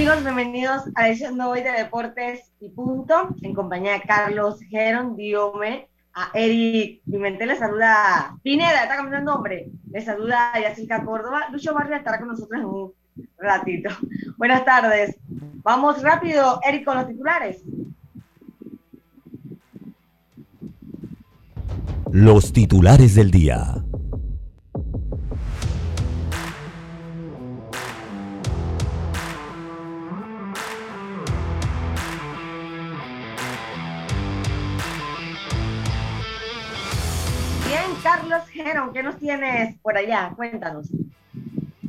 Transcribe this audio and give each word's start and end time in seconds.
Bienvenidos 0.00 0.84
a 0.94 1.08
edición 1.08 1.38
hoy 1.42 1.60
de 1.60 1.72
Deportes 1.72 2.50
y 2.58 2.70
Punto, 2.70 3.28
en 3.42 3.54
compañía 3.54 3.92
de 3.92 4.00
Carlos 4.00 4.58
Geron, 4.70 5.14
Diome, 5.14 5.88
a 6.14 6.30
Eric 6.32 7.02
Pimentel, 7.04 7.48
le 7.48 7.56
saluda 7.56 8.34
Pineda, 8.42 8.82
está 8.82 8.96
cambiando 8.96 9.18
el 9.18 9.24
nombre, 9.36 9.68
le 9.90 10.00
saluda 10.00 10.52
a 10.54 11.04
Córdoba, 11.04 11.48
Lucho 11.52 11.74
Barrio 11.74 11.96
estará 11.96 12.18
con 12.18 12.28
nosotros 12.28 12.58
en 12.58 12.66
un 12.66 12.92
ratito. 13.36 13.90
Buenas 14.38 14.64
tardes, 14.64 15.18
vamos 15.62 16.02
rápido, 16.02 16.60
Eric, 16.66 16.86
con 16.86 16.96
los 16.96 17.06
titulares. 17.06 17.62
Los 22.10 22.54
titulares 22.54 23.14
del 23.16 23.30
día. 23.30 23.84
Carlos 38.10 38.48
Geron, 38.48 38.92
¿qué 38.92 39.04
nos 39.04 39.18
tienes 39.18 39.78
por 39.82 39.96
allá? 39.96 40.32
Cuéntanos. 40.34 40.88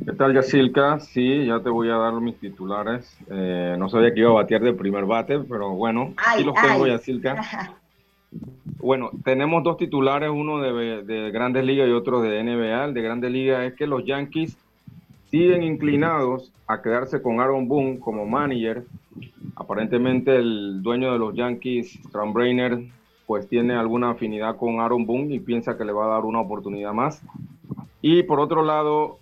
¿Qué 0.04 0.12
tal, 0.12 0.32
Yacilca? 0.32 1.00
Sí, 1.00 1.46
ya 1.46 1.58
te 1.58 1.68
voy 1.68 1.90
a 1.90 1.96
dar 1.96 2.12
mis 2.12 2.38
titulares. 2.38 3.18
Eh, 3.28 3.74
no 3.76 3.88
sabía 3.88 4.14
que 4.14 4.20
iba 4.20 4.30
a 4.30 4.34
batear 4.34 4.60
de 4.60 4.72
primer 4.72 5.04
bate, 5.04 5.40
pero 5.40 5.70
bueno, 5.70 6.14
sí 6.36 6.44
los 6.44 6.54
tengo, 6.54 6.86
Yacilca. 6.86 7.36
Bueno, 8.78 9.10
tenemos 9.24 9.62
dos 9.62 9.76
titulares, 9.76 10.30
uno 10.30 10.60
de, 10.60 11.02
de, 11.04 11.30
Grandes 11.30 11.64
Ligas 11.64 11.86
y 11.86 11.92
otro 11.92 12.20
de 12.20 12.42
NBA. 12.42 12.86
El 12.86 12.94
de 12.94 13.02
Grandes 13.02 13.30
Ligas 13.30 13.64
es 13.64 13.74
que 13.74 13.86
los 13.86 14.04
Yankees 14.04 14.56
siguen 15.30 15.62
inclinados 15.62 16.50
a 16.66 16.82
quedarse 16.82 17.20
con 17.22 17.40
Aaron 17.40 17.68
Boone 17.68 18.00
como 18.00 18.26
manager. 18.26 18.84
Aparentemente 19.54 20.34
el 20.34 20.82
dueño 20.82 21.12
de 21.12 21.18
los 21.18 21.34
Yankees, 21.34 22.00
Brainer, 22.12 22.78
pues 23.26 23.48
tiene 23.48 23.74
alguna 23.74 24.10
afinidad 24.10 24.56
con 24.56 24.80
Aaron 24.80 25.06
Boone 25.06 25.34
y 25.34 25.40
piensa 25.40 25.76
que 25.76 25.84
le 25.84 25.92
va 25.92 26.06
a 26.06 26.14
dar 26.14 26.24
una 26.24 26.40
oportunidad 26.40 26.92
más. 26.92 27.22
Y 28.00 28.22
por 28.24 28.40
otro 28.40 28.64
lado, 28.64 29.18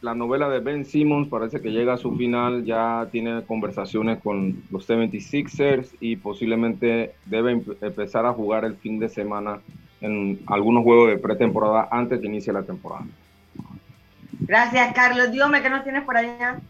la 0.00 0.14
novela 0.14 0.48
de 0.48 0.60
Ben 0.60 0.84
Simmons 0.84 1.28
parece 1.28 1.60
que 1.60 1.72
llega 1.72 1.94
a 1.94 1.98
su 1.98 2.14
final, 2.16 2.64
ya 2.64 3.08
tiene 3.10 3.42
conversaciones 3.44 4.20
con 4.22 4.62
los 4.70 4.88
76ers 4.88 5.94
y 6.00 6.16
posiblemente 6.16 7.14
debe 7.26 7.62
empezar 7.80 8.26
a 8.26 8.32
jugar 8.32 8.64
el 8.64 8.76
fin 8.76 8.98
de 8.98 9.08
semana 9.08 9.60
en 10.00 10.40
algunos 10.46 10.84
juegos 10.84 11.08
de 11.08 11.18
pretemporada 11.18 11.88
antes 11.90 12.20
que 12.20 12.26
inicie 12.26 12.52
la 12.52 12.62
temporada. 12.62 13.06
Gracias, 14.40 14.92
Carlos. 14.94 15.32
Dígame 15.32 15.62
¿qué 15.62 15.70
nos 15.70 15.84
tienes 15.84 16.04
por 16.04 16.16
allá? 16.16 16.60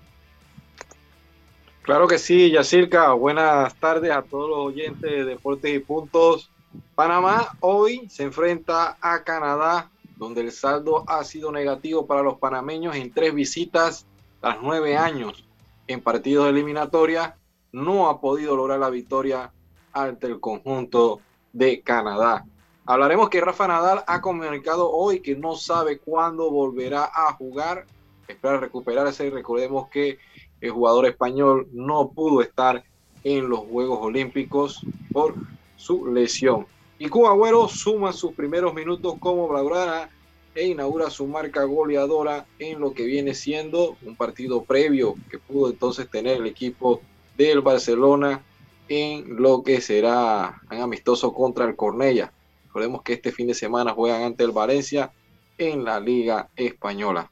Claro 1.83 2.07
que 2.07 2.19
sí, 2.19 2.51
Yacirca. 2.51 3.13
Buenas 3.13 3.75
tardes 3.75 4.13
a 4.13 4.23
todos 4.23 4.49
los 4.49 4.59
oyentes 4.59 5.11
de 5.11 5.25
Deportes 5.25 5.75
y 5.75 5.81
Puntos. 5.81 6.51
Panamá 6.95 7.57
hoy 7.61 8.09
se 8.09 8.23
enfrenta 8.23 8.97
a 9.01 9.25
Canadá, 9.25 9.91
donde 10.17 10.43
el 10.43 10.53
saldo 10.53 11.05
ha 11.09 11.25
sido 11.25 11.51
negativo 11.51 12.07
para 12.07 12.23
los 12.23 12.39
panameños 12.39 12.97
en 12.97 13.13
tres 13.13 13.35
visitas 13.35 14.07
tras 14.41 14.59
nueve 14.63 14.97
años 14.97 15.45
en 15.87 16.01
partidos 16.01 16.45
de 16.45 16.51
eliminatoria. 16.51 17.37
No 17.73 18.09
ha 18.09 18.21
podido 18.21 18.57
lograr 18.57 18.79
la 18.79 18.91
victoria 18.91 19.53
ante 19.93 20.27
el 20.29 20.41
conjunto 20.41 21.21
de 21.53 21.81
Canadá. 21.81 22.45
Hablaremos 22.87 23.31
que 23.31 23.41
Rafa 23.41 23.67
Nadal 23.67 24.05
ha 24.07 24.21
comunicado 24.21 24.91
hoy 24.91 25.21
que 25.21 25.35
no 25.35 25.57
sabe 25.57 25.99
cuándo 25.99 26.51
volverá 26.51 27.11
a 27.13 27.33
jugar. 27.33 27.87
Espera 28.29 28.61
recuperarse. 28.61 29.31
Recordemos 29.31 29.89
que 29.89 30.19
el 30.61 30.71
jugador 30.71 31.07
español 31.07 31.67
no 31.73 32.11
pudo 32.11 32.43
estar 32.43 32.85
en 33.25 33.49
los 33.49 33.61
Juegos 33.61 34.01
Olímpicos 34.03 34.85
por 35.13 35.35
su 35.85 36.07
lesión. 36.07 36.67
Y 36.99 37.09
Cuba 37.09 37.31
Agüero 37.31 37.69
suma 37.69 38.13
sus 38.13 38.33
primeros 38.33 38.73
minutos 38.73 39.17
como 39.21 39.49
Blaugrana 39.49 40.09
e 40.55 40.69
inaugura 40.69 41.11
su 41.11 41.27
marca 41.27 41.65
goleadora 41.65 42.47
en 42.59 42.81
lo 42.81 42.95
que 42.95 43.05
viene 43.05 43.35
siendo 43.35 43.97
un 44.03 44.17
partido 44.17 44.65
previo 44.65 45.15
que 45.31 45.39
pudo 45.39 45.71
entonces 45.71 46.09
tener 46.09 46.39
el 46.39 46.47
equipo 46.47 47.03
del 47.37 47.61
Barcelona 47.61 48.43
en 48.89 49.43
lo 49.43 49.63
que 49.63 49.81
será 49.83 50.61
un 50.71 50.81
amistoso 50.81 51.35
contra 51.35 51.67
el 51.67 51.77
Cornella. 51.77 52.33
Recordemos 52.67 53.03
que 53.03 53.15
este 53.15 53.31
fin 53.31 53.49
de 53.49 53.55
semana 53.55 53.93
juegan 53.93 54.23
ante 54.23 54.45
el 54.45 54.53
Valencia 54.53 55.13
en 55.59 55.85
la 55.85 56.01
Liga 56.01 56.49
Española. 56.57 57.31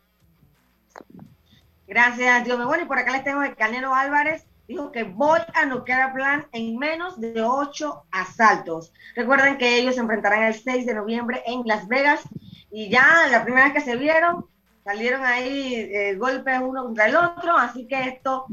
Gracias, 1.87 2.45
Dios 2.45 2.59
mío. 2.59 2.67
Bueno, 2.67 2.85
y 2.85 2.87
por 2.87 2.99
acá 2.99 3.13
les 3.13 3.25
tengo 3.25 3.43
el 3.43 3.55
Canelo 3.55 3.95
Álvarez 3.95 4.45
dijo 4.73 4.91
que 4.91 5.05
voy 5.05 5.41
a 5.55 5.67
noquear 5.67 6.01
a 6.01 6.15
Plan 6.15 6.47
en 6.53 6.79
menos 6.79 7.21
de 7.21 7.43
ocho 7.43 8.05
asaltos. 8.11 8.91
Recuerden 9.15 9.59
que 9.59 9.79
ellos 9.79 9.97
se 9.97 10.01
enfrentarán 10.01 10.45
el 10.45 10.55
6 10.55 10.87
de 10.87 10.95
noviembre 10.95 11.43
en 11.47 11.63
Las 11.67 11.87
Vegas 11.89 12.23
y 12.71 12.89
ya 12.89 13.27
la 13.31 13.45
primera 13.45 13.67
vez 13.67 13.75
que 13.75 13.91
se 13.91 13.97
vieron 13.97 14.47
salieron 14.83 15.25
ahí 15.25 15.75
eh, 15.75 16.17
golpes 16.17 16.59
uno 16.61 16.85
contra 16.85 17.07
el 17.07 17.15
otro, 17.15 17.57
así 17.57 17.87
que 17.87 18.01
esto 18.09 18.47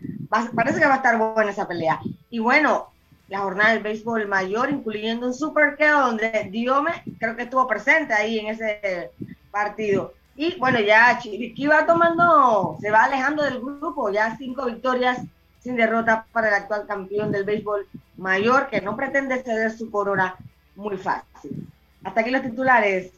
parece 0.53 0.79
que 0.79 0.85
va 0.85 0.95
a 0.95 0.97
estar 0.97 1.17
buena 1.17 1.51
esa 1.51 1.67
pelea. 1.67 1.99
Y 2.29 2.39
bueno, 2.39 2.89
la 3.29 3.39
jornada 3.39 3.71
del 3.71 3.81
béisbol 3.81 4.27
mayor, 4.27 4.69
incluyendo 4.69 5.25
un 5.25 5.33
super 5.33 5.77
donde 5.79 6.49
Diome 6.51 7.01
creo 7.17 7.35
que 7.37 7.43
estuvo 7.43 7.65
presente 7.65 8.13
ahí 8.13 8.39
en 8.39 8.47
ese 8.47 9.11
partido. 9.51 10.13
Y 10.35 10.57
bueno, 10.59 10.79
ya 10.81 11.17
Chiriquí 11.17 11.65
va 11.65 11.85
tomando, 11.85 12.77
se 12.81 12.91
va 12.91 13.05
alejando 13.05 13.43
del 13.43 13.59
grupo, 13.59 14.11
ya 14.11 14.35
cinco 14.37 14.65
victorias 14.65 15.19
sin 15.59 15.75
derrota 15.75 16.25
para 16.31 16.49
el 16.49 16.53
actual 16.53 16.85
campeón 16.87 17.31
del 17.31 17.43
béisbol 17.43 17.87
mayor, 18.17 18.67
que 18.69 18.81
no 18.81 18.95
pretende 18.95 19.41
ceder 19.43 19.71
su 19.71 19.91
corona 19.91 20.35
muy 20.75 20.97
fácil. 20.97 21.67
Hasta 22.03 22.21
aquí 22.21 22.31
los 22.31 22.41
titulares, 22.41 23.11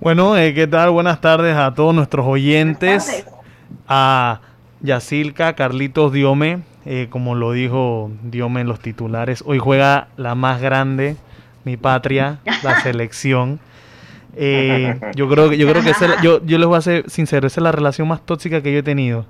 Bueno, 0.00 0.36
eh, 0.38 0.54
¿qué 0.54 0.66
tal? 0.66 0.90
Buenas 0.90 1.20
tardes 1.20 1.54
a 1.54 1.74
todos 1.74 1.94
nuestros 1.94 2.26
oyentes. 2.26 3.26
A 3.86 4.40
Yacilca, 4.80 5.54
Carlitos 5.54 6.12
Diome, 6.12 6.62
eh, 6.86 7.08
como 7.10 7.34
lo 7.34 7.52
dijo 7.52 8.10
Diome 8.22 8.62
en 8.62 8.66
los 8.66 8.80
titulares. 8.80 9.44
Hoy 9.46 9.58
juega 9.58 10.08
la 10.16 10.34
más 10.34 10.62
grande, 10.62 11.16
mi 11.64 11.76
patria, 11.76 12.38
la 12.62 12.80
selección. 12.82 13.60
Eh, 14.36 14.98
yo 15.14 15.28
creo 15.28 15.50
que 15.50 15.58
yo 15.58 15.68
creo 15.68 15.82
que 15.82 15.92
yo, 16.22 16.44
yo 16.44 16.58
les 16.58 16.66
voy 16.66 16.78
a 16.78 16.80
ser 16.80 17.10
sincero, 17.10 17.46
esa 17.46 17.60
es 17.60 17.64
la 17.64 17.72
relación 17.72 18.08
más 18.08 18.24
tóxica 18.24 18.62
que 18.62 18.72
yo 18.72 18.78
he 18.78 18.82
tenido. 18.82 19.26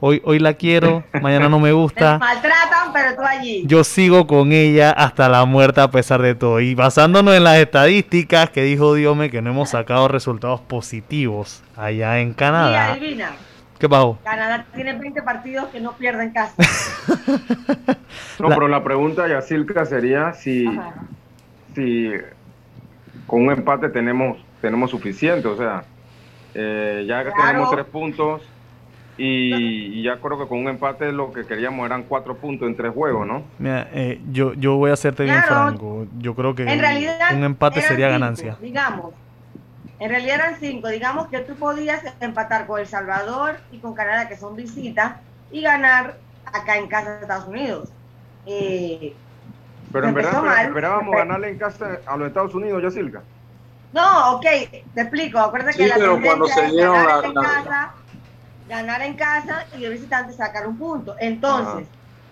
Hoy, 0.00 0.22
hoy 0.24 0.38
la 0.38 0.54
quiero, 0.54 1.02
mañana 1.20 1.48
no 1.48 1.58
me 1.58 1.72
gusta. 1.72 2.18
maltratan, 2.18 2.92
pero 2.92 3.16
tú 3.16 3.22
allí. 3.22 3.64
Yo 3.66 3.82
sigo 3.82 4.28
con 4.28 4.52
ella 4.52 4.92
hasta 4.92 5.28
la 5.28 5.44
muerte 5.44 5.80
a 5.80 5.90
pesar 5.90 6.22
de 6.22 6.36
todo. 6.36 6.60
Y 6.60 6.76
basándonos 6.76 7.34
en 7.34 7.42
las 7.42 7.56
estadísticas 7.56 8.50
que 8.50 8.62
dijo 8.62 8.94
Diome 8.94 9.28
que 9.28 9.42
no 9.42 9.50
hemos 9.50 9.70
sacado 9.70 10.06
resultados 10.06 10.60
positivos 10.60 11.64
allá 11.76 12.20
en 12.20 12.32
Canadá. 12.32 12.92
adivina. 12.92 13.32
¿Qué 13.78 13.88
pasó? 13.88 14.18
Canadá 14.22 14.66
tiene 14.72 14.92
20 14.96 15.22
partidos 15.22 15.68
que 15.68 15.80
no 15.80 15.92
pierden 15.92 16.30
casa. 16.30 16.54
no, 18.38 18.48
pero 18.48 18.68
la 18.68 18.84
pregunta, 18.84 19.26
Yacilca, 19.26 19.84
sería 19.84 20.32
si, 20.32 20.64
si 21.74 22.10
con 23.28 23.42
un 23.42 23.52
empate 23.52 23.90
tenemos, 23.90 24.38
tenemos 24.60 24.90
suficiente, 24.90 25.46
o 25.46 25.56
sea, 25.56 25.84
eh, 26.54 27.04
ya 27.06 27.22
tenemos 27.22 27.70
tres 27.70 27.84
puntos, 27.84 28.42
Y, 29.20 30.02
ya 30.02 30.16
creo 30.16 30.38
que 30.38 30.46
con 30.46 30.58
un 30.58 30.68
empate 30.68 31.12
lo 31.12 31.32
que 31.32 31.44
queríamos 31.44 31.84
eran 31.84 32.04
cuatro 32.04 32.36
puntos 32.36 32.68
en 32.68 32.76
tres 32.76 32.94
juegos, 32.94 33.26
¿no? 33.26 33.42
Mira, 33.58 33.88
eh, 33.92 34.20
yo, 34.30 34.54
yo 34.54 34.76
voy 34.76 34.90
a 34.90 34.94
hacerte 34.94 35.24
bien 35.24 35.42
franco. 35.42 36.06
Yo 36.18 36.34
creo 36.36 36.54
que 36.54 36.62
un 36.64 37.44
empate 37.44 37.82
sería 37.82 38.08
ganancia. 38.08 38.56
Digamos, 38.60 39.12
en 39.98 40.08
realidad 40.08 40.36
eran 40.36 40.56
cinco. 40.60 40.88
Digamos 40.88 41.26
que 41.26 41.40
tú 41.40 41.54
podías 41.56 42.02
empatar 42.20 42.66
con 42.66 42.80
El 42.80 42.86
Salvador 42.86 43.56
y 43.72 43.78
con 43.78 43.92
Canadá, 43.92 44.28
que 44.28 44.36
son 44.36 44.54
visitas, 44.54 45.16
y 45.50 45.62
ganar 45.62 46.16
acá 46.46 46.78
en 46.78 46.86
casa 46.86 47.16
de 47.16 47.22
Estados 47.22 47.48
Unidos. 47.48 47.88
Eh, 48.46 49.14
pero 49.92 50.08
en 50.08 50.14
verdad 50.14 50.64
esperábamos 50.64 51.14
ganarle 51.14 51.48
en 51.50 51.58
casa 51.58 51.98
a 52.06 52.16
los 52.16 52.28
Estados 52.28 52.54
Unidos, 52.54 52.82
Yacilca. 52.82 53.22
No, 53.92 54.32
ok, 54.32 54.44
te 54.94 55.00
explico. 55.00 55.38
Acuérdate 55.38 55.76
que 55.76 55.88
la 55.88 55.94
pero 55.96 56.20
cuando 56.20 56.46
se 56.46 56.66
dieron 56.66 57.06
la, 57.06 57.20
en 57.24 57.34
casa, 57.34 57.94
ganar 58.68 59.02
en 59.02 59.14
casa 59.14 59.66
y 59.78 59.84
el 59.84 59.92
visitante 59.92 60.32
sacar 60.34 60.66
un 60.66 60.76
punto. 60.76 61.16
Entonces, 61.18 61.88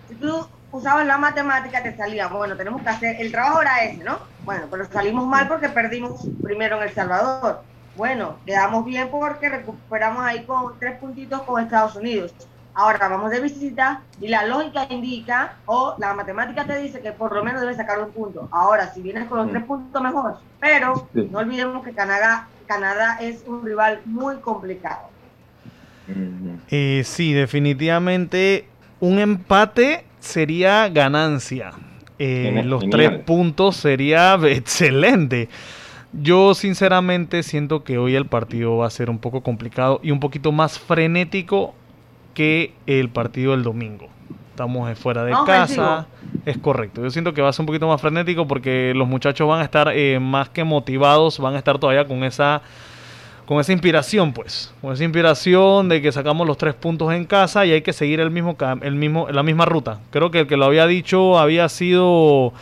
si 0.07 0.15
tú 0.15 0.47
usabas 0.71 1.05
la 1.07 1.17
matemática, 1.17 1.81
te 1.81 1.95
salía, 1.95 2.27
bueno, 2.27 2.55
tenemos 2.55 2.81
que 2.81 2.89
hacer, 2.89 3.15
el 3.19 3.31
trabajo 3.31 3.61
era 3.61 3.83
ese, 3.83 4.03
¿no? 4.03 4.19
Bueno, 4.43 4.67
pero 4.69 4.85
salimos 4.85 5.25
mal 5.25 5.47
porque 5.47 5.69
perdimos 5.69 6.27
primero 6.43 6.77
en 6.77 6.83
El 6.83 6.93
Salvador. 6.93 7.63
Bueno, 7.95 8.37
quedamos 8.45 8.85
bien 8.85 9.09
porque 9.09 9.49
recuperamos 9.49 10.23
ahí 10.23 10.45
con 10.45 10.77
tres 10.77 10.99
puntitos 10.99 11.41
con 11.41 11.63
Estados 11.63 11.95
Unidos. 11.95 12.33
Ahora 12.79 13.09
vamos 13.09 13.31
de 13.31 13.41
visita 13.41 14.03
y 14.21 14.27
la 14.27 14.45
lógica 14.45 14.85
indica 14.91 15.55
o 15.65 15.95
la 15.97 16.13
matemática 16.13 16.63
te 16.63 16.77
dice 16.77 17.01
que 17.01 17.11
por 17.11 17.33
lo 17.33 17.43
menos 17.43 17.59
debes 17.59 17.75
sacar 17.75 17.99
un 17.99 18.11
punto. 18.11 18.47
Ahora, 18.51 18.93
si 18.93 19.01
vienes 19.01 19.27
con 19.27 19.39
los 19.39 19.49
tres 19.49 19.63
puntos, 19.63 19.99
mejor. 19.99 20.37
Pero 20.59 21.09
no 21.11 21.39
olvidemos 21.39 21.83
que 21.83 21.91
Canadá, 21.93 22.47
Canadá 22.67 23.17
es 23.19 23.43
un 23.47 23.65
rival 23.65 24.01
muy 24.05 24.35
complicado. 24.35 25.09
Eh, 26.69 27.01
sí, 27.03 27.33
definitivamente 27.33 28.67
un 28.99 29.17
empate 29.17 30.05
sería 30.19 30.87
ganancia. 30.89 31.71
Eh, 32.19 32.61
los 32.63 32.87
tres 32.91 33.09
puntos 33.23 33.77
sería 33.77 34.35
excelente. 34.43 35.49
Yo 36.13 36.53
sinceramente 36.53 37.41
siento 37.41 37.83
que 37.83 37.97
hoy 37.97 38.13
el 38.13 38.27
partido 38.27 38.77
va 38.77 38.85
a 38.85 38.91
ser 38.91 39.09
un 39.09 39.17
poco 39.17 39.41
complicado 39.41 39.99
y 40.03 40.11
un 40.11 40.19
poquito 40.19 40.51
más 40.51 40.77
frenético 40.77 41.73
que 42.37 42.71
el 42.85 43.09
partido 43.09 43.53
del 43.53 43.63
domingo. 43.63 44.09
Estamos 44.51 44.95
fuera 44.99 45.23
de 45.23 45.33
casa. 45.43 46.05
Es 46.45 46.55
correcto. 46.59 47.01
Yo 47.01 47.09
siento 47.09 47.33
que 47.33 47.41
va 47.41 47.49
a 47.49 47.53
ser 47.53 47.63
un 47.63 47.65
poquito 47.65 47.87
más 47.87 47.99
frenético 47.99 48.47
porque 48.47 48.93
los 48.95 49.07
muchachos 49.07 49.47
van 49.47 49.61
a 49.61 49.63
estar 49.63 49.91
eh, 49.91 50.19
más 50.19 50.47
que 50.49 50.63
motivados, 50.63 51.39
van 51.39 51.55
a 51.55 51.57
estar 51.57 51.79
todavía 51.79 52.07
con 52.07 52.23
esa 52.23 52.61
con 53.47 53.59
esa 53.59 53.71
inspiración, 53.71 54.33
pues, 54.33 54.71
con 54.81 54.93
esa 54.93 55.03
inspiración 55.03 55.89
de 55.89 55.99
que 56.01 56.11
sacamos 56.11 56.45
los 56.45 56.57
tres 56.57 56.75
puntos 56.75 57.11
en 57.11 57.25
casa 57.25 57.65
y 57.65 57.71
hay 57.71 57.81
que 57.81 57.93
seguir 57.93 58.19
el 58.19 58.29
mismo, 58.29 58.55
el 58.81 58.95
mismo, 58.95 59.29
la 59.31 59.41
misma 59.41 59.65
ruta. 59.65 60.01
Creo 60.11 60.29
que 60.29 60.41
el 60.41 60.47
que 60.47 60.57
lo 60.57 60.65
había 60.65 60.85
dicho 60.85 61.39
había 61.39 61.69
sido 61.69 62.53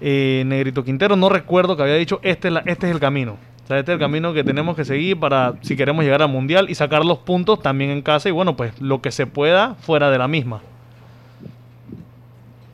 eh, 0.00 0.44
Negrito 0.46 0.82
Quintero, 0.82 1.16
no 1.16 1.28
recuerdo 1.28 1.76
que 1.76 1.82
había 1.82 1.96
dicho 1.96 2.20
este, 2.22 2.48
este 2.64 2.86
es 2.86 2.92
el 2.94 3.00
camino 3.00 3.36
este 3.78 3.92
es 3.92 3.94
el 3.94 4.00
camino 4.00 4.32
que 4.32 4.44
tenemos 4.44 4.76
que 4.76 4.84
seguir 4.84 5.18
para 5.18 5.54
si 5.62 5.76
queremos 5.76 6.04
llegar 6.04 6.22
al 6.22 6.28
mundial 6.28 6.68
y 6.68 6.74
sacar 6.74 7.04
los 7.04 7.18
puntos 7.18 7.60
también 7.60 7.90
en 7.90 8.02
casa 8.02 8.28
y 8.28 8.32
bueno, 8.32 8.56
pues 8.56 8.80
lo 8.80 9.00
que 9.00 9.10
se 9.10 9.26
pueda 9.26 9.74
fuera 9.76 10.10
de 10.10 10.18
la 10.18 10.28
misma. 10.28 10.62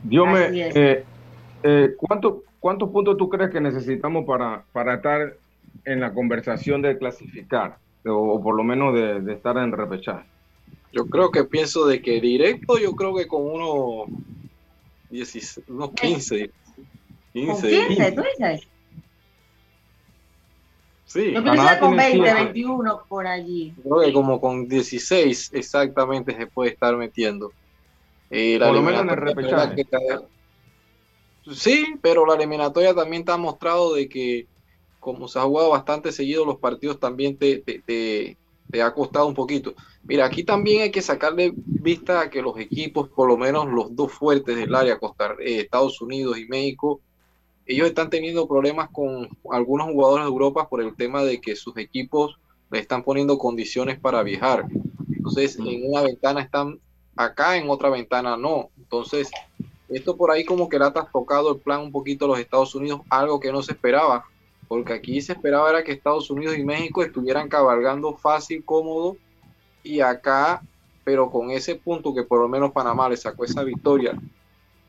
Dios 0.03 0.27
me, 0.27 0.47
eh, 0.51 1.03
eh, 1.63 1.95
¿cuántos 2.59 2.89
puntos 2.89 3.17
tú 3.17 3.29
crees 3.29 3.49
que 3.51 3.59
necesitamos 3.59 4.25
para, 4.25 4.63
para 4.71 4.95
estar 4.95 5.35
en 5.85 5.99
la 5.99 6.13
conversación 6.13 6.81
de 6.81 6.97
clasificar 6.97 7.77
o, 8.05 8.41
por 8.41 8.55
lo 8.55 8.63
menos 8.63 8.93
de, 8.93 9.33
estar 9.33 9.57
en 9.57 9.71
repechaje? 9.71 10.25
Yo 10.93 11.05
creo 11.07 11.31
que 11.31 11.43
pienso 11.43 11.85
de 11.85 12.01
que 12.01 12.21
directo, 12.21 12.79
yo 12.79 12.93
creo 12.93 13.13
que 13.13 13.27
con 13.27 13.43
unos, 13.43 14.07
16, 15.09 15.67
unos 15.67 15.91
15. 15.91 16.49
15, 17.33 17.87
15, 17.87 18.11
¿tú 18.13 18.21
dices? 18.21 18.67
Sí, 21.07 21.31
Yo 21.33 21.41
que 21.41 21.79
con 21.79 21.95
20, 21.95 22.33
21 22.33 23.03
por 23.07 23.25
allí. 23.25 23.73
Creo 23.81 24.01
que 24.01 24.13
como 24.13 24.41
con 24.41 24.67
16 24.67 25.51
exactamente 25.53 26.35
se 26.35 26.47
puede 26.47 26.71
estar 26.71 26.97
metiendo. 26.97 27.53
Eh, 28.29 28.59
por 28.59 28.73
lo 28.73 28.81
menos 28.81 29.01
en 29.01 29.09
el 29.09 29.15
repechaje. 29.15 29.85
Sí, 31.53 31.95
pero 32.01 32.25
la 32.25 32.35
eliminatoria 32.35 32.93
también 32.93 33.23
te 33.23 33.31
ha 33.31 33.37
mostrado 33.37 33.93
de 33.93 34.09
que 34.09 34.47
como 34.99 35.29
se 35.29 35.39
ha 35.39 35.43
jugado 35.43 35.69
bastante 35.69 36.11
seguido 36.11 36.45
los 36.45 36.57
partidos 36.57 36.99
también 36.99 37.37
te, 37.37 37.59
te, 37.59 38.35
te, 38.69 38.81
ha 38.81 38.93
costado 38.93 39.27
un 39.27 39.33
poquito. 39.33 39.73
Mira, 40.03 40.25
aquí 40.25 40.43
también 40.43 40.81
hay 40.81 40.91
que 40.91 41.01
sacarle 41.01 41.53
vista 41.55 42.19
a 42.19 42.29
que 42.29 42.41
los 42.41 42.59
equipos, 42.59 43.07
por 43.07 43.29
lo 43.29 43.37
menos 43.37 43.67
los 43.69 43.95
dos 43.95 44.11
fuertes 44.11 44.57
del 44.57 44.75
área, 44.75 44.99
Costa, 44.99 45.37
eh, 45.39 45.61
Estados 45.61 46.01
Unidos 46.01 46.37
y 46.37 46.47
México, 46.47 46.99
ellos 47.67 47.87
están 47.87 48.09
teniendo 48.09 48.47
problemas 48.47 48.89
con 48.91 49.27
algunos 49.51 49.87
jugadores 49.91 50.25
de 50.25 50.31
Europa 50.31 50.69
por 50.69 50.81
el 50.81 50.95
tema 50.95 51.23
de 51.23 51.41
que 51.41 51.55
sus 51.55 51.77
equipos 51.77 52.37
le 52.71 52.79
están 52.79 53.03
poniendo 53.03 53.37
condiciones 53.37 53.99
para 53.99 54.23
viajar. 54.23 54.65
Entonces, 55.11 55.57
en 55.59 55.89
una 55.89 56.01
ventana 56.01 56.41
están 56.41 56.79
acá, 57.15 57.57
en 57.57 57.69
otra 57.69 57.89
ventana 57.89 58.37
no. 58.37 58.69
Entonces, 58.77 59.29
esto 59.89 60.15
por 60.15 60.31
ahí 60.31 60.45
como 60.45 60.69
que 60.69 60.79
le 60.79 60.85
ha 60.85 60.93
tocado 60.93 61.53
el 61.53 61.59
plan 61.59 61.81
un 61.81 61.91
poquito 61.91 62.25
a 62.25 62.29
los 62.29 62.39
Estados 62.39 62.73
Unidos, 62.73 63.01
algo 63.09 63.39
que 63.39 63.51
no 63.51 63.61
se 63.61 63.73
esperaba, 63.73 64.23
porque 64.69 64.93
aquí 64.93 65.21
se 65.21 65.33
esperaba 65.33 65.69
era 65.69 65.83
que 65.83 65.91
Estados 65.91 66.29
Unidos 66.29 66.57
y 66.57 66.63
México 66.63 67.03
estuvieran 67.03 67.49
cabalgando 67.49 68.15
fácil, 68.15 68.63
cómodo, 68.63 69.17
y 69.83 69.99
acá, 69.99 70.61
pero 71.03 71.29
con 71.29 71.51
ese 71.51 71.75
punto 71.75 72.13
que 72.13 72.23
por 72.23 72.39
lo 72.39 72.47
menos 72.47 72.71
Panamá 72.71 73.09
le 73.09 73.17
sacó 73.17 73.43
esa 73.45 73.63
victoria 73.63 74.17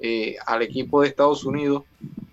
eh, 0.00 0.36
al 0.46 0.62
equipo 0.62 1.00
de 1.00 1.08
Estados 1.08 1.44
Unidos, 1.44 1.84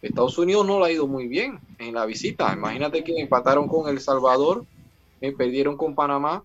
Estados 0.01 0.37
Unidos 0.37 0.67
no 0.67 0.77
lo 0.77 0.85
ha 0.85 0.91
ido 0.91 1.07
muy 1.07 1.27
bien 1.27 1.59
en 1.79 1.95
la 1.95 2.05
visita. 2.05 2.53
Imagínate 2.53 3.03
que 3.03 3.19
empataron 3.19 3.67
con 3.67 3.89
El 3.89 3.99
Salvador, 3.99 4.65
eh, 5.21 5.31
perdieron 5.31 5.77
con 5.77 5.95
Panamá 5.95 6.43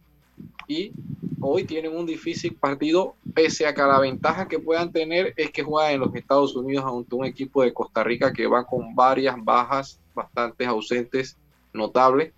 y 0.66 0.92
hoy 1.40 1.64
tienen 1.64 1.94
un 1.94 2.06
difícil 2.06 2.54
partido, 2.54 3.16
pese 3.34 3.66
a 3.66 3.74
que 3.74 3.82
la 3.82 4.00
ventaja 4.00 4.48
que 4.48 4.58
puedan 4.58 4.92
tener 4.92 5.34
es 5.36 5.50
que 5.50 5.62
juegan 5.62 5.92
en 5.92 6.00
los 6.00 6.14
Estados 6.14 6.56
Unidos 6.56 6.84
ante 6.86 7.14
un 7.14 7.26
equipo 7.26 7.62
de 7.62 7.74
Costa 7.74 8.02
Rica 8.02 8.32
que 8.32 8.46
va 8.46 8.64
con 8.64 8.94
varias 8.94 9.36
bajas, 9.38 10.00
bastantes 10.14 10.66
ausentes, 10.66 11.36
notables. 11.72 12.32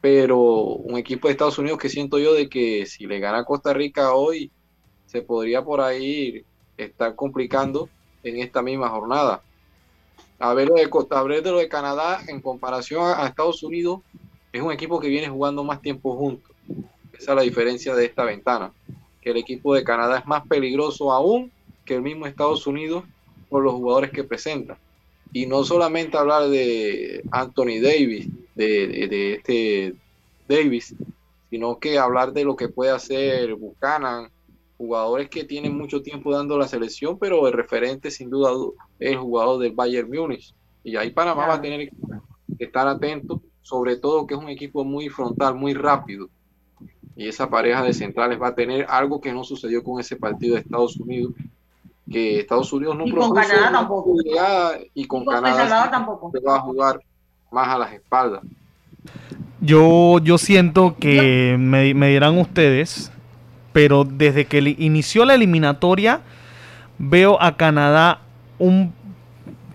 Pero 0.00 0.38
un 0.38 0.96
equipo 0.96 1.28
de 1.28 1.32
Estados 1.32 1.58
Unidos 1.58 1.78
que 1.78 1.88
siento 1.88 2.18
yo 2.18 2.32
de 2.32 2.48
que 2.48 2.86
si 2.86 3.06
le 3.06 3.18
gana 3.18 3.38
a 3.38 3.44
Costa 3.44 3.74
Rica 3.74 4.14
hoy, 4.14 4.50
se 5.06 5.20
podría 5.20 5.62
por 5.62 5.80
ahí 5.80 6.44
estar 6.76 7.14
complicando 7.14 7.88
en 8.28 8.40
esta 8.40 8.62
misma 8.62 8.88
jornada. 8.88 9.42
A 10.38 10.52
ver 10.52 10.68
lo 10.68 10.74
de 10.74 10.90
Costa 10.90 11.22
de 11.24 11.42
lo 11.42 11.58
de 11.58 11.68
Canadá 11.68 12.20
en 12.28 12.40
comparación 12.40 13.02
a, 13.06 13.26
Estados 13.26 13.62
Unidos, 13.62 14.00
es 14.52 14.60
un 14.60 14.72
equipo 14.72 15.00
que 15.00 15.08
viene 15.08 15.28
jugando 15.28 15.64
más 15.64 15.80
tiempo 15.80 16.16
juntos. 16.16 16.50
Esa 17.12 17.32
es 17.32 17.36
la 17.36 17.42
diferencia 17.42 17.94
de 17.94 18.04
esta 18.04 18.24
ventana. 18.24 18.72
Que 19.22 19.30
el 19.30 19.38
equipo 19.38 19.74
de 19.74 19.84
Canadá 19.84 20.18
es 20.18 20.26
más 20.26 20.46
peligroso 20.46 21.12
aún 21.12 21.50
que 21.84 21.94
el 21.94 22.02
mismo 22.02 22.26
Estados 22.26 22.66
Unidos 22.66 23.04
por 23.48 23.62
los 23.62 23.74
jugadores 23.74 24.10
que 24.10 24.24
presenta. 24.24 24.76
Y 25.32 25.46
no 25.46 25.64
solamente 25.64 26.16
hablar 26.16 26.48
de 26.48 27.22
Anthony 27.30 27.80
Davis, 27.82 28.28
de, 28.54 29.08
de 29.08 29.34
este 29.34 29.94
Davis, 30.48 30.94
sino 31.50 31.78
que 31.78 31.98
hablar 31.98 32.32
de 32.32 32.44
lo 32.44 32.56
que 32.56 32.68
puede 32.68 32.90
hacer 32.90 33.54
Buchanan, 33.54 34.30
jugadores 34.76 35.28
que 35.30 35.44
tienen 35.44 35.76
mucho 35.76 36.02
tiempo 36.02 36.32
dando 36.32 36.58
la 36.58 36.68
selección, 36.68 37.18
pero 37.18 37.46
el 37.46 37.52
referente 37.52 38.10
sin 38.10 38.30
duda 38.30 38.50
es 38.98 39.12
el 39.12 39.18
jugador 39.18 39.60
del 39.60 39.72
Bayern 39.72 40.10
Múnich. 40.10 40.54
Y 40.84 40.96
ahí 40.96 41.10
Panamá 41.10 41.46
va 41.46 41.54
a 41.54 41.60
tener 41.60 41.88
que 41.88 42.64
estar 42.64 42.86
atento, 42.86 43.42
sobre 43.62 43.96
todo 43.96 44.26
que 44.26 44.34
es 44.34 44.40
un 44.40 44.48
equipo 44.48 44.84
muy 44.84 45.08
frontal, 45.08 45.54
muy 45.54 45.74
rápido. 45.74 46.28
Y 47.16 47.28
esa 47.28 47.48
pareja 47.48 47.82
de 47.82 47.94
centrales 47.94 48.40
va 48.40 48.48
a 48.48 48.54
tener 48.54 48.86
algo 48.88 49.20
que 49.20 49.32
no 49.32 49.42
sucedió 49.42 49.82
con 49.82 49.98
ese 49.98 50.16
partido 50.16 50.54
de 50.54 50.60
Estados 50.60 50.96
Unidos, 50.98 51.32
que 52.10 52.40
Estados 52.40 52.72
Unidos 52.72 52.96
no 52.96 53.06
y 53.06 53.12
con 53.12 53.34
Canadá 53.34 53.72
tampoco. 53.72 54.14
Y 54.94 55.06
con, 55.06 55.24
Canadá 55.24 55.90
tampoco. 55.90 56.30
se 56.30 56.40
va 56.40 56.56
a 56.56 56.60
jugar 56.60 57.00
más 57.50 57.68
a 57.68 57.78
las 57.78 57.92
espaldas. 57.94 58.42
Yo, 59.60 60.18
yo 60.18 60.36
siento 60.36 60.96
que 61.00 61.56
me, 61.58 61.94
me 61.94 62.08
dirán 62.10 62.38
ustedes 62.38 63.10
pero 63.76 64.04
desde 64.04 64.46
que 64.46 64.74
inició 64.78 65.26
la 65.26 65.34
eliminatoria 65.34 66.22
veo 66.96 67.36
a 67.42 67.58
Canadá 67.58 68.20
un 68.58 68.94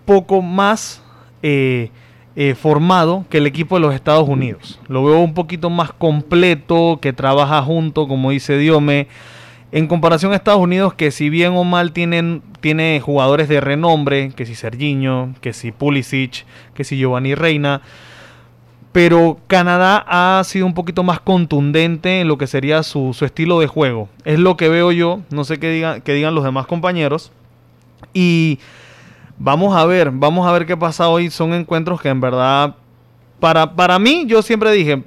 poco 0.05 0.41
más 0.41 1.03
eh, 1.43 1.91
eh, 2.35 2.55
formado 2.55 3.25
que 3.29 3.37
el 3.37 3.45
equipo 3.45 3.75
de 3.75 3.81
los 3.81 3.93
Estados 3.93 4.27
Unidos. 4.27 4.79
Lo 4.87 5.03
veo 5.03 5.19
un 5.19 5.35
poquito 5.35 5.69
más 5.69 5.93
completo, 5.93 6.97
que 6.99 7.13
trabaja 7.13 7.61
junto, 7.61 8.07
como 8.07 8.31
dice 8.31 8.57
Diome. 8.57 9.05
En 9.71 9.85
comparación 9.85 10.33
a 10.33 10.35
Estados 10.35 10.61
Unidos, 10.61 10.95
que 10.95 11.11
si 11.11 11.29
bien 11.29 11.51
o 11.51 11.63
mal 11.63 11.91
tienen, 11.91 12.41
tiene 12.59 13.01
jugadores 13.01 13.49
de 13.49 13.61
renombre, 13.61 14.31
que 14.35 14.47
si 14.47 14.55
Serginho, 14.55 15.35
que 15.41 15.53
si 15.53 15.71
Pulisic, 15.71 16.47
que 16.73 16.83
si 16.83 16.97
Giovanni 16.97 17.35
Reina, 17.35 17.83
pero 18.91 19.37
Canadá 19.47 20.03
ha 20.07 20.43
sido 20.43 20.65
un 20.65 20.73
poquito 20.73 21.03
más 21.03 21.19
contundente 21.19 22.21
en 22.21 22.27
lo 22.27 22.37
que 22.37 22.47
sería 22.47 22.83
su, 22.83 23.15
estilo 23.21 23.59
de 23.59 23.67
juego. 23.67 24.09
Es 24.25 24.37
lo 24.37 24.57
que 24.57 24.67
veo 24.67 24.91
yo, 24.91 25.21
no 25.29 25.45
sé 25.45 25.59
qué 25.59 25.69
digan, 25.69 26.03
digan 26.05 26.35
los 26.35 26.43
demás 26.43 26.67
compañeros. 26.67 27.31
Y 28.13 28.59
vamos 29.37 29.75
a 29.75 29.85
ver, 29.85 30.11
vamos 30.11 30.45
a 30.45 30.51
ver 30.51 30.65
qué 30.65 30.75
pasa 30.75 31.07
hoy. 31.07 31.29
Son 31.29 31.53
encuentros 31.53 32.01
que 32.01 32.09
en 32.09 32.19
verdad, 32.19 32.75
para, 33.39 33.75
para 33.75 33.97
mí, 33.97 34.25
yo 34.27 34.41
siempre 34.41 34.71
dije, 34.73 35.03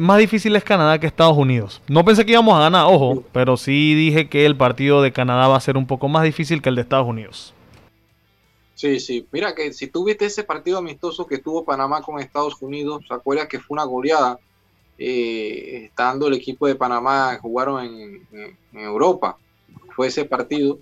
más 0.00 0.18
difícil 0.18 0.56
es 0.56 0.64
Canadá 0.64 0.98
que 0.98 1.06
Estados 1.06 1.36
Unidos. 1.36 1.82
No 1.86 2.06
pensé 2.06 2.24
que 2.24 2.32
íbamos 2.32 2.56
a 2.56 2.60
ganar, 2.60 2.86
ojo, 2.86 3.24
pero 3.32 3.58
sí 3.58 3.94
dije 3.94 4.28
que 4.28 4.46
el 4.46 4.56
partido 4.56 5.02
de 5.02 5.12
Canadá 5.12 5.48
va 5.48 5.56
a 5.56 5.60
ser 5.60 5.76
un 5.76 5.86
poco 5.86 6.08
más 6.08 6.22
difícil 6.22 6.62
que 6.62 6.70
el 6.70 6.76
de 6.76 6.82
Estados 6.82 7.06
Unidos. 7.06 7.52
Sí, 8.78 9.00
sí. 9.00 9.26
Mira 9.32 9.56
que 9.56 9.72
si 9.72 9.88
tú 9.88 10.04
viste 10.04 10.26
ese 10.26 10.44
partido 10.44 10.78
amistoso 10.78 11.26
que 11.26 11.38
tuvo 11.38 11.64
Panamá 11.64 12.00
con 12.00 12.20
Estados 12.20 12.62
Unidos, 12.62 13.04
¿se 13.08 13.12
acuerdas 13.12 13.48
que 13.48 13.58
fue 13.58 13.74
una 13.74 13.82
goleada? 13.82 14.38
Eh, 14.96 15.86
estando 15.86 16.28
el 16.28 16.34
equipo 16.34 16.68
de 16.68 16.76
Panamá, 16.76 17.40
jugaron 17.42 17.84
en, 17.84 18.56
Europa. 18.72 19.36
Fue 19.96 20.06
ese 20.06 20.24
partido. 20.26 20.78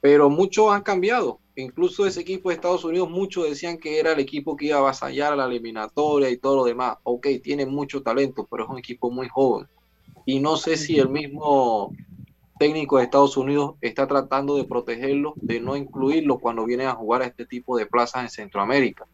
Pero 0.00 0.30
muchos 0.30 0.72
han 0.72 0.82
cambiado. 0.82 1.38
Incluso 1.54 2.06
ese 2.06 2.22
equipo 2.22 2.48
de 2.48 2.56
Estados 2.56 2.82
Unidos, 2.82 3.08
muchos 3.08 3.48
decían 3.48 3.78
que 3.78 4.00
era 4.00 4.14
el 4.14 4.18
equipo 4.18 4.56
que 4.56 4.66
iba 4.66 4.78
a 4.78 4.80
avasallar 4.80 5.32
a 5.32 5.36
la 5.36 5.46
eliminatoria 5.46 6.28
y 6.28 6.38
todo 6.38 6.56
lo 6.56 6.64
demás. 6.64 6.96
Ok, 7.04 7.28
tiene 7.40 7.66
mucho 7.66 8.02
talento, 8.02 8.48
pero 8.50 8.64
es 8.64 8.68
un 8.68 8.78
equipo 8.78 9.12
muy 9.12 9.28
joven. 9.28 9.68
Y 10.26 10.40
no 10.40 10.56
sé 10.56 10.76
si 10.76 10.98
el 10.98 11.08
mismo 11.08 11.94
técnico 12.58 12.98
de 12.98 13.04
Estados 13.04 13.36
Unidos 13.36 13.74
está 13.80 14.06
tratando 14.06 14.56
de 14.56 14.64
protegerlo, 14.64 15.34
de 15.36 15.60
no 15.60 15.76
incluirlo 15.76 16.38
cuando 16.38 16.64
vienen 16.64 16.88
a 16.88 16.94
jugar 16.94 17.22
a 17.22 17.26
este 17.26 17.46
tipo 17.46 17.76
de 17.76 17.86
plazas 17.86 18.24
en 18.24 18.30
Centroamérica. 18.30 19.06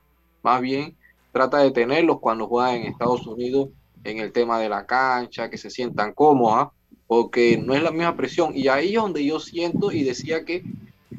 Más 0.42 0.60
bien, 0.60 0.96
trata 1.32 1.58
de 1.58 1.70
tenerlos 1.70 2.20
cuando 2.20 2.46
juegan 2.46 2.76
en 2.76 2.82
Estados 2.84 3.26
Unidos 3.26 3.70
en 4.04 4.18
el 4.18 4.32
tema 4.32 4.58
de 4.58 4.68
la 4.68 4.86
cancha, 4.86 5.50
que 5.50 5.58
se 5.58 5.70
sientan 5.70 6.12
cómodas, 6.12 6.68
porque 7.06 7.56
no 7.56 7.74
es 7.74 7.82
la 7.82 7.90
misma 7.90 8.16
presión. 8.16 8.52
Y 8.54 8.68
ahí 8.68 8.94
es 8.94 9.02
donde 9.02 9.24
yo 9.24 9.40
siento 9.40 9.90
y 9.92 10.04
decía 10.04 10.44
que 10.44 10.62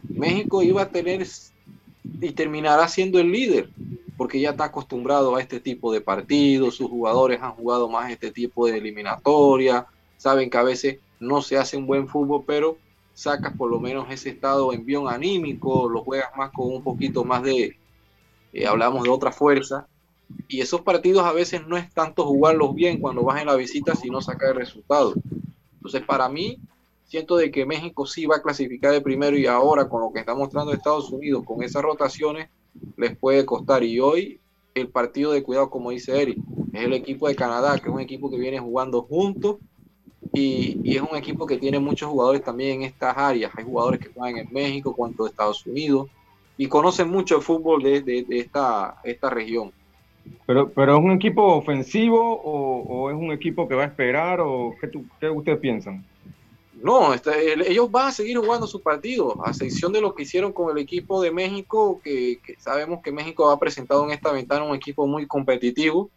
México 0.08 0.62
iba 0.62 0.84
a 0.84 0.90
tener 0.90 1.26
y 2.22 2.32
terminará 2.32 2.88
siendo 2.88 3.20
el 3.20 3.32
líder, 3.32 3.70
porque 4.18 4.40
ya 4.40 4.52
está 4.52 4.66
acostumbrado 4.66 5.36
a 5.36 5.42
este 5.42 5.60
tipo 5.60 5.92
de 5.92 6.02
partidos, 6.02 6.76
sus 6.76 6.90
jugadores 6.90 7.42
han 7.42 7.54
jugado 7.54 7.90
más 7.90 8.12
este 8.12 8.32
tipo 8.32 8.68
de 8.68 8.78
eliminatoria, 8.78 9.88
saben 10.18 10.50
que 10.50 10.58
a 10.58 10.64
veces 10.64 11.00
no 11.20 11.42
se 11.42 11.58
hace 11.58 11.78
un 11.78 11.88
buen 11.88 12.08
fútbol, 12.08 12.44
pero 12.46 12.78
sacas 13.14 13.56
por 13.58 13.70
lo 13.70 13.80
menos 13.80 14.10
ese 14.10 14.30
estado 14.30 14.72
envión 14.72 15.08
anímico, 15.08 15.90
lo 15.90 16.04
juegas 16.04 16.30
más 16.38 16.52
con 16.52 16.74
un 16.74 16.84
poquito 16.84 17.26
más 17.26 17.44
de, 17.44 17.78
eh, 18.54 18.66
hablamos 18.66 19.04
de 19.04 19.10
otra 19.10 19.32
fuerza, 19.32 19.88
y 20.48 20.62
esos 20.62 20.82
partidos 20.82 21.26
a 21.26 21.34
veces 21.34 21.68
no 21.68 21.76
es 21.76 21.92
tanto 21.94 22.26
jugarlos 22.26 22.74
bien 22.76 23.00
cuando 23.00 23.24
vas 23.24 23.42
en 23.42 23.48
la 23.48 23.56
visita, 23.56 23.96
sino 23.96 24.22
sacar 24.22 24.50
el 24.50 24.56
resultado. 24.56 25.14
Entonces, 25.74 26.04
para 26.04 26.30
mí, 26.30 26.60
siento 27.06 27.36
de 27.36 27.52
que 27.52 27.66
México 27.66 28.06
sí 28.06 28.26
va 28.26 28.38
a 28.38 28.42
clasificar 28.42 28.92
de 28.92 29.02
primero 29.02 29.36
y 29.38 29.48
ahora 29.48 29.90
con 29.90 30.02
lo 30.02 30.12
que 30.14 30.20
está 30.20 30.36
mostrando 30.36 30.72
Estados 30.72 31.10
Unidos, 31.12 31.44
con 31.44 31.64
esas 31.64 31.82
rotaciones, 31.82 32.50
les 32.96 33.18
puede 33.18 33.46
costar. 33.46 33.84
Y 33.84 34.00
hoy 34.00 34.40
el 34.76 34.90
partido 34.90 35.32
de 35.32 35.44
cuidado, 35.44 35.70
como 35.70 35.90
dice 35.90 36.22
Eric, 36.22 36.38
es 36.74 36.84
el 36.84 36.94
equipo 36.94 37.28
de 37.28 37.36
Canadá, 37.36 37.78
que 37.80 37.90
es 37.90 37.94
un 37.94 38.00
equipo 38.00 38.30
que 38.30 38.38
viene 38.38 38.60
jugando 38.60 39.02
juntos 39.02 39.58
y, 40.34 40.96
es 40.96 41.02
un 41.02 41.18
equipo 41.18 41.46
que 41.46 41.58
tiene 41.58 41.80
muchos 41.80 42.10
jugadores 42.10 42.44
también 42.44 42.82
en 42.82 42.88
estas 42.88 43.18
áreas. 43.18 43.52
Hay 43.56 43.64
jugadores 43.64 44.00
que 44.00 44.12
juegan 44.14 44.46
en 44.46 44.54
México, 44.54 44.96
cuanto 44.96 45.24
de 45.24 45.30
Estados 45.30 45.66
Unidos, 45.66 46.10
y 46.58 46.68
conocen 46.68 47.10
mucho 47.10 47.38
el 47.38 47.42
fútbol 47.42 47.84
de, 47.84 48.26
esta, 48.30 49.00
esta 49.04 49.30
región. 49.30 49.72
Pero, 50.46 50.70
pero 50.70 50.98
¿es 50.98 51.04
un 51.04 51.12
equipo 51.12 51.44
ofensivo 51.44 52.42
o, 52.44 53.10
es 53.10 53.16
un 53.16 53.32
equipo 53.32 53.68
que 53.68 53.76
va 53.76 53.84
a 53.84 53.88
esperar? 53.88 54.42
o 54.42 54.76
¿Qué, 54.80 54.90
qué 55.20 55.30
ustedes 55.30 55.60
piensan? 55.60 56.06
No, 56.82 57.14
este, 57.14 57.70
ellos 57.70 57.92
van 57.92 58.08
a 58.08 58.12
seguir 58.12 58.38
jugando 58.38 58.66
sus 58.66 58.82
partidos, 58.82 59.36
a 59.44 59.50
excepción 59.50 59.92
de 59.92 60.02
lo 60.02 60.16
que 60.16 60.24
hicieron 60.24 60.54
con 60.54 60.72
el 60.72 60.82
equipo 60.82 61.22
de 61.22 61.32
México, 61.32 62.00
que, 62.04 62.40
sabemos 62.58 63.02
que 63.04 63.12
México 63.12 63.50
ha 63.50 63.60
presentado 63.60 64.06
en 64.06 64.12
esta 64.12 64.32
ventana 64.32 64.64
un 64.64 64.76
equipo 64.76 65.06
muy 65.06 65.28
competitivo. 65.28 66.10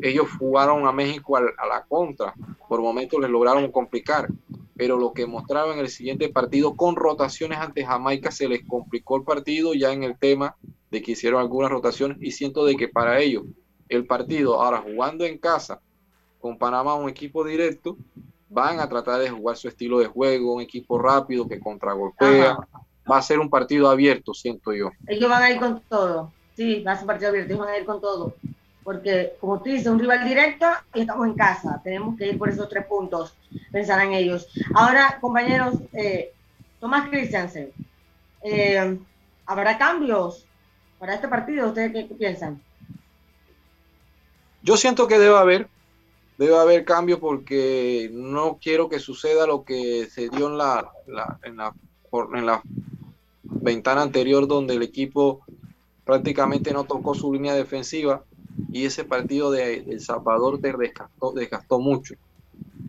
Ellos 0.00 0.26
jugaron 0.38 0.86
a 0.86 0.92
México 0.92 1.36
a, 1.36 1.40
la 1.40 1.84
contra, 1.88 2.34
por 2.68 2.80
momentos 2.80 3.20
les 3.20 3.30
lograron 3.30 3.70
complicar, 3.70 4.28
pero 4.76 4.96
lo 4.96 5.12
que 5.12 5.26
mostraron 5.26 5.74
en 5.74 5.80
el 5.80 5.88
siguiente 5.88 6.28
partido 6.28 6.76
con 6.76 6.96
rotaciones 6.96 7.58
ante 7.58 7.84
Jamaica 7.84 8.30
se 8.30 8.48
les 8.48 8.64
complicó 8.66 9.16
el 9.16 9.24
partido 9.24 9.74
ya 9.74 9.92
en 9.92 10.04
el 10.04 10.16
tema 10.16 10.56
de 10.90 11.02
que 11.02 11.12
hicieron 11.12 11.40
algunas 11.40 11.70
rotaciones 11.70 12.18
y 12.20 12.30
siento 12.30 12.64
de 12.64 12.76
que 12.76 12.88
para 12.88 13.20
ellos 13.20 13.44
el 13.88 14.06
partido 14.06 14.60
ahora 14.62 14.78
jugando 14.78 15.24
en 15.24 15.38
casa 15.38 15.80
con 16.40 16.56
Panamá 16.56 16.94
un 16.94 17.08
equipo 17.08 17.44
directo 17.44 17.96
van 18.48 18.80
a 18.80 18.88
tratar 18.88 19.20
de 19.20 19.30
jugar 19.30 19.56
su 19.56 19.68
estilo 19.68 19.98
de 19.98 20.06
juego, 20.06 20.54
un 20.54 20.62
equipo 20.62 20.98
rápido 20.98 21.46
que 21.46 21.60
contragolpea. 21.60 22.56
Va 23.10 23.18
a 23.18 23.22
ser 23.22 23.38
un 23.38 23.48
partido 23.48 23.88
abierto, 23.88 24.34
siento 24.34 24.72
yo. 24.72 24.90
Ellos 25.06 25.28
van 25.30 25.42
a 25.42 25.50
ir 25.50 25.58
con 25.58 25.80
todo. 25.88 26.32
Sí, 26.54 26.82
va 26.82 26.92
a 26.92 26.94
ser 26.94 27.04
un 27.04 27.06
partido 27.08 27.30
abierto, 27.30 27.52
ellos 27.52 27.66
van 27.66 27.74
a 27.74 27.78
ir 27.78 27.84
con 27.84 28.00
todo. 28.00 28.34
Porque, 28.88 29.34
como 29.38 29.58
tú 29.58 29.68
dices, 29.68 29.86
un 29.86 29.98
rival 29.98 30.26
directo 30.26 30.64
y 30.94 31.00
estamos 31.00 31.26
en 31.26 31.34
casa. 31.34 31.78
Tenemos 31.84 32.16
que 32.16 32.28
ir 32.28 32.38
por 32.38 32.48
esos 32.48 32.70
tres 32.70 32.86
puntos, 32.86 33.34
pensarán 33.70 34.14
ellos. 34.14 34.48
Ahora, 34.74 35.18
compañeros, 35.20 35.74
eh, 35.92 36.32
Tomás 36.80 37.10
Christiansen, 37.10 37.70
eh, 38.42 38.98
¿habrá 39.44 39.76
cambios 39.76 40.46
para 40.98 41.16
este 41.16 41.28
partido? 41.28 41.68
¿Ustedes 41.68 41.92
qué 41.92 42.14
piensan? 42.14 42.62
Yo 44.62 44.78
siento 44.78 45.06
que 45.06 45.18
debe 45.18 45.36
haber, 45.36 45.68
debe 46.38 46.56
haber 46.56 46.86
cambio 46.86 47.20
porque 47.20 48.08
no 48.10 48.56
quiero 48.58 48.88
que 48.88 49.00
suceda 49.00 49.46
lo 49.46 49.64
que 49.64 50.06
se 50.06 50.30
dio 50.30 50.46
en 50.46 50.56
la, 50.56 50.90
en 51.42 51.58
la, 51.58 51.74
en 52.34 52.46
la 52.46 52.62
ventana 53.42 54.00
anterior 54.00 54.48
donde 54.48 54.76
el 54.76 54.82
equipo 54.82 55.42
prácticamente 56.06 56.72
no 56.72 56.84
tocó 56.84 57.14
su 57.14 57.34
línea 57.34 57.52
defensiva 57.52 58.24
y 58.70 58.84
ese 58.84 59.04
partido 59.04 59.50
de 59.50 59.76
El 59.76 60.00
Salvador 60.00 60.60
te 60.60 60.72
desgastó, 60.72 61.32
desgastó 61.32 61.78
mucho. 61.80 62.14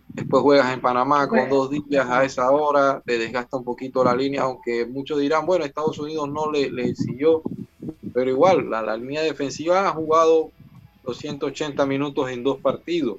Después 0.10 0.44
juegas 0.44 0.74
en 0.74 0.82
Panamá 0.82 1.28
con 1.28 1.50
dos 1.50 1.70
días 1.70 2.08
a 2.10 2.24
esa 2.24 2.52
hora, 2.52 3.02
te 3.06 3.18
desgasta 3.18 3.58
un 3.58 3.64
poquito 3.64 4.04
la 4.04 4.16
línea, 4.16 4.42
aunque 4.42 4.86
muchos 4.86 5.20
dirán, 5.20 5.46
bueno, 5.46 5.64
Estados 5.64 5.98
Unidos 6.00 6.30
no 6.30 6.52
le, 6.52 6.70
le 6.70 6.96
siguió, 6.96 7.42
pero 8.14 8.30
igual, 8.30 8.70
la, 8.70 8.82
la 8.82 8.98
línea 8.98 9.22
defensiva 9.22 9.88
ha 9.88 9.92
jugado 9.92 10.52
280 11.04 11.86
minutos 11.86 12.30
en 12.30 12.44
dos 12.44 12.58
partidos 12.60 13.18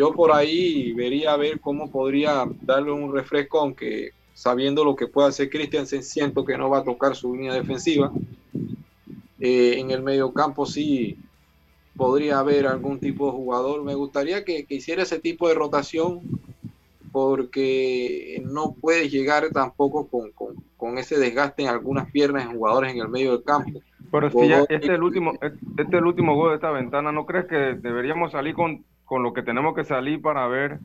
yo 0.00 0.12
por 0.12 0.32
ahí 0.32 0.92
vería 0.94 1.34
a 1.34 1.36
ver 1.36 1.60
cómo 1.60 1.90
podría 1.90 2.46
darle 2.62 2.90
un 2.90 3.12
refresco, 3.12 3.60
aunque 3.60 4.12
sabiendo 4.32 4.82
lo 4.82 4.96
que 4.96 5.08
puede 5.08 5.28
hacer 5.28 5.50
Christiansen, 5.50 6.02
siento 6.02 6.42
que 6.42 6.56
no 6.56 6.70
va 6.70 6.78
a 6.78 6.84
tocar 6.84 7.14
su 7.14 7.34
línea 7.34 7.52
defensiva. 7.52 8.10
Eh, 9.38 9.74
en 9.78 9.90
el 9.90 10.02
medio 10.02 10.32
campo 10.32 10.64
sí 10.64 11.18
podría 12.00 12.38
haber 12.38 12.66
algún 12.66 12.98
tipo 12.98 13.26
de 13.26 13.32
jugador. 13.32 13.84
Me 13.84 13.94
gustaría 13.94 14.42
que, 14.42 14.64
hiciera 14.68 15.02
ese 15.02 15.20
tipo 15.20 15.48
de 15.48 15.54
rotación 15.54 16.20
porque 17.12 18.42
no 18.46 18.72
puede 18.80 19.10
llegar 19.10 19.50
tampoco 19.52 20.08
con, 20.08 20.30
con, 20.76 20.96
ese 20.96 21.18
desgaste 21.18 21.64
en 21.64 21.68
algunas 21.68 22.10
piernas 22.10 22.46
en 22.46 22.56
jugadores 22.56 22.94
en 22.94 23.00
el 23.00 23.08
medio 23.08 23.32
del 23.32 23.44
campo. 23.44 23.80
Pero 24.10 24.30
si 24.30 24.48
ya 24.48 24.60
este 24.60 24.76
es 24.76 24.88
el 24.88 25.02
último, 25.02 25.32
este 25.42 25.82
es 25.82 25.92
el 25.92 26.06
último 26.06 26.34
gol 26.34 26.50
de 26.50 26.54
esta 26.54 26.70
ventana, 26.70 27.12
¿no 27.12 27.26
crees 27.26 27.44
que 27.44 27.56
deberíamos 27.56 28.32
salir 28.32 28.54
con 28.54 28.82
con 29.10 29.24
lo 29.24 29.32
que 29.32 29.42
tenemos 29.42 29.74
que 29.74 29.84
salir 29.84 30.22
para 30.22 30.46
ver, 30.46 30.78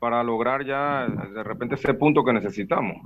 para 0.00 0.22
lograr 0.22 0.64
ya 0.64 1.06
de 1.06 1.42
repente 1.42 1.74
ese 1.74 1.92
punto 1.92 2.24
que 2.24 2.32
necesitamos. 2.32 2.96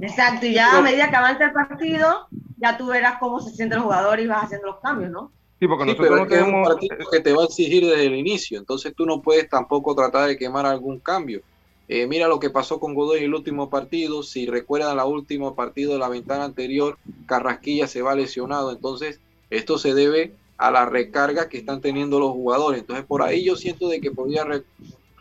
Exacto, 0.00 0.44
y 0.44 0.54
ya 0.54 0.76
a 0.76 0.82
medida 0.82 1.08
que 1.08 1.14
avance 1.14 1.44
el 1.44 1.52
partido, 1.52 2.26
ya 2.56 2.76
tú 2.76 2.88
verás 2.88 3.18
cómo 3.20 3.38
se 3.38 3.54
siente 3.54 3.76
el 3.76 3.82
jugador 3.82 4.18
y 4.18 4.26
vas 4.26 4.42
haciendo 4.42 4.66
los 4.66 4.80
cambios, 4.80 5.12
¿no? 5.12 5.30
Sí, 5.58 5.66
porque 5.66 5.86
nosotros 5.86 6.20
no 6.20 6.26
tenemos... 6.26 6.54
un 6.54 6.64
partido 6.64 6.96
que 7.10 7.20
te 7.20 7.32
va 7.32 7.42
a 7.42 7.46
exigir 7.46 7.84
desde 7.84 8.06
el 8.06 8.14
inicio, 8.14 8.58
entonces 8.58 8.94
tú 8.94 9.06
no 9.06 9.20
puedes 9.20 9.48
tampoco 9.48 9.94
tratar 9.94 10.28
de 10.28 10.36
quemar 10.36 10.66
algún 10.66 11.00
cambio. 11.00 11.42
Eh, 11.88 12.06
mira 12.06 12.28
lo 12.28 12.38
que 12.38 12.50
pasó 12.50 12.78
con 12.78 12.94
Godoy 12.94 13.18
en 13.18 13.24
el 13.24 13.34
último 13.34 13.70
partido. 13.70 14.22
Si 14.22 14.46
recuerdan 14.46 14.98
el 14.98 15.04
último 15.06 15.54
partido 15.54 15.94
de 15.94 15.98
la 15.98 16.08
ventana 16.08 16.44
anterior, 16.44 16.98
Carrasquilla 17.26 17.86
se 17.86 18.02
va 18.02 18.14
lesionado. 18.14 18.72
Entonces, 18.72 19.20
esto 19.48 19.78
se 19.78 19.94
debe 19.94 20.34
a 20.58 20.70
la 20.70 20.84
recarga 20.84 21.48
que 21.48 21.58
están 21.58 21.80
teniendo 21.80 22.18
los 22.18 22.32
jugadores. 22.32 22.80
Entonces 22.80 23.06
por 23.06 23.22
ahí 23.22 23.44
yo 23.44 23.56
siento 23.56 23.88
de 23.88 24.00
que 24.00 24.10
podría 24.10 24.44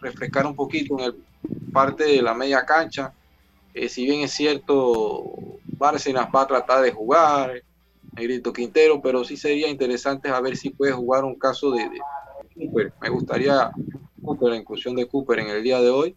refrescar 0.02 0.46
un 0.46 0.56
poquito 0.56 1.00
en 1.00 1.06
el 1.06 1.16
parte 1.72 2.04
de 2.06 2.22
la 2.22 2.34
media 2.34 2.66
cancha. 2.66 3.14
Eh, 3.74 3.88
si 3.88 4.06
bien 4.06 4.22
es 4.22 4.32
cierto, 4.32 5.24
Bárcenas 5.78 6.28
va 6.36 6.42
a 6.42 6.48
tratar 6.48 6.82
de 6.82 6.92
jugar, 6.92 7.62
Negrito 8.18 8.52
Quintero, 8.52 9.02
pero 9.02 9.24
sí 9.24 9.38
sería 9.38 9.70
interesante 9.70 10.30
a 10.30 10.40
ver 10.42 10.58
si 10.58 10.72
puede 10.72 10.92
jugar 10.92 11.24
un 11.24 11.36
caso 11.36 11.72
de, 11.72 11.84
de 11.84 12.00
Cooper. 12.56 12.94
Me 13.02 13.10
gustaría 13.10 13.72
Cooper, 14.24 14.50
la 14.50 14.58
inclusión 14.58 14.96
de 14.96 15.08
Cooper 15.08 15.40
en 15.40 15.50
el 15.50 15.64
día 15.64 15.80
de 15.80 15.90
hoy. 15.90 16.16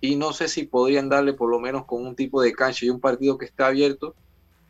Y 0.00 0.16
no 0.16 0.32
sé 0.32 0.48
si 0.48 0.64
podrían 0.64 1.08
darle 1.08 1.34
por 1.34 1.50
lo 1.50 1.60
menos 1.60 1.84
con 1.84 2.04
un 2.06 2.16
tipo 2.16 2.42
de 2.42 2.52
cancha 2.52 2.86
y 2.86 2.90
un 2.90 3.00
partido 3.00 3.38
que 3.38 3.44
está 3.44 3.66
abierto, 3.66 4.14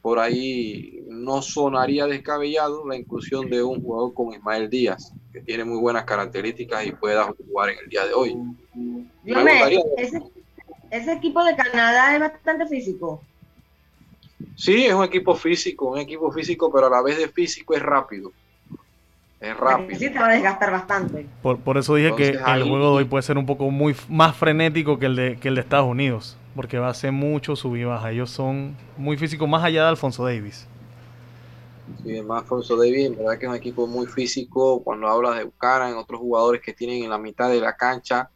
por 0.02 0.19
ahí 0.19 1.05
no 1.09 1.40
sonaría 1.43 2.07
descabellado 2.07 2.87
la 2.87 2.97
inclusión 2.97 3.49
de 3.49 3.62
un 3.62 3.83
jugador 3.83 4.14
como 4.14 4.35
Ismael 4.35 4.69
Díaz. 4.69 5.12
que 5.33 5.40
tiene 5.40 5.64
muy 5.64 5.79
buenas 5.79 6.05
características 6.05 6.87
y 6.87 6.93
pueda 6.93 7.33
jugar 7.47 7.71
en 7.71 7.79
el 7.79 7.88
día 7.88 8.05
de 8.07 8.14
hoy. 8.14 8.37
ese, 9.97 10.23
ese 10.90 11.12
equipo 11.12 11.45
de 11.45 11.55
Canadá 11.55 12.14
es 12.14 12.21
bastante 12.21 12.67
físico. 12.67 13.23
Sí, 14.57 14.87
es 14.87 14.95
un 14.95 15.05
equipo 15.05 15.35
físico, 15.35 15.87
un 15.87 15.99
equipo 15.99 16.31
físico, 16.33 16.71
pero 16.73 16.87
a 16.87 16.91
la 16.91 17.03
vez 17.03 17.19
de 17.19 17.29
físico 17.29 17.75
es 17.75 17.83
rápido. 17.83 18.33
Es 19.41 19.57
rápido. 19.57 19.99
Sí, 19.99 20.11
te 20.11 20.19
va 20.19 20.29
a 20.29 20.33
desgastar 20.33 20.71
bastante. 20.71 21.27
Por, 21.43 21.79
eso 21.79 21.95
dije 21.95 22.15
que 22.15 22.29
el 22.29 22.63
juego 22.63 22.79
de 22.79 22.97
hoy 22.99 23.05
puede 23.05 23.23
ser 23.23 23.39
un 23.39 23.47
poco 23.47 23.71
muy 23.71 23.97
más 24.09 24.37
frenético 24.37 24.99
que 24.99 25.07
el 25.07 25.17
de, 25.17 25.37
que 25.39 25.49
el 25.49 25.55
de 25.55 25.63
Estados 25.63 25.89
Unidos, 25.89 26.37
porque 26.55 26.79
va 26.79 26.89
a 26.89 26.95
ser 26.95 27.13
mucho 27.13 27.57
sub 27.57 27.75
y 27.77 27.85
baja. 27.85 28.13
Ellos 28.13 28.31
son 28.31 28.77
muy 28.99 29.17
físicos, 29.17 29.49
más 29.49 29.65
allá 29.65 29.85
de 29.85 29.89
Alfonso 29.89 30.25
Davis. 30.25 30.67
Sí, 32.05 32.21
más 32.21 32.43
Alfonso 32.43 32.77
Davis, 32.77 33.07
en 33.07 33.17
verdad 33.17 33.39
que 33.39 33.47
es 33.47 33.51
un 33.51 33.57
equipo 33.57 33.87
muy 33.87 34.07
físico. 34.07 34.83
Cuando 34.83 35.09
hablas 35.09 35.39
de 35.39 35.45
Buchanan, 35.45 35.95
otros 35.95 36.21
jugadores 36.21 36.61
que 36.61 36.75
tienen 36.75 37.03
en 37.03 37.11
la 37.11 37.19
mitad 37.19 37.49
de 37.49 37.61
la 37.61 37.75
cancha, 37.77 38.29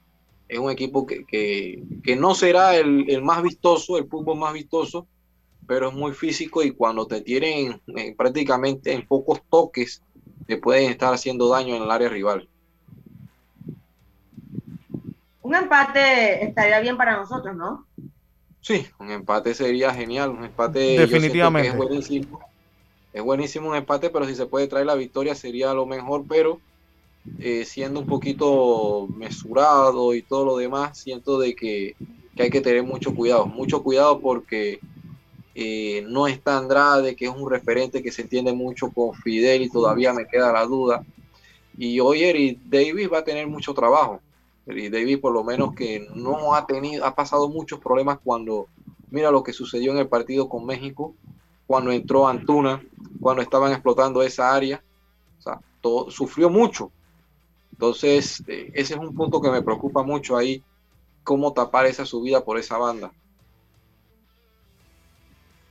es 0.48 0.58
un 0.58 0.70
equipo 0.70 1.06
que, 1.06 1.24
que, 1.26 2.16
no 2.16 2.34
será 2.34 2.76
el, 2.76 3.10
el, 3.10 3.22
más 3.22 3.42
vistoso, 3.42 3.98
el 3.98 4.08
fútbol 4.08 4.38
más 4.38 4.52
vistoso, 4.54 5.06
pero 5.66 5.88
es 5.88 5.94
muy 5.94 6.12
físico 6.12 6.62
y 6.62 6.72
cuando 6.72 7.06
te 7.06 7.20
tienen 7.20 7.80
prácticamente 8.16 8.92
en 8.92 9.06
pocos 9.06 9.40
toques, 9.48 10.02
te 10.46 10.58
pueden 10.58 10.90
estar 10.90 11.12
haciendo 11.12 11.48
daño 11.48 11.76
en 11.76 11.82
el 11.82 11.90
área 11.90 12.08
rival. 12.08 12.48
Un 15.42 15.54
empate 15.54 16.44
estaría 16.44 16.80
bien 16.80 16.96
para 16.96 17.16
nosotros, 17.16 17.54
¿no? 17.56 17.86
Sí, 18.60 18.86
un 18.98 19.10
empate 19.10 19.54
sería 19.54 19.92
genial, 19.92 20.30
un 20.30 20.44
empate 20.44 20.98
definitivamente 20.98 21.68
es 21.68 21.76
buenísimo. 21.76 22.40
Es 23.12 23.22
buenísimo 23.22 23.68
un 23.68 23.76
empate, 23.76 24.10
pero 24.10 24.26
si 24.26 24.34
se 24.34 24.46
puede 24.46 24.66
traer 24.66 24.86
la 24.86 24.94
victoria 24.94 25.34
sería 25.34 25.72
lo 25.72 25.86
mejor, 25.86 26.24
pero 26.28 26.60
eh, 27.38 27.64
siendo 27.64 28.00
un 28.00 28.06
poquito 28.06 29.06
mesurado 29.16 30.14
y 30.14 30.22
todo 30.22 30.44
lo 30.44 30.56
demás, 30.56 30.98
siento 30.98 31.38
de 31.38 31.54
que, 31.54 31.94
que 32.34 32.42
hay 32.42 32.50
que 32.50 32.60
tener 32.60 32.82
mucho 32.82 33.14
cuidado, 33.14 33.46
mucho 33.46 33.82
cuidado 33.82 34.20
porque 34.20 34.80
eh, 35.54 36.04
no 36.08 36.26
está 36.26 36.58
Andrade, 36.58 37.14
que 37.14 37.26
es 37.26 37.30
un 37.30 37.48
referente 37.48 38.02
que 38.02 38.10
se 38.10 38.22
entiende 38.22 38.52
mucho 38.52 38.90
con 38.90 39.14
Fidel 39.14 39.62
y 39.62 39.70
todavía 39.70 40.12
me 40.12 40.26
queda 40.26 40.52
la 40.52 40.64
duda. 40.64 41.04
Y 41.78 42.00
hoy 42.00 42.24
Eric 42.24 42.58
Davis 42.64 43.12
va 43.12 43.18
a 43.18 43.24
tener 43.24 43.46
mucho 43.46 43.72
trabajo. 43.72 44.20
Eric 44.66 44.92
Davis 44.92 45.18
por 45.18 45.32
lo 45.32 45.44
menos 45.44 45.74
que 45.74 46.08
no 46.14 46.54
ha 46.54 46.66
tenido, 46.66 47.04
ha 47.04 47.14
pasado 47.14 47.48
muchos 47.48 47.78
problemas 47.78 48.18
cuando, 48.24 48.66
mira 49.10 49.30
lo 49.30 49.42
que 49.42 49.52
sucedió 49.52 49.92
en 49.92 49.98
el 49.98 50.08
partido 50.08 50.48
con 50.48 50.66
México, 50.66 51.14
cuando 51.66 51.92
entró 51.92 52.26
Antuna, 52.26 52.82
cuando 53.20 53.42
estaban 53.42 53.72
explotando 53.72 54.22
esa 54.22 54.54
área. 54.54 54.82
O 55.38 55.42
sea, 55.42 55.60
todo, 55.80 56.10
sufrió 56.10 56.50
mucho. 56.50 56.90
Entonces, 57.72 58.42
eh, 58.48 58.70
ese 58.74 58.94
es 58.94 59.00
un 59.00 59.14
punto 59.14 59.40
que 59.40 59.50
me 59.50 59.62
preocupa 59.62 60.02
mucho 60.02 60.36
ahí, 60.36 60.62
cómo 61.22 61.52
tapar 61.52 61.86
esa 61.86 62.04
subida 62.04 62.44
por 62.44 62.58
esa 62.58 62.76
banda. 62.76 63.12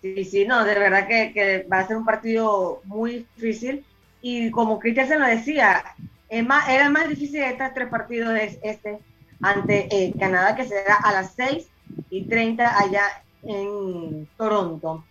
Sí, 0.03 0.25
sí, 0.25 0.45
no, 0.45 0.65
de 0.65 0.77
verdad 0.77 1.07
que, 1.07 1.65
va 1.72 1.79
a 1.79 1.88
ser 1.88 1.95
un 1.95 2.03
partido 2.03 2.81
muy 2.83 3.25
difícil. 3.38 3.86
Y 4.22 4.51
como 4.51 4.77
Cristian 4.77 5.07
se 5.07 5.17
lo 5.17 5.25
decía, 5.25 5.81
es 6.27 6.45
más, 6.45 6.67
era 6.67 6.89
más 6.89 7.07
difícil 7.07 7.39
de 7.39 7.51
estos 7.51 7.74
tres 7.74 7.88
partidos 7.88 8.38
es 8.38 8.60
este 8.63 9.00
ante 9.41 9.88
eh, 9.89 10.13
Canadá, 10.19 10.57
que 10.57 10.65
será 10.65 10.95
a 10.95 11.13
las 11.13 11.31
6 11.36 11.69
y 12.10 12.25
30 12.25 12.79
allá 12.79 13.03
en 13.43 14.27
Toronto. 14.36 15.05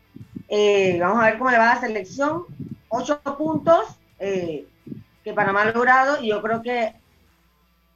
Eh, 0.46 0.99
vamos 1.00 1.22
a 1.22 1.26
ver 1.30 1.38
cómo 1.38 1.50
le 1.50 1.56
va 1.56 1.75
la 1.75 1.80
selección. 1.80 2.44
Ocho 2.90 3.18
puntos 3.38 3.96
eh, 4.18 4.66
que 5.25 5.32
Panamá 5.32 5.62
ha 5.62 5.72
logrado 5.72 6.22
y 6.22 6.28
yo 6.28 6.42
creo 6.42 6.61
que 6.61 6.92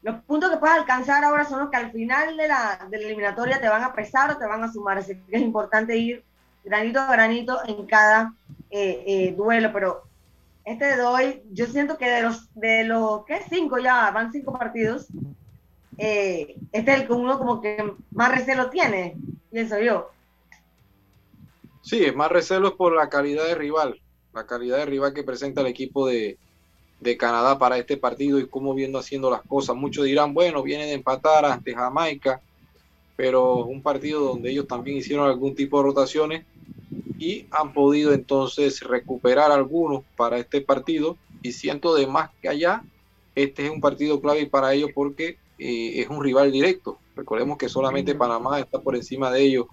los 0.00 0.22
puntos 0.22 0.50
que 0.50 0.56
puedes 0.56 0.78
alcanzar 0.78 1.22
ahora 1.24 1.44
son 1.44 1.60
los 1.60 1.68
que 1.68 1.76
al 1.76 1.92
final 1.92 2.38
de 2.38 2.48
la, 2.48 2.86
de 2.88 2.96
la 2.96 3.04
eliminatoria 3.04 3.60
te 3.60 3.68
van 3.68 3.84
a 3.84 3.92
pesar 3.92 4.30
o 4.30 4.38
te 4.38 4.46
van 4.46 4.64
a 4.64 4.72
sumar. 4.72 4.96
Así 4.96 5.14
que 5.14 5.36
es 5.36 5.42
importante 5.42 5.94
ir 5.98 6.24
granito 6.66 7.00
a 7.00 7.12
granito 7.12 7.58
en 7.66 7.86
cada 7.86 8.34
eh, 8.70 9.04
eh, 9.06 9.34
duelo, 9.36 9.70
pero 9.72 10.02
este 10.64 10.96
de 10.96 11.02
hoy, 11.02 11.42
yo 11.52 11.66
siento 11.66 11.96
que 11.96 12.10
de 12.10 12.22
los, 12.22 12.52
de 12.54 12.84
los, 12.84 13.24
¿qué? 13.24 13.40
Cinco 13.48 13.78
ya, 13.78 14.10
van 14.10 14.32
cinco 14.32 14.52
partidos, 14.52 15.06
eh, 15.96 16.56
este 16.72 16.92
es 16.92 17.00
el 17.00 17.06
que 17.06 17.12
uno 17.12 17.38
como 17.38 17.60
que 17.60 17.92
más 18.10 18.34
recelo 18.36 18.68
tiene, 18.68 19.16
pienso 19.50 19.78
yo. 19.78 20.10
Sí, 21.82 22.10
más 22.12 22.32
recelo 22.32 22.68
es 22.68 22.74
por 22.74 22.94
la 22.94 23.08
calidad 23.08 23.44
de 23.44 23.54
rival, 23.54 24.00
la 24.34 24.44
calidad 24.44 24.78
de 24.78 24.86
rival 24.86 25.14
que 25.14 25.22
presenta 25.22 25.60
el 25.60 25.68
equipo 25.68 26.08
de, 26.08 26.36
de 26.98 27.16
Canadá 27.16 27.60
para 27.60 27.78
este 27.78 27.96
partido 27.96 28.40
y 28.40 28.48
cómo 28.48 28.74
viendo 28.74 28.98
haciendo 28.98 29.30
las 29.30 29.42
cosas. 29.42 29.76
Muchos 29.76 30.04
dirán, 30.04 30.34
bueno, 30.34 30.64
viene 30.64 30.86
de 30.86 30.94
empatar 30.94 31.44
ante 31.44 31.76
Jamaica, 31.76 32.40
pero 33.14 33.64
un 33.64 33.82
partido 33.82 34.20
donde 34.20 34.50
ellos 34.50 34.66
también 34.66 34.96
hicieron 34.96 35.28
algún 35.28 35.54
tipo 35.54 35.78
de 35.78 35.84
rotaciones 35.84 36.44
y 37.18 37.46
han 37.50 37.72
podido 37.72 38.12
entonces 38.12 38.80
recuperar 38.80 39.50
algunos 39.50 40.04
para 40.16 40.38
este 40.38 40.60
partido 40.60 41.16
y 41.42 41.52
siento 41.52 41.94
de 41.94 42.06
más 42.06 42.30
que 42.40 42.48
allá, 42.48 42.82
este 43.34 43.66
es 43.66 43.70
un 43.70 43.80
partido 43.80 44.20
clave 44.20 44.46
para 44.46 44.72
ellos 44.74 44.90
porque 44.94 45.38
eh, 45.58 46.00
es 46.00 46.08
un 46.08 46.22
rival 46.22 46.52
directo. 46.52 46.98
Recordemos 47.14 47.56
que 47.58 47.68
solamente 47.68 48.14
Panamá 48.14 48.60
está 48.60 48.80
por 48.80 48.96
encima 48.96 49.30
de 49.30 49.42
ellos 49.42 49.66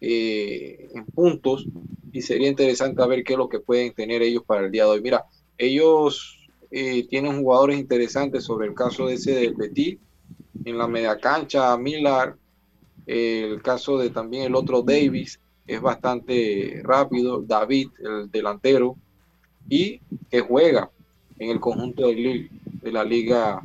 eh, 0.00 0.88
en 0.94 1.04
puntos 1.06 1.66
y 2.12 2.22
sería 2.22 2.48
interesante 2.48 3.06
ver 3.06 3.24
qué 3.24 3.34
es 3.34 3.38
lo 3.38 3.48
que 3.48 3.60
pueden 3.60 3.92
tener 3.92 4.22
ellos 4.22 4.42
para 4.46 4.66
el 4.66 4.72
día 4.72 4.84
de 4.84 4.90
hoy. 4.90 5.00
Mira, 5.02 5.24
ellos 5.58 6.48
eh, 6.70 7.06
tienen 7.08 7.42
jugadores 7.42 7.78
interesantes 7.78 8.44
sobre 8.44 8.68
el 8.68 8.74
caso 8.74 9.06
de 9.06 9.14
ese 9.14 9.32
del 9.34 9.54
Petit 9.54 10.00
en 10.64 10.78
la 10.78 10.86
media 10.86 11.18
cancha, 11.18 11.76
Millar, 11.76 12.36
el 13.06 13.62
caso 13.62 13.96
de 13.96 14.10
también 14.10 14.44
el 14.44 14.54
otro 14.54 14.82
Davis, 14.82 15.40
es 15.68 15.80
bastante 15.80 16.80
rápido, 16.82 17.42
David, 17.42 17.90
el 17.98 18.30
delantero, 18.30 18.96
y 19.68 20.00
que 20.30 20.40
juega 20.40 20.90
en 21.38 21.50
el 21.50 21.60
conjunto 21.60 22.08
de, 22.08 22.48
la 22.82 23.04
Liga 23.04 23.60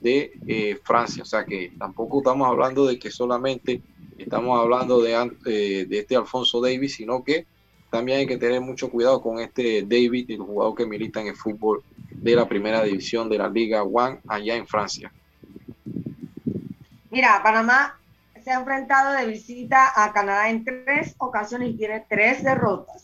de 0.00 0.32
eh, 0.46 0.78
Francia. 0.82 1.22
O 1.22 1.26
sea 1.26 1.44
que 1.44 1.72
tampoco 1.78 2.18
estamos 2.18 2.48
hablando 2.48 2.86
de 2.86 2.98
que 2.98 3.10
solamente 3.10 3.82
estamos 4.16 4.58
hablando 4.58 5.02
de, 5.02 5.12
eh, 5.44 5.84
de 5.86 5.98
este 5.98 6.16
Alfonso 6.16 6.60
Davis, 6.62 6.94
sino 6.94 7.22
que 7.22 7.46
también 7.90 8.20
hay 8.20 8.26
que 8.26 8.38
tener 8.38 8.62
mucho 8.62 8.88
cuidado 8.90 9.20
con 9.20 9.38
este 9.38 9.82
David, 9.82 10.30
el 10.30 10.38
jugador 10.38 10.74
que 10.74 10.86
milita 10.86 11.20
en 11.20 11.26
el 11.26 11.36
fútbol 11.36 11.82
de 12.10 12.34
la 12.34 12.48
primera 12.48 12.82
división 12.82 13.28
de 13.28 13.36
la 13.36 13.48
Liga 13.50 13.82
One 13.82 14.20
allá 14.26 14.56
en 14.56 14.66
Francia. 14.66 15.12
Mira, 17.10 17.42
Panamá 17.42 17.98
se 18.42 18.50
ha 18.50 18.58
enfrentado 18.58 19.12
de 19.12 19.26
visita 19.26 19.92
a 19.94 20.12
Canadá 20.12 20.50
en 20.50 20.64
tres 20.64 21.14
ocasiones 21.18 21.70
y 21.70 21.76
tiene 21.76 22.04
tres 22.08 22.42
derrotas. 22.42 23.02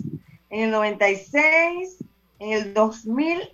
En 0.51 0.65
el 0.65 0.71
96, 0.71 1.99
en 2.39 2.53
el 2.53 2.75
2000 2.75 3.51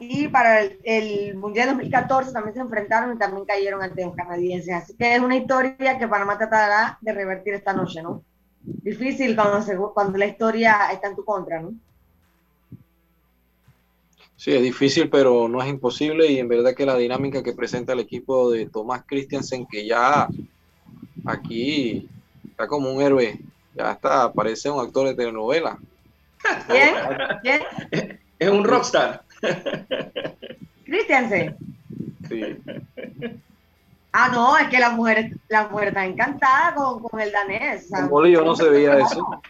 y 0.00 0.28
para 0.28 0.62
el, 0.62 1.34
Mundial 1.34 1.70
2014 1.70 2.32
también 2.32 2.54
se 2.54 2.60
enfrentaron 2.60 3.16
y 3.16 3.18
también 3.18 3.44
cayeron 3.44 3.82
ante 3.82 4.04
los 4.04 4.14
canadienses. 4.14 4.74
Así 4.74 4.94
que 4.94 5.14
es 5.14 5.20
una 5.20 5.36
historia 5.36 5.98
que 5.98 6.06
Panamá 6.06 6.38
tratará 6.38 6.98
de 7.00 7.12
revertir 7.12 7.54
esta 7.54 7.72
noche, 7.72 8.00
¿no? 8.02 8.22
Difícil 8.62 9.34
cuando, 9.34 9.92
cuando 9.92 10.18
la 10.18 10.26
historia 10.26 10.90
está 10.92 11.08
en 11.08 11.16
tu 11.16 11.24
contra, 11.24 11.60
¿no? 11.60 11.72
Sí, 14.36 14.54
es 14.54 14.62
difícil, 14.62 15.10
pero 15.10 15.48
no 15.48 15.60
es 15.60 15.68
imposible 15.68 16.30
y 16.30 16.38
en 16.38 16.46
verdad 16.46 16.74
que 16.74 16.86
la 16.86 16.96
dinámica 16.96 17.42
que 17.42 17.54
presenta 17.54 17.92
el 17.92 17.98
equipo 17.98 18.52
de 18.52 18.66
Tomás 18.66 19.02
Christiansen, 19.04 19.66
que 19.66 19.84
ya 19.84 20.28
aquí 21.24 22.08
está 22.50 22.66
como 22.66 22.92
un 22.92 23.02
héroe. 23.02 23.38
Ya 23.74 23.92
está, 23.92 24.32
parece 24.32 24.70
un 24.70 24.80
actor 24.80 25.08
de 25.08 25.14
telenovela. 25.14 25.78
¿Quién? 26.66 26.94
¿Quién? 27.42 28.20
Es 28.38 28.48
un 28.48 28.62
rockstar. 28.62 29.24
Christiansen. 30.84 31.56
Sí. 32.28 32.56
Ah, 34.12 34.28
no, 34.32 34.56
es 34.56 34.68
que 34.68 34.78
la 34.78 34.90
mujer, 34.90 35.32
la 35.48 35.66
mujer 35.66 35.88
está 35.88 36.06
encantada 36.06 36.74
con, 36.76 37.02
con 37.02 37.20
el 37.20 37.32
danés. 37.32 37.88
Con 37.90 38.08
Bolillo 38.08 38.44
no 38.44 38.54
se 38.54 38.68
veía 38.68 38.98
eso. 38.98 39.42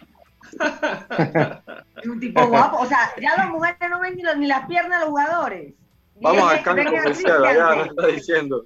Es 2.01 2.07
un 2.07 2.19
tipo 2.19 2.45
guapo. 2.47 2.77
O 2.77 2.85
sea, 2.87 3.11
ya 3.21 3.37
las 3.37 3.49
mujeres 3.49 3.77
no 3.89 3.99
ven 3.99 4.15
ni, 4.15 4.23
ni 4.39 4.47
las 4.47 4.65
piernas 4.67 4.99
de 4.99 5.05
los 5.05 5.09
jugadores. 5.09 5.73
Vamos 6.21 6.51
al 6.51 6.63
cambio 6.63 6.85
comercial, 6.85 7.45
allá 7.45 7.75
lo 7.75 7.85
está 7.85 8.07
diciendo. 8.07 8.65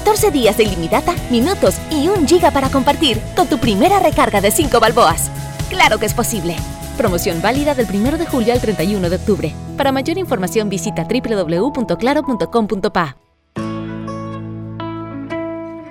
14 0.00 0.30
días 0.30 0.56
de 0.56 0.64
ilimitada, 0.64 1.14
minutos 1.30 1.78
y 1.90 2.08
un 2.08 2.26
giga 2.26 2.50
para 2.52 2.70
compartir 2.70 3.20
con 3.36 3.46
tu 3.48 3.58
primera 3.58 3.98
recarga 3.98 4.40
de 4.40 4.50
5 4.50 4.80
balboas. 4.80 5.30
Claro 5.68 5.98
que 5.98 6.06
es 6.06 6.14
posible. 6.14 6.56
Promoción 6.96 7.42
válida 7.42 7.74
del 7.74 7.86
1 7.86 8.16
de 8.16 8.24
julio 8.24 8.54
al 8.54 8.62
31 8.62 9.10
de 9.10 9.16
octubre. 9.16 9.54
Para 9.76 9.92
mayor 9.92 10.16
información 10.16 10.70
visita 10.70 11.04
www.claro.com.pa. 11.04 13.18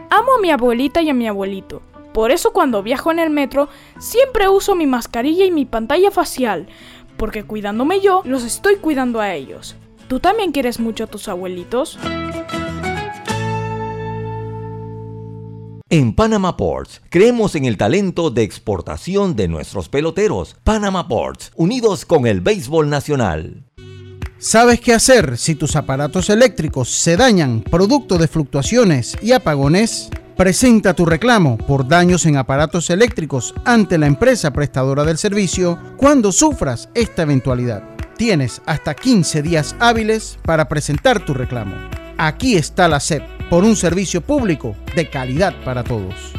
Amo 0.10 0.34
a 0.36 0.42
mi 0.42 0.50
abuelita 0.50 1.04
y 1.04 1.12
a 1.12 1.14
mi 1.14 1.28
abuelito. 1.28 1.84
Por 2.12 2.32
eso 2.32 2.52
cuando 2.52 2.82
viajo 2.82 3.12
en 3.12 3.20
el 3.20 3.30
metro 3.30 3.70
siempre 4.00 4.50
uso 4.50 4.74
mi 4.74 4.88
mascarilla 4.88 5.46
y 5.46 5.52
mi 5.52 5.66
pantalla 5.66 6.10
facial, 6.10 6.66
porque 7.16 7.44
cuidándome 7.44 8.02
yo, 8.02 8.24
los 8.26 8.44
estoy 8.44 8.78
cuidando 8.78 9.20
a 9.20 9.36
ellos. 9.36 9.76
¿Tú 10.08 10.20
también 10.20 10.52
quieres 10.52 10.80
mucho 10.80 11.04
a 11.04 11.08
tus 11.08 11.28
abuelitos? 11.28 12.00
En 15.92 16.14
Panama 16.14 16.56
Ports 16.56 17.02
creemos 17.10 17.56
en 17.56 17.66
el 17.66 17.76
talento 17.76 18.30
de 18.30 18.44
exportación 18.44 19.36
de 19.36 19.48
nuestros 19.48 19.90
peloteros. 19.90 20.56
Panama 20.64 21.08
Ports, 21.08 21.52
unidos 21.56 22.06
con 22.06 22.28
el 22.28 22.42
béisbol 22.42 22.88
nacional. 22.92 23.64
¿Sabes 24.38 24.82
qué 24.82 24.94
hacer 24.94 25.36
si 25.40 25.56
tus 25.56 25.76
aparatos 25.76 26.30
eléctricos 26.30 26.90
se 26.90 27.18
dañan 27.18 27.62
producto 27.62 28.20
de 28.20 28.28
fluctuaciones 28.28 29.18
y 29.20 29.32
apagones? 29.32 30.12
Presenta 30.38 30.94
tu 30.94 31.08
reclamo 31.08 31.58
por 31.58 31.88
daños 31.88 32.28
en 32.28 32.38
aparatos 32.38 32.92
eléctricos 32.92 33.56
ante 33.66 33.98
la 33.98 34.06
empresa 34.06 34.54
prestadora 34.54 35.04
del 35.04 35.18
servicio 35.18 35.80
cuando 35.98 36.32
sufras 36.32 36.90
esta 36.94 37.24
eventualidad. 37.24 37.82
Tienes 38.16 38.62
hasta 38.68 38.94
15 38.94 39.42
días 39.42 39.76
hábiles 39.80 40.38
para 40.44 40.70
presentar 40.70 41.26
tu 41.26 41.34
reclamo. 41.34 41.99
Aquí 42.22 42.58
está 42.58 42.90
la 42.90 43.00
SEP, 43.00 43.24
por 43.50 43.64
un 43.64 43.78
servicio 43.78 44.20
público 44.20 44.76
de 44.94 45.10
calidad 45.10 45.56
para 45.64 45.86
todos. 45.86 46.34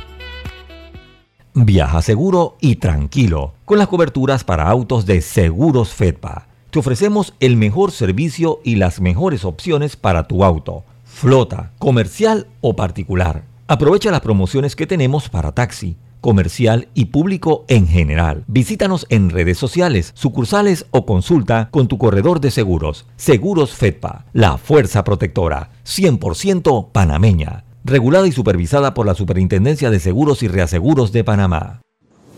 Viaja 1.55 2.03
seguro 2.03 2.59
y 2.61 2.77
tranquilo 2.77 3.55
con 3.64 3.79
las 3.79 3.88
coberturas 3.88 4.45
para 4.45 4.69
autos 4.69 5.07
de 5.07 5.23
Seguros 5.23 5.95
Fedpa. 5.95 6.49
Te 6.69 6.81
ofrecemos 6.81 7.33
el 7.40 7.57
mejor 7.57 7.93
servicio 7.93 8.61
y 8.62 8.75
las 8.77 9.01
mejores 9.01 9.47
opciones 9.47 9.97
para 9.97 10.29
tu 10.29 10.45
auto, 10.45 10.85
flota, 11.03 11.71
comercial 11.79 12.47
o 12.61 12.77
particular. 12.77 13.45
Aprovecha 13.66 14.11
las 14.11 14.21
promociones 14.21 14.77
que 14.77 14.87
tenemos 14.87 15.31
para 15.31 15.53
taxi 15.53 15.97
comercial 16.21 16.89
y 16.95 17.07
público 17.07 17.65
en 17.69 17.87
general. 17.87 18.45
Visítanos 18.47 19.07
en 19.09 19.31
redes 19.31 19.59
sociales, 19.59 20.13
sucursales 20.15 20.87
o 20.91 21.07
consulta 21.07 21.69
con 21.71 21.89
tu 21.89 21.99
corredor 21.99 22.41
de 22.41 22.51
seguros. 22.51 23.07
Seguros 23.17 23.73
FEDPA, 23.75 24.27
la 24.33 24.59
fuerza 24.59 25.05
protectora, 25.05 25.71
100% 25.85 26.93
panameña. 26.93 27.65
Regulada 27.85 28.27
y 28.27 28.33
supervisada 28.33 28.93
por 28.93 29.07
la 29.07 29.15
Superintendencia 29.15 29.91
de 29.91 30.01
Seguros 30.01 30.43
y 30.43 30.49
Reaseguros 30.49 31.13
de 31.13 31.25
Panamá. 31.25 31.81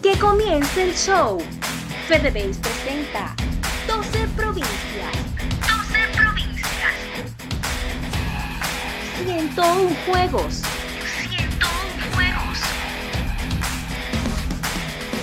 Que 0.03 0.17
comience 0.19 0.83
el 0.83 0.95
show. 0.95 1.39
FedeBase 2.07 2.61
presenta 2.61 3.35
12 3.89 4.29
provincias. 4.37 5.13
12 5.61 5.99
provincias. 6.17 6.93
101 9.25 9.97
juegos 10.07 10.63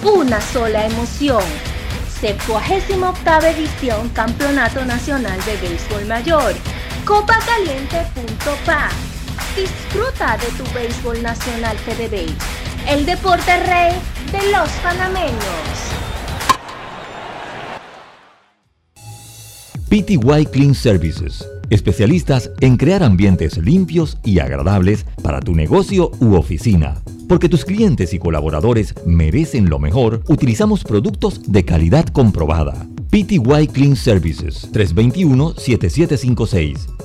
una 0.03 0.39
sola 0.39 0.85
emoción. 0.85 1.43
78 2.21 3.47
edición 3.47 4.09
Campeonato 4.09 4.83
Nacional 4.85 5.39
de 5.45 5.57
Béisbol 5.57 6.05
Mayor. 6.05 6.53
Copacaliente.pa. 7.05 8.89
Disfruta 9.55 10.37
de 10.37 10.47
tu 10.57 10.73
béisbol 10.73 11.21
nacional 11.23 11.77
FedeBase, 11.77 12.35
el 12.87 13.05
deporte 13.05 13.57
rey 13.63 13.93
de 14.31 14.51
los 14.51 14.69
panameños. 14.83 15.39
PTY 19.89 20.45
Clean 20.51 20.75
Services, 20.75 21.43
especialistas 21.69 22.51
en 22.61 22.77
crear 22.77 23.03
ambientes 23.03 23.57
limpios 23.57 24.17
y 24.23 24.39
agradables 24.39 25.05
para 25.21 25.39
tu 25.39 25.55
negocio 25.55 26.11
u 26.19 26.35
oficina 26.35 27.01
porque 27.29 27.47
tus 27.47 27.63
clientes 27.63 28.13
y 28.13 28.19
colaboradores 28.19 28.93
merecen 29.05 29.69
lo 29.69 29.79
mejor, 29.79 30.21
utilizamos 30.27 30.83
productos 30.83 31.49
de 31.49 31.63
calidad 31.63 32.05
comprobada. 32.07 32.85
PTY 33.11 33.67
Clean 33.71 33.95
Services 33.95 34.69
321-7756 34.73 36.98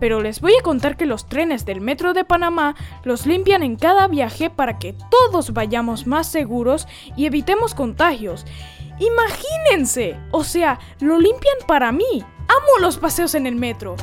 pero 0.00 0.20
les 0.20 0.40
voy 0.40 0.54
a 0.58 0.62
contar 0.62 0.96
que 0.96 1.06
los 1.06 1.26
trenes 1.26 1.64
del 1.64 1.80
Metro 1.80 2.14
de 2.14 2.24
Panamá 2.24 2.74
los 3.04 3.26
limpian 3.26 3.62
en 3.62 3.76
cada 3.76 4.08
viaje 4.08 4.50
para 4.50 4.78
que 4.78 4.94
todos 5.10 5.52
vayamos 5.52 6.06
más 6.06 6.26
seguros 6.26 6.86
y 7.16 7.26
evitemos 7.26 7.74
contagios. 7.74 8.44
Imagínense, 8.98 10.16
o 10.30 10.44
sea, 10.44 10.80
lo 11.00 11.18
limpian 11.18 11.56
para 11.66 11.92
mí. 11.92 12.24
Amo 12.48 12.78
los 12.80 12.98
paseos 12.98 13.34
en 13.34 13.46
el 13.46 13.54
metro. 13.54 13.96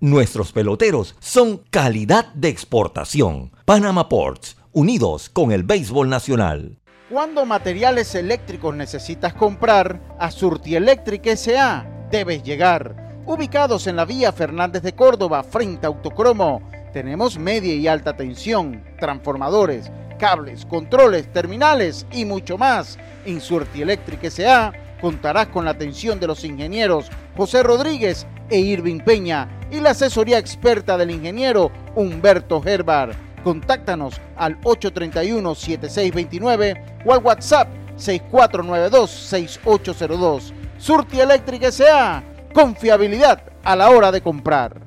Nuestros 0.00 0.52
peloteros 0.52 1.16
son 1.18 1.58
calidad 1.70 2.32
de 2.34 2.48
exportación. 2.48 3.52
Panama 3.64 4.08
Ports, 4.08 4.56
unidos 4.72 5.28
con 5.28 5.50
el 5.50 5.64
béisbol 5.64 6.08
nacional. 6.08 6.78
Cuando 7.10 7.44
materiales 7.46 8.14
eléctricos 8.14 8.76
necesitas 8.76 9.34
comprar, 9.34 10.16
a 10.18 10.30
Surti 10.30 10.76
Electric 10.76 11.26
S.A. 11.26 12.06
debes 12.10 12.42
llegar. 12.42 13.07
Ubicados 13.28 13.86
en 13.86 13.96
la 13.96 14.06
vía 14.06 14.32
Fernández 14.32 14.82
de 14.82 14.94
Córdoba, 14.94 15.42
frente 15.42 15.84
a 15.84 15.90
Autocromo, 15.90 16.62
tenemos 16.94 17.38
media 17.38 17.74
y 17.74 17.86
alta 17.86 18.16
tensión, 18.16 18.82
transformadores 18.98 19.90
cables, 20.18 20.64
controles, 20.64 21.30
terminales 21.30 22.06
y 22.10 22.24
mucho 22.24 22.56
más. 22.56 22.98
Insuerti 23.26 23.82
Electric 23.82 24.24
S.A. 24.24 24.72
contarás 25.02 25.48
con 25.48 25.66
la 25.66 25.72
atención 25.72 26.18
de 26.18 26.26
los 26.26 26.42
ingenieros 26.42 27.10
José 27.36 27.62
Rodríguez 27.62 28.26
e 28.48 28.60
Irving 28.60 29.00
Peña 29.00 29.46
y 29.70 29.80
la 29.80 29.90
asesoría 29.90 30.38
experta 30.38 30.96
del 30.96 31.10
ingeniero 31.10 31.70
Humberto 31.96 32.62
Herbar. 32.64 33.14
Contáctanos 33.44 34.18
al 34.36 34.58
831-7629 34.62 37.02
o 37.04 37.12
al 37.12 37.22
WhatsApp 37.22 37.68
6492-6802. 37.98 40.54
Surti 40.78 41.20
Electric 41.20 41.64
S.A. 41.64 42.22
Confiabilidad 42.52 43.42
a 43.62 43.76
la 43.76 43.90
hora 43.90 44.10
de 44.10 44.22
comprar. 44.22 44.80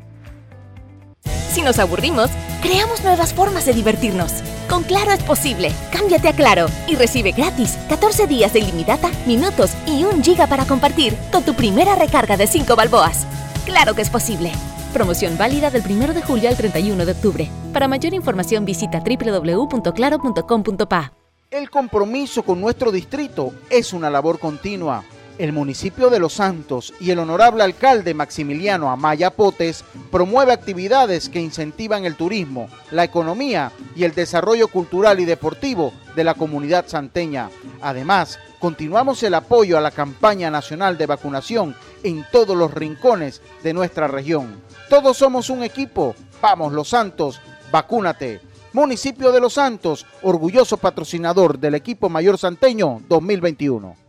Si 1.52 1.62
nos 1.62 1.80
aburrimos, 1.80 2.30
creamos 2.62 3.04
nuevas 3.04 3.34
formas 3.34 3.66
de 3.66 3.74
divertirnos. 3.74 4.42
Con 4.70 4.84
Claro 4.84 5.12
es 5.12 5.24
posible. 5.24 5.72
Cámbiate 5.92 6.30
a 6.30 6.34
Claro 6.34 6.68
y 6.88 6.96
recibe 6.96 7.32
gratis 7.32 7.78
14 7.90 8.28
días 8.28 8.54
de 8.54 8.60
ilimitada, 8.60 9.12
minutos 9.26 9.72
y 9.86 10.06
un 10.06 10.24
giga 10.24 10.48
para 10.48 10.66
compartir 10.66 11.16
con 11.32 11.44
tu 11.44 11.54
primera 11.54 11.96
recarga 11.96 12.38
de 12.38 12.48
5 12.48 12.76
balboas. 12.76 13.28
Claro 13.66 13.94
que 13.94 14.02
es 14.02 14.10
posible. 14.10 14.52
Promoción 14.94 15.38
válida 15.38 15.70
del 15.70 15.84
1 15.86 16.14
de 16.14 16.22
julio 16.22 16.50
al 16.50 16.58
31 16.58 17.06
de 17.06 17.12
octubre. 17.12 17.50
Para 17.74 17.88
mayor 17.88 18.14
información 18.14 18.66
visita 18.66 19.02
www.claro.com.pa. 19.02 21.14
El 21.52 21.70
compromiso 21.70 22.44
con 22.44 22.62
nuestro 22.62 22.92
distrito 22.92 23.54
es 23.70 23.92
una 23.92 24.10
labor 24.10 24.40
continua 24.40 25.04
El 25.38 25.54
municipio 25.54 26.10
de 26.10 26.20
Los 26.20 26.34
Santos 26.34 26.94
y 27.00 27.12
el 27.12 27.20
honorable 27.20 27.64
alcalde 27.64 28.14
Maximiliano 28.14 28.92
Amaya 28.92 29.32
Potes 29.32 29.84
promueve 30.12 30.54
actividades 30.54 31.30
que 31.30 31.40
incentivan 31.40 32.06
el 32.06 32.16
turismo, 32.16 32.70
la 32.92 33.04
economía 33.04 33.72
y 33.96 34.04
el 34.04 34.14
desarrollo 34.14 34.68
cultural 34.68 35.20
y 35.20 35.26
deportivo 35.26 35.94
de 36.16 36.24
la 36.24 36.36
comunidad 36.36 36.86
santeña. 36.88 37.50
Además, 37.82 38.40
continuamos 38.60 39.24
el 39.24 39.34
apoyo 39.34 39.78
a 39.78 39.82
la 39.82 39.92
campaña 39.92 40.52
nacional 40.52 40.98
de 40.98 41.08
vacunación 41.08 41.76
en 42.04 42.26
todos 42.32 42.56
los 42.56 42.74
rincones 42.74 43.42
de 43.64 43.74
nuestra 43.74 44.08
región. 44.08 44.62
Todos 44.90 45.18
somos 45.18 45.50
un 45.50 45.64
equipo. 45.64 46.14
Vamos, 46.42 46.74
Los 46.74 46.90
Santos, 46.90 47.42
vacúnate. 47.72 48.42
Municipio 48.74 49.32
de 49.32 49.40
Los 49.40 49.54
Santos, 49.54 50.06
orgulloso 50.22 50.78
patrocinador 50.78 51.58
del 51.58 51.76
equipo 51.76 52.10
mayor 52.10 52.38
santeño 52.38 53.02
2021. 53.10 54.01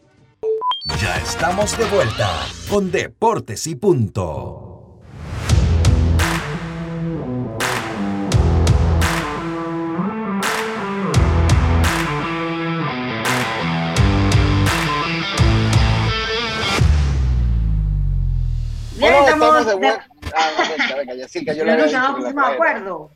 Ya 0.85 1.17
estamos 1.19 1.79
de 1.79 1.85
vuelta 1.85 2.29
con 2.69 2.91
Deportes 2.91 3.69
y 3.69 3.77
Punto. 3.77 4.99
Bien, 18.97 19.15
estamos 19.15 19.67
de 19.67 19.75
vuelta. 19.75 20.07
Ah, 20.35 20.51
venga, 20.57 20.97
venga, 20.97 21.15
Yacirca, 21.15 21.53
yo 21.53 21.63
le 21.63 21.77
no 21.77 21.87
nos 21.87 22.17
pusimos 22.17 22.47
de 22.49 22.55
acuerdo. 22.55 23.11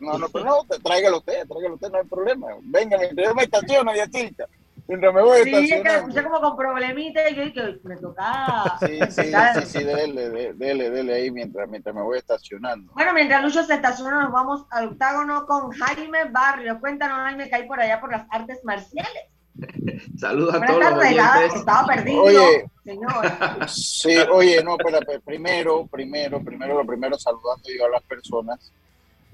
No, 0.00 0.18
no, 0.18 0.28
pero 0.28 0.44
no, 0.44 0.64
tráigalo 0.84 1.16
usted, 1.16 1.48
tráigalo 1.48 1.74
usted, 1.76 1.90
no 1.90 1.98
hay 1.98 2.04
problema. 2.04 2.48
Venga, 2.60 2.98
yo 3.16 3.34
me 3.34 3.44
estaciono, 3.44 3.94
Yacirca. 3.94 4.46
Mientras 4.92 5.14
me 5.14 5.22
voy 5.22 5.42
sí, 5.42 5.54
es 5.54 5.82
que 5.82 5.88
escuché 5.88 6.22
como 6.22 6.38
con 6.38 6.54
problemita 6.54 7.26
y 7.30 7.34
yo 7.34 7.44
dije, 7.44 7.80
me 7.82 7.96
tocaba. 7.96 8.76
Sí, 8.78 8.98
sí, 9.08 9.32
sí, 9.32 9.60
sí, 9.64 9.84
dele, 9.84 10.52
dele, 10.52 10.90
dele 10.90 11.14
ahí 11.14 11.30
mientras, 11.30 11.66
mientras 11.66 11.94
me 11.94 12.02
voy 12.02 12.18
estacionando. 12.18 12.92
Bueno, 12.92 13.14
mientras 13.14 13.42
Lucho 13.42 13.64
se 13.64 13.72
estaciona, 13.72 14.20
nos 14.24 14.30
vamos 14.30 14.66
al 14.70 14.88
octágono 14.88 15.46
con 15.46 15.70
Jaime 15.70 16.26
Barrio. 16.30 16.78
Cuéntanos, 16.78 17.20
Jaime, 17.20 17.48
que 17.48 17.54
hay 17.54 17.66
por 17.66 17.80
allá 17.80 18.02
por 18.02 18.12
las 18.12 18.26
artes 18.30 18.62
marciales. 18.64 19.22
Saludos 20.18 20.56
a 20.56 20.66
todos 20.66 20.80
los 20.80 20.92
oyentes. 20.92 21.54
Estaba 21.54 21.86
perdido, 21.86 22.22
oye, 22.24 22.70
señor. 22.84 23.68
Sí, 23.68 24.14
oye, 24.30 24.62
no, 24.62 24.76
espérate, 24.76 25.20
primero, 25.20 25.86
primero, 25.86 26.44
primero, 26.44 26.74
lo 26.74 26.86
primero, 26.86 27.18
saludando 27.18 27.66
yo 27.66 27.86
a 27.86 27.88
las 27.88 28.02
personas. 28.02 28.70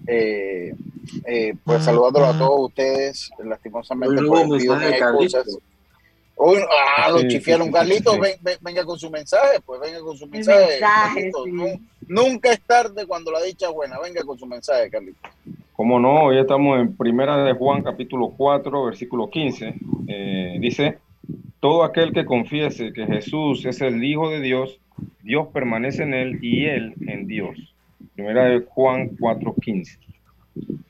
Eh, 0.07 0.75
eh, 1.27 1.55
pues 1.65 1.85
saludándolo 1.85 2.27
a 2.27 2.39
todos 2.39 2.69
ustedes, 2.69 3.31
lastimosamente 3.45 4.23
por 4.23 4.41
el 4.41 4.59
video 4.59 4.75
hay 4.75 5.01
cosas. 5.01 5.59
Hoy, 6.41 6.59
ah, 6.97 7.11
lo 7.11 7.27
chifiaron. 7.27 7.73
Carlitos, 7.73 8.17
venga 8.61 8.85
con 8.85 8.99
su 8.99 9.11
mensaje, 9.11 9.59
pues 9.67 9.81
venga 9.81 10.01
con 10.01 10.17
su 10.17 10.27
mensaje. 10.29 10.81
nunca 12.07 12.53
es 12.53 12.61
tarde 12.61 13.07
cuando 13.07 13.33
la 13.33 13.43
dicha 13.43 13.67
es 13.67 13.73
buena. 13.73 13.99
Venga 13.99 14.23
con 14.23 14.39
su 14.39 14.47
mensaje, 14.47 14.89
Carlitos. 14.89 15.31
Como 15.73 15.99
no, 15.99 16.25
hoy 16.25 16.39
estamos 16.39 16.79
en 16.81 16.97
Primera 16.97 17.45
de 17.45 17.53
Juan, 17.55 17.83
capítulo 17.83 18.33
4, 18.37 18.85
versículo 18.85 19.31
15. 19.31 19.75
Eh, 20.07 20.57
dice, 20.61 20.99
todo 21.61 21.85
aquel 21.85 22.13
que 22.13 22.25
confiese 22.25 22.93
que 22.93 23.07
Jesús 23.07 23.65
es 23.65 23.81
el 23.81 24.03
Hijo 24.03 24.31
de 24.31 24.41
Dios, 24.41 24.81
Dios 25.23 25.49
permanece 25.53 26.05
en 26.05 26.15
él 26.15 26.39
y 26.43 26.67
él 26.67 26.95
en 27.07 27.27
Dios. 27.27 27.75
Primera 28.19 28.47
de 28.47 28.67
Juan 28.67 29.17
4:15. 29.17 29.97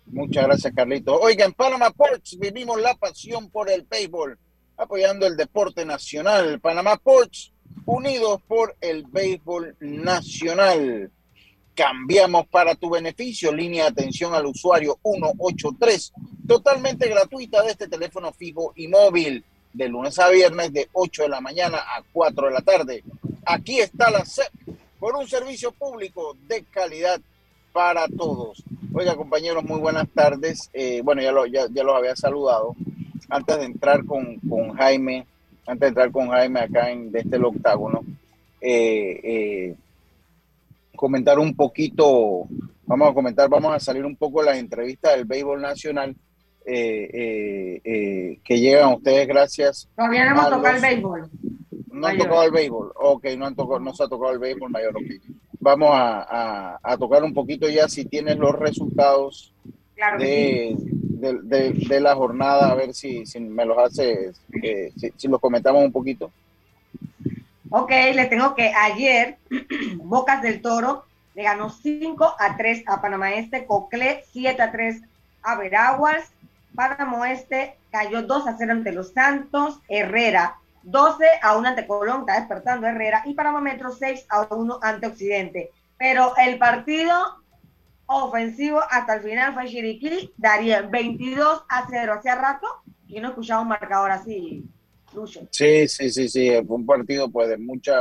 Muchas 0.06 0.46
gracias, 0.46 0.72
Carlito. 0.74 1.14
Oiga, 1.20 1.44
en 1.44 1.52
Panama 1.52 1.90
Ports 1.90 2.38
vivimos 2.38 2.80
la 2.80 2.94
pasión 2.94 3.50
por 3.50 3.68
el 3.68 3.82
béisbol, 3.82 4.38
apoyando 4.78 5.26
el 5.26 5.36
deporte 5.36 5.84
nacional. 5.84 6.58
Panamá 6.58 6.96
Ports, 6.96 7.52
unidos 7.84 8.40
por 8.48 8.74
el 8.80 9.04
béisbol 9.08 9.76
nacional. 9.78 11.10
Cambiamos 11.74 12.46
para 12.46 12.74
tu 12.74 12.88
beneficio, 12.88 13.52
línea 13.52 13.84
de 13.84 13.90
atención 13.90 14.32
al 14.34 14.46
usuario 14.46 14.98
183, 15.02 16.14
totalmente 16.46 17.10
gratuita 17.10 17.62
de 17.62 17.72
este 17.72 17.88
teléfono 17.88 18.32
fijo 18.32 18.72
y 18.74 18.88
móvil, 18.88 19.44
de 19.74 19.86
lunes 19.86 20.18
a 20.18 20.30
viernes 20.30 20.72
de 20.72 20.88
8 20.94 21.24
de 21.24 21.28
la 21.28 21.42
mañana 21.42 21.76
a 21.76 22.02
4 22.10 22.46
de 22.46 22.54
la 22.54 22.62
tarde. 22.62 23.04
Aquí 23.44 23.80
está 23.80 24.10
la 24.10 24.24
CEP 24.24 24.78
por 24.98 25.16
un 25.16 25.26
servicio 25.26 25.72
público 25.72 26.37
de 26.46 26.64
calidad 26.64 27.20
para 27.72 28.08
todos. 28.08 28.62
Oiga, 28.92 29.14
compañeros, 29.14 29.64
muy 29.64 29.78
buenas 29.78 30.08
tardes. 30.08 30.70
Eh, 30.72 31.00
bueno, 31.04 31.22
ya, 31.22 31.32
lo, 31.32 31.46
ya, 31.46 31.68
los 31.68 31.96
había 31.96 32.16
saludado. 32.16 32.74
Antes 33.28 33.58
de 33.58 33.64
entrar 33.66 34.04
con, 34.04 34.38
Jaime, 34.74 35.26
antes 35.66 35.80
de 35.80 35.88
entrar 35.88 36.11
con 36.11 36.28
Jaime 36.28 36.61
acá 36.61 36.90
en 36.90 37.12
de 37.12 37.20
este 37.20 37.37
octágono, 37.37 38.02
eh, 38.61 39.20
eh, 39.22 39.76
comentar 40.96 41.38
un 41.38 41.54
poquito, 41.54 42.48
vamos 42.87 43.11
a 43.11 43.14
comentar, 43.14 43.48
vamos 43.48 43.72
a 43.72 43.78
salir 43.78 44.04
un 44.04 44.16
poco 44.16 44.42
las 44.42 44.56
entrevistas 44.56 45.14
del 45.14 45.26
béisbol 45.26 45.61
nacional 45.61 46.16
que 46.64 47.80
llegan 48.48 48.84
a 48.84 48.94
ustedes 48.96 49.26
gracias. 49.26 49.88
Todavía 49.94 50.24
no 50.26 50.32
hemos 50.32 50.50
tocado 50.50 50.76
el 50.76 50.82
béisbol. 50.82 51.30
No 51.90 52.07
han 52.07 52.18
tocado 52.18 52.42
el 52.42 52.51
béisbol. 52.51 52.92
Ok, 52.96 53.24
no, 53.37 53.46
han 53.46 53.55
tocado, 53.55 53.81
no 53.81 53.94
se 53.94 54.05
ha 54.05 54.09
tocado 54.09 54.33
el 54.33 54.38
béisbol 54.38 54.70
mayor. 54.70 54.94
Vamos 55.61 55.90
a, 55.92 56.96
tocar 56.98 57.22
un 57.24 57.35
poquito 57.35 57.68
ya 57.68 57.88
si 57.88 58.05
tienes 58.05 58.37
los 58.37 58.53
resultados 58.53 59.53
de, 60.18 60.77
de, 60.79 62.01
la 62.01 62.14
jornada, 62.14 62.70
a 62.70 62.74
ver 62.74 62.94
si, 62.94 63.27
si 63.27 63.40
me 63.40 63.64
los 63.64 63.79
hace, 63.79 64.33
eh, 64.62 64.92
si, 65.16 65.29
los 65.29 65.40
comentamos 65.40 65.83
un 65.85 65.92
poquito. 65.92 66.31
Ok, 67.70 67.90
les 68.14 68.31
tengo 68.31 68.55
que 68.55 68.72
ayer 68.72 69.37
Bocas 69.96 70.40
del 70.42 70.62
Toro 70.62 71.05
le 71.35 71.42
ganó 71.42 71.70
5 71.70 72.35
a 72.38 72.57
3 72.57 72.85
a 72.87 73.01
Panamá 73.01 73.35
Este, 73.35 73.66
Coclé 73.66 74.24
7 74.33 74.61
a 74.62 74.72
3 74.72 75.03
a 75.42 75.57
Veraguas, 75.57 76.33
Panamá 76.74 77.20
Oeste 77.20 77.77
cayó 77.90 78.22
2 78.22 78.46
a 78.46 78.57
0 78.57 78.72
ante 78.72 78.92
los 78.92 79.12
Santos, 79.12 79.81
Herrera 79.88 80.57
12 80.82 81.24
a 81.42 81.56
1 81.56 81.68
ante 81.68 81.86
Colón, 81.86 82.20
está 82.20 82.38
despertando 82.38 82.86
Herrera, 82.86 83.22
y 83.26 83.34
Panamá 83.34 83.60
Metro 83.60 83.90
6 83.92 84.26
a 84.28 84.54
1 84.54 84.78
ante 84.82 85.06
Occidente. 85.06 85.70
Pero 85.98 86.32
el 86.36 86.58
partido 86.58 87.14
ofensivo 88.06 88.80
hasta 88.90 89.14
el 89.16 89.22
final 89.22 89.54
fue 89.54 89.66
Chiriquí, 89.66 90.32
daría 90.36 90.82
22 90.82 91.64
a 91.68 91.86
0 91.90 92.14
hace 92.14 92.34
rato, 92.34 92.66
y 93.06 93.20
no 93.20 93.28
escuchaba 93.28 93.62
un 93.62 93.68
marcador 93.68 94.10
así, 94.10 94.64
Lucho. 95.14 95.46
Sí, 95.50 95.88
sí, 95.88 96.10
sí, 96.10 96.28
sí, 96.28 96.50
fue 96.66 96.76
un 96.76 96.86
partido 96.86 97.30
pues 97.30 97.48
de 97.48 97.58
mucha 97.58 97.94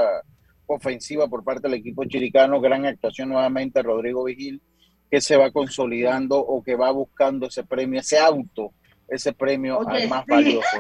ofensiva 0.67 1.27
por 1.27 1.43
parte 1.43 1.63
del 1.63 1.79
equipo 1.79 2.05
chiricano, 2.05 2.59
gran 2.59 2.85
actuación 2.85 3.29
nuevamente 3.29 3.81
Rodrigo 3.81 4.25
Vigil, 4.25 4.61
que 5.09 5.21
se 5.21 5.37
va 5.37 5.51
consolidando 5.51 6.37
o 6.37 6.61
que 6.61 6.75
va 6.75 6.91
buscando 6.91 7.47
ese 7.47 7.63
premio, 7.63 8.01
ese 8.01 8.19
auto, 8.19 8.73
ese 9.07 9.33
premio 9.33 9.87
al 9.87 10.07
más 10.09 10.25
valioso. 10.25 10.77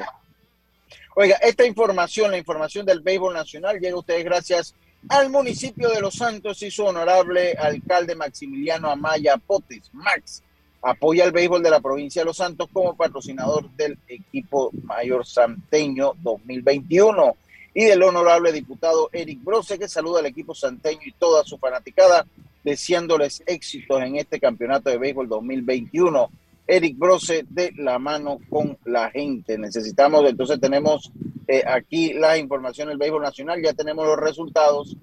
Oiga, 1.19 1.37
esta 1.41 1.65
información, 1.65 2.29
la 2.29 2.37
información 2.37 2.85
del 2.85 3.01
béisbol 3.01 3.33
nacional, 3.33 3.79
llega 3.79 3.95
a 3.95 3.99
ustedes 3.99 4.23
gracias 4.23 4.75
al 5.09 5.31
municipio 5.31 5.89
de 5.89 5.99
Los 5.99 6.13
Santos 6.13 6.61
y 6.61 6.69
su 6.69 6.85
honorable 6.85 7.53
alcalde 7.53 8.13
Maximiliano 8.13 8.91
Amaya 8.91 9.35
Potes. 9.37 9.89
Max 9.93 10.43
apoya 10.79 11.25
el 11.25 11.31
béisbol 11.31 11.63
de 11.63 11.71
la 11.71 11.79
provincia 11.79 12.21
de 12.21 12.27
Los 12.27 12.37
Santos 12.37 12.69
como 12.71 12.95
patrocinador 12.95 13.67
del 13.71 13.97
equipo 14.07 14.69
mayor 14.83 15.25
santeño 15.25 16.13
2021 16.21 17.35
y 17.73 17.85
del 17.85 18.03
honorable 18.03 18.51
diputado 18.51 19.09
Eric 19.11 19.43
Brose 19.43 19.79
que 19.79 19.87
saluda 19.87 20.19
al 20.19 20.27
equipo 20.27 20.53
santeño 20.53 21.01
y 21.03 21.13
toda 21.13 21.43
su 21.45 21.57
fanaticada 21.57 22.27
deseándoles 22.63 23.41
éxitos 23.47 24.03
en 24.03 24.17
este 24.17 24.39
campeonato 24.39 24.91
de 24.91 24.99
béisbol 24.99 25.27
2021 25.27 26.29
Eric 26.67 26.97
Brose 26.97 27.45
de 27.49 27.71
la 27.77 27.97
mano 27.97 28.39
con 28.49 28.77
la 28.85 29.09
gente. 29.09 29.57
Necesitamos, 29.57 30.29
entonces 30.29 30.59
tenemos 30.59 31.11
eh, 31.47 31.63
aquí 31.65 32.13
la 32.13 32.37
información 32.37 32.89
del 32.89 32.97
béisbol 32.97 33.21
nacional, 33.21 33.61
ya 33.63 33.73
tenemos 33.73 34.05
los 34.05 34.17
resultados. 34.17 34.95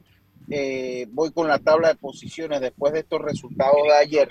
Eh, 0.50 1.06
voy 1.10 1.32
con 1.32 1.48
la 1.48 1.58
tabla 1.58 1.88
de 1.88 1.94
posiciones 1.94 2.60
después 2.60 2.92
de 2.92 3.00
estos 3.00 3.22
resultados 3.22 3.82
de 3.82 3.94
ayer. 3.94 4.28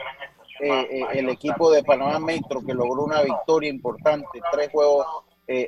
Eh, 0.60 1.02
el 1.14 1.28
equipo 1.30 1.72
de 1.72 1.84
Panamá 1.84 2.20
Metro 2.20 2.62
que 2.64 2.74
logró 2.74 3.04
una 3.04 3.24
victoria 3.24 3.70
importante, 3.70 4.40
tres 4.52 4.70
juegos 4.72 5.06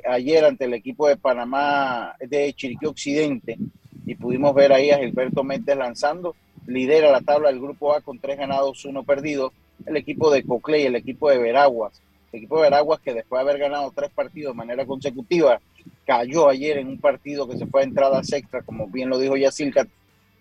ayer 0.08 0.44
ante 0.44 0.64
el 0.64 0.72
equipo 0.72 1.06
de 1.06 1.18
Panamá 1.18 2.16
de 2.18 2.52
Chiriquí 2.54 2.86
Occidente 2.86 3.58
y 4.06 4.14
pudimos 4.14 4.54
ver 4.54 4.72
ahí 4.72 4.90
a 4.90 4.98
Gilberto 4.98 5.44
Méndez 5.44 5.76
lanzando, 5.76 6.34
lidera 6.66 7.10
la 7.10 7.20
tabla 7.20 7.50
del 7.50 7.60
grupo 7.60 7.92
A 7.92 8.00
con 8.00 8.18
tres 8.18 8.38
ganados, 8.38 8.84
uno 8.86 9.02
perdido 9.02 9.52
el 9.84 9.96
equipo 9.96 10.30
de 10.30 10.44
Coclé 10.44 10.82
y 10.82 10.86
el 10.86 10.96
equipo 10.96 11.30
de 11.30 11.38
Veraguas. 11.38 12.00
El 12.32 12.38
equipo 12.38 12.56
de 12.56 12.62
Veraguas 12.62 13.00
que 13.00 13.14
después 13.14 13.38
de 13.38 13.50
haber 13.50 13.60
ganado 13.60 13.92
tres 13.94 14.10
partidos 14.10 14.54
de 14.54 14.58
manera 14.58 14.86
consecutiva, 14.86 15.60
cayó 16.04 16.48
ayer 16.48 16.78
en 16.78 16.88
un 16.88 16.98
partido 16.98 17.48
que 17.48 17.58
se 17.58 17.66
fue 17.66 17.82
a 17.82 17.84
entradas 17.84 18.32
extra, 18.32 18.62
como 18.62 18.86
bien 18.86 19.08
lo 19.08 19.18
dijo 19.18 19.36
Yacilca. 19.36 19.86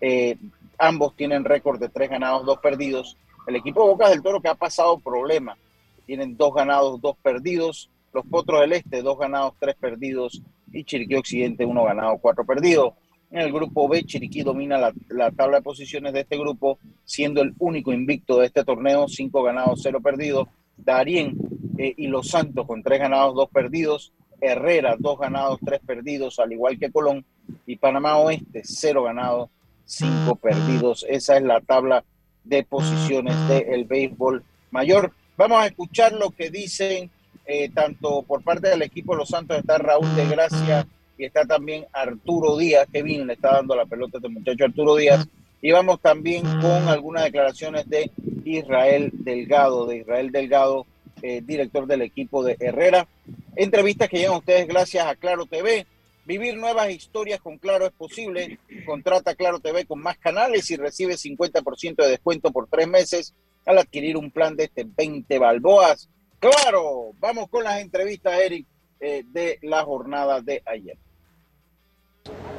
Eh, 0.02 0.38
ambos 0.78 1.16
tienen 1.16 1.46
récord 1.46 1.80
de 1.80 1.90
tres 1.90 2.10
ganados, 2.10 2.46
dos 2.46 2.60
perdidos. 2.60 3.18
El 3.48 3.56
equipo 3.56 3.84
de 3.84 3.90
Bocas 3.90 4.10
del 4.10 4.22
Toro 4.24 4.42
que 4.42 4.48
ha 4.48 4.56
pasado 4.56 5.00
problemas, 5.00 5.58
tienen 6.06 6.38
dos 6.38 6.54
ganados, 6.54 7.02
dos 7.02 7.16
perdidos. 7.22 7.90
Los 8.14 8.26
Potros 8.26 8.62
del 8.62 8.74
Este, 8.74 9.02
dos 9.02 9.18
ganados, 9.20 9.54
tres 9.60 9.76
perdidos. 9.76 10.42
y 10.72 10.84
Chiriquí 10.84 11.16
Occidente 11.16 11.66
uno 11.66 11.84
ganado, 11.84 12.18
cuatro 12.18 12.46
perdidos. 12.46 12.94
En 13.36 13.42
el 13.42 13.52
grupo 13.52 13.90
B, 13.90 14.02
Chiriquí 14.06 14.44
domina 14.44 14.78
la, 15.10 15.32
tabla 15.32 15.58
de 15.58 15.62
posiciones 15.62 16.14
de 16.14 16.22
este 16.22 16.38
grupo, 16.38 16.80
siendo 17.04 17.42
el 17.42 17.54
único 17.60 17.92
invicto 17.92 18.40
de 18.40 18.46
este 18.46 18.64
torneo, 18.64 19.10
cinco 19.10 19.44
ganados, 19.44 19.82
cero 19.84 20.00
perdidos. 20.00 20.48
Darien 20.78 21.36
eh, 21.78 21.94
y 21.98 22.08
Los 22.08 22.30
Santos 22.30 22.66
con 22.66 22.82
tres 22.82 22.98
ganados, 22.98 23.36
dos 23.36 23.50
perdidos. 23.50 24.14
Herrera, 24.40 24.96
dos 24.98 25.20
ganados, 25.20 25.60
tres 25.66 25.82
perdidos, 25.86 26.40
al 26.40 26.54
igual 26.54 26.80
que 26.80 26.90
Colón. 26.90 27.26
Y 27.66 27.76
Panamá 27.76 28.16
Oeste, 28.20 28.62
cero 28.64 29.04
ganados, 29.04 29.50
cinco 29.84 30.38
perdidos. 30.38 31.06
Esa 31.10 31.36
es 31.36 31.44
la 31.44 31.60
tabla 31.60 32.06
de 32.46 32.64
posiciones 32.64 33.36
del 33.50 33.84
béisbol 33.84 34.46
mayor. 34.72 35.12
Vamos 35.36 35.62
a 35.62 35.68
escuchar 35.68 36.14
lo 36.14 36.30
que 36.30 36.50
dicen 36.50 37.12
eh, 37.46 37.70
tanto 37.74 38.22
por 38.24 38.44
parte 38.44 38.70
del 38.70 38.84
equipo 38.84 39.12
de 39.12 39.18
Los 39.18 39.30
Santos, 39.30 39.58
está 39.58 39.78
Raúl 39.78 40.16
de 40.16 40.26
Gracia 40.26 40.88
y 41.18 41.26
está 41.26 41.46
también 41.46 41.86
Arturo 41.94 42.58
Díaz, 42.58 42.88
que 42.92 43.04
le 43.04 43.34
está 43.34 43.54
dando 43.54 43.76
la 43.76 43.86
pelota 43.86 44.18
a 44.18 44.20
este 44.20 44.30
muchacho 44.30 44.66
Arturo 44.66 44.96
Díaz. 44.96 45.28
Y 45.62 45.72
vamos 45.72 46.00
también 46.02 46.44
con 46.44 46.88
algunas 46.88 47.24
declaraciones 47.24 47.90
de 47.90 48.12
Israel 48.44 49.12
Delgado, 49.14 49.88
de 49.88 49.98
Israel 49.98 50.32
Delgado, 50.32 50.86
eh, 51.22 51.42
director 51.44 51.88
del 51.88 52.02
equipo 52.02 52.44
de 52.44 52.58
Herrera. 52.60 53.08
Entrevistas 53.56 54.10
que 54.10 54.18
llegan 54.18 54.36
a 54.36 54.40
ustedes 54.40 54.68
gracias 54.68 55.08
a 55.08 55.16
Claro 55.16 55.46
TV. 55.46 55.88
Vivir 56.26 56.58
nuevas 56.58 56.92
historias 56.92 57.40
con 57.40 57.58
Claro 57.58 57.86
es 57.86 57.94
posible. 57.94 58.60
Contrata 58.86 59.36
Claro 59.36 59.60
TV 59.60 59.86
con 59.86 60.02
más 60.02 60.18
canales 60.18 60.70
y 60.70 60.76
recibe 60.76 61.16
50% 61.16 61.96
de 61.96 62.10
descuento 62.10 62.52
por 62.52 62.68
tres 62.68 62.88
meses 62.88 63.34
al 63.66 63.80
adquirir 63.80 64.18
un 64.18 64.32
plan 64.32 64.56
de 64.56 64.66
este 64.66 64.86
20 64.86 65.40
balboas. 65.40 66.10
Claro, 66.40 67.12
vamos 67.20 67.50
con 67.50 67.64
las 67.64 67.82
entrevistas, 67.82 68.40
Eric, 68.40 68.68
eh, 69.00 69.24
de 69.26 69.58
la 69.64 69.84
jornada 69.84 70.42
de 70.42 70.62
ayer. 70.66 70.98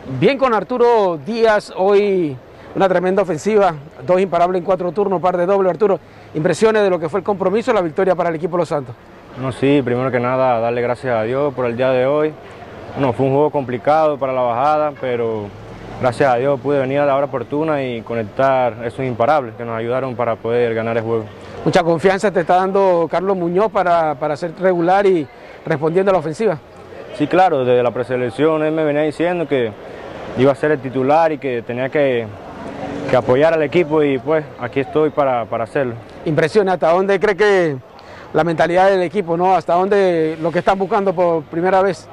Bien 0.09 0.39
con 0.39 0.55
Arturo 0.55 1.19
Díaz, 1.27 1.73
hoy 1.77 2.37
una 2.77 2.89
tremenda 2.89 3.23
ofensiva, 3.23 3.75
dos 4.07 4.21
imparables 4.21 4.61
en 4.61 4.65
cuatro 4.65 4.93
turnos, 4.93 5.21
par 5.21 5.37
de 5.37 5.47
doble. 5.47 5.69
Arturo, 5.69 5.99
impresiones 6.33 6.85
de 6.85 6.91
lo 6.91 7.01
que 7.01 7.09
fue 7.09 7.19
el 7.21 7.25
compromiso, 7.25 7.73
la 7.73 7.81
victoria 7.81 8.15
para 8.15 8.29
el 8.29 8.37
equipo 8.37 8.57
Los 8.57 8.69
Santos. 8.69 8.95
No, 9.43 9.51
sí, 9.51 9.83
primero 9.85 10.11
que 10.13 10.21
nada, 10.21 10.61
darle 10.61 10.81
gracias 10.81 11.13
a 11.13 11.25
Dios 11.25 11.53
por 11.55 11.67
el 11.67 11.77
día 11.77 11.91
de 11.91 12.07
hoy. 12.07 12.33
No, 13.01 13.13
fue 13.13 13.27
un 13.27 13.33
juego 13.33 13.51
complicado 13.51 14.17
para 14.17 14.33
la 14.33 14.43
bajada, 14.43 14.93
pero 15.01 15.49
gracias 16.01 16.33
a 16.33 16.37
Dios 16.37 16.61
pude 16.61 16.79
venir 16.79 17.01
a 17.01 17.07
la 17.07 17.17
hora 17.17 17.27
oportuna 17.27 17.83
y 17.83 18.01
conectar 18.03 18.85
esos 18.85 19.05
imparables 19.05 19.57
que 19.57 19.65
nos 19.65 19.77
ayudaron 19.77 20.15
para 20.15 20.37
poder 20.37 20.73
ganar 20.73 20.97
el 20.97 21.03
juego. 21.03 21.25
Mucha 21.65 21.83
confianza 21.83 22.31
te 22.31 22.41
está 22.41 22.55
dando 22.55 23.09
Carlos 23.11 23.37
Muñoz 23.37 23.73
para, 23.73 24.15
para 24.15 24.37
ser 24.37 24.53
regular 24.61 25.05
y 25.05 25.27
respondiendo 25.67 26.11
a 26.11 26.13
la 26.13 26.21
ofensiva. 26.21 26.59
Sí, 27.17 27.27
claro, 27.27 27.65
desde 27.65 27.83
la 27.83 27.91
preselección 27.91 28.63
él 28.63 28.73
me 28.73 28.85
venía 28.85 29.03
diciendo 29.03 29.49
que 29.49 29.73
iba 30.39 30.53
a 30.53 30.55
ser 30.55 30.73
el 30.73 30.81
titular 30.81 31.33
y 31.33 31.39
que 31.39 31.63
tenía 31.63 31.89
que, 31.89 32.27
apoyar 33.17 33.55
al 33.55 33.63
equipo 33.63 34.03
y 34.03 34.19
pues 34.19 34.45
aquí 34.61 34.81
estoy 34.81 35.11
para, 35.11 35.43
hacerlo. 35.43 35.95
Impresiona, 36.25 36.75
¿hasta 36.75 36.91
dónde 36.91 37.19
cree 37.19 37.37
que 37.37 37.77
la 38.33 38.45
mentalidad 38.45 38.91
del 38.91 39.03
equipo, 39.03 39.37
no? 39.37 39.55
¿Hasta 39.55 39.75
dónde 39.75 40.37
lo 40.41 40.51
que 40.53 40.59
están 40.59 40.79
buscando 40.79 41.15
por 41.15 41.43
primera 41.45 41.81
vez? 41.81 42.09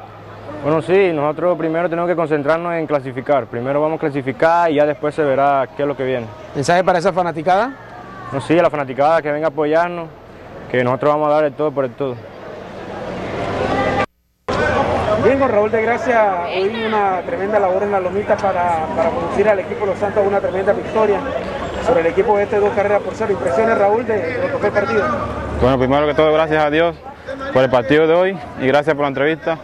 Bueno, 0.64 0.82
sí, 0.82 1.12
nosotros 1.12 1.58
primero 1.58 1.90
tenemos 1.90 2.10
que 2.10 2.16
concentrarnos 2.16 2.74
en 2.76 2.88
clasificar. 2.88 3.48
Primero 3.48 3.82
vamos 3.82 3.98
a 3.98 4.00
clasificar 4.00 4.72
y 4.72 4.76
ya 4.76 4.86
después 4.86 5.14
se 5.14 5.24
verá 5.24 5.68
qué 5.76 5.82
es 5.82 5.88
lo 5.88 5.98
que 5.98 6.06
viene. 6.06 6.26
¿Mensaje 6.56 6.84
para 6.84 7.00
esa 7.00 7.12
fanaticada? 7.12 7.76
No, 8.32 8.40
sí, 8.40 8.58
a 8.58 8.62
la 8.62 8.70
fanaticada 8.70 9.22
que 9.22 9.32
venga 9.32 9.48
a 9.48 9.50
apoyarnos, 9.50 10.08
que 10.72 10.82
nosotros 10.84 11.16
vamos 11.16 11.28
a 11.28 11.32
dar 11.32 11.44
el 11.46 11.54
todo 11.54 11.72
por 11.72 11.84
el 11.84 11.92
todo. 11.92 12.16
Bien, 15.24 15.40
con 15.40 15.50
Raúl 15.50 15.72
de 15.72 15.82
Gracia, 15.82 16.48
hoy 16.54 16.84
una 16.86 17.22
tremenda 17.22 17.58
labor 17.58 17.84
en 17.84 17.94
la 17.94 18.02
lomita 18.02 18.36
para, 18.36 18.86
para 18.94 19.10
conducir 19.10 19.48
al 19.48 19.58
equipo 19.58 19.86
Los 19.86 19.98
Santos 19.98 20.22
a 20.22 20.28
una 20.28 20.42
tremenda 20.42 20.74
victoria 20.74 21.18
sobre 21.86 22.02
el 22.02 22.08
equipo 22.08 22.36
de 22.36 22.44
este 22.44 22.60
dos 22.60 22.72
carreras 22.74 23.02
por 23.02 23.14
cero. 23.16 23.32
Impresiones, 23.32 23.78
Raúl, 23.78 24.06
de, 24.06 24.38
lo 24.42 24.52
que 24.52 24.58
fue 24.58 24.68
el 24.68 24.74
partido. 24.74 25.04
Bueno, 25.62 25.80
primero 25.80 26.08
que 26.08 26.14
todo, 26.14 26.34
gracias 26.34 26.66
a 26.66 26.70
Dios 26.70 26.98
por 27.54 27.64
el 27.64 27.70
partido 27.70 28.06
de 28.06 28.14
hoy 28.14 28.38
y 28.60 28.68
gracias 28.68 28.96
por 28.96 29.04
la 29.04 29.08
entrevista. 29.08 29.60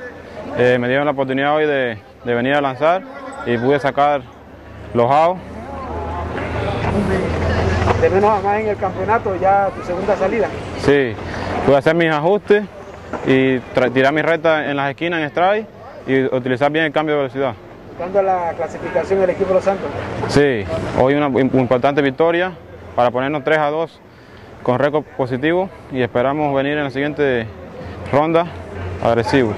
Eh, 0.57 0.77
me 0.79 0.87
dieron 0.87 1.03
la 1.03 1.11
oportunidad 1.11 1.53
hoy 1.53 1.65
de, 1.65 1.97
venir 2.23 2.53
a 2.53 2.61
lanzar 2.61 3.01
y 3.45 3.57
pude 3.57 3.81
sacar 3.81 4.21
los 4.93 5.11
outs. 5.11 5.41
De 8.01 8.09
menos 8.09 8.29
a 8.29 8.41
más 8.41 8.61
en 8.61 8.67
el 8.69 8.77
campeonato, 8.77 9.35
ya 9.35 9.69
tu 9.75 9.83
segunda 9.83 10.15
salida. 10.15 10.47
Sí, 10.77 11.13
pude 11.65 11.75
hacer 11.75 11.95
mis 11.95 12.09
ajustes 12.09 12.63
y 13.25 13.59
tirar 13.93 14.13
mi 14.13 14.21
recta 14.21 14.69
en 14.69 14.77
las 14.77 14.89
esquinas 14.89 15.21
en 15.21 15.25
strike 15.27 15.67
y 16.07 16.23
utilizar 16.35 16.71
bien 16.71 16.85
el 16.85 16.91
cambio 16.91 17.15
de 17.15 17.21
velocidad. 17.21 17.53
¿Cuándo 17.97 18.21
la 18.21 18.53
clasificación 18.55 19.19
del 19.19 19.31
equipo 19.31 19.49
de 19.49 19.55
Los 19.55 19.63
Santos? 19.63 19.89
Sí, 20.29 20.63
hoy 20.99 21.15
una 21.15 21.27
importante 21.39 22.01
victoria 22.01 22.53
para 22.95 23.11
ponernos 23.11 23.43
3 23.43 23.57
a 23.57 23.69
2 23.69 24.01
con 24.63 24.79
récord 24.79 25.03
positivo 25.17 25.69
y 25.91 26.01
esperamos 26.01 26.55
venir 26.55 26.77
en 26.77 26.85
la 26.85 26.91
siguiente 26.91 27.45
ronda 28.11 28.47
agresivos. 29.03 29.55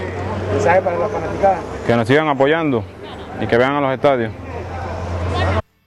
¿Mensaje 0.53 0.81
para 0.81 0.97
la 0.97 1.07
fanaticada? 1.07 1.59
Que 1.85 1.95
nos 1.95 2.07
sigan 2.07 2.27
apoyando 2.27 2.83
y 3.39 3.47
que 3.47 3.57
vean 3.57 3.73
a 3.73 3.81
los 3.81 3.93
estadios. 3.93 4.33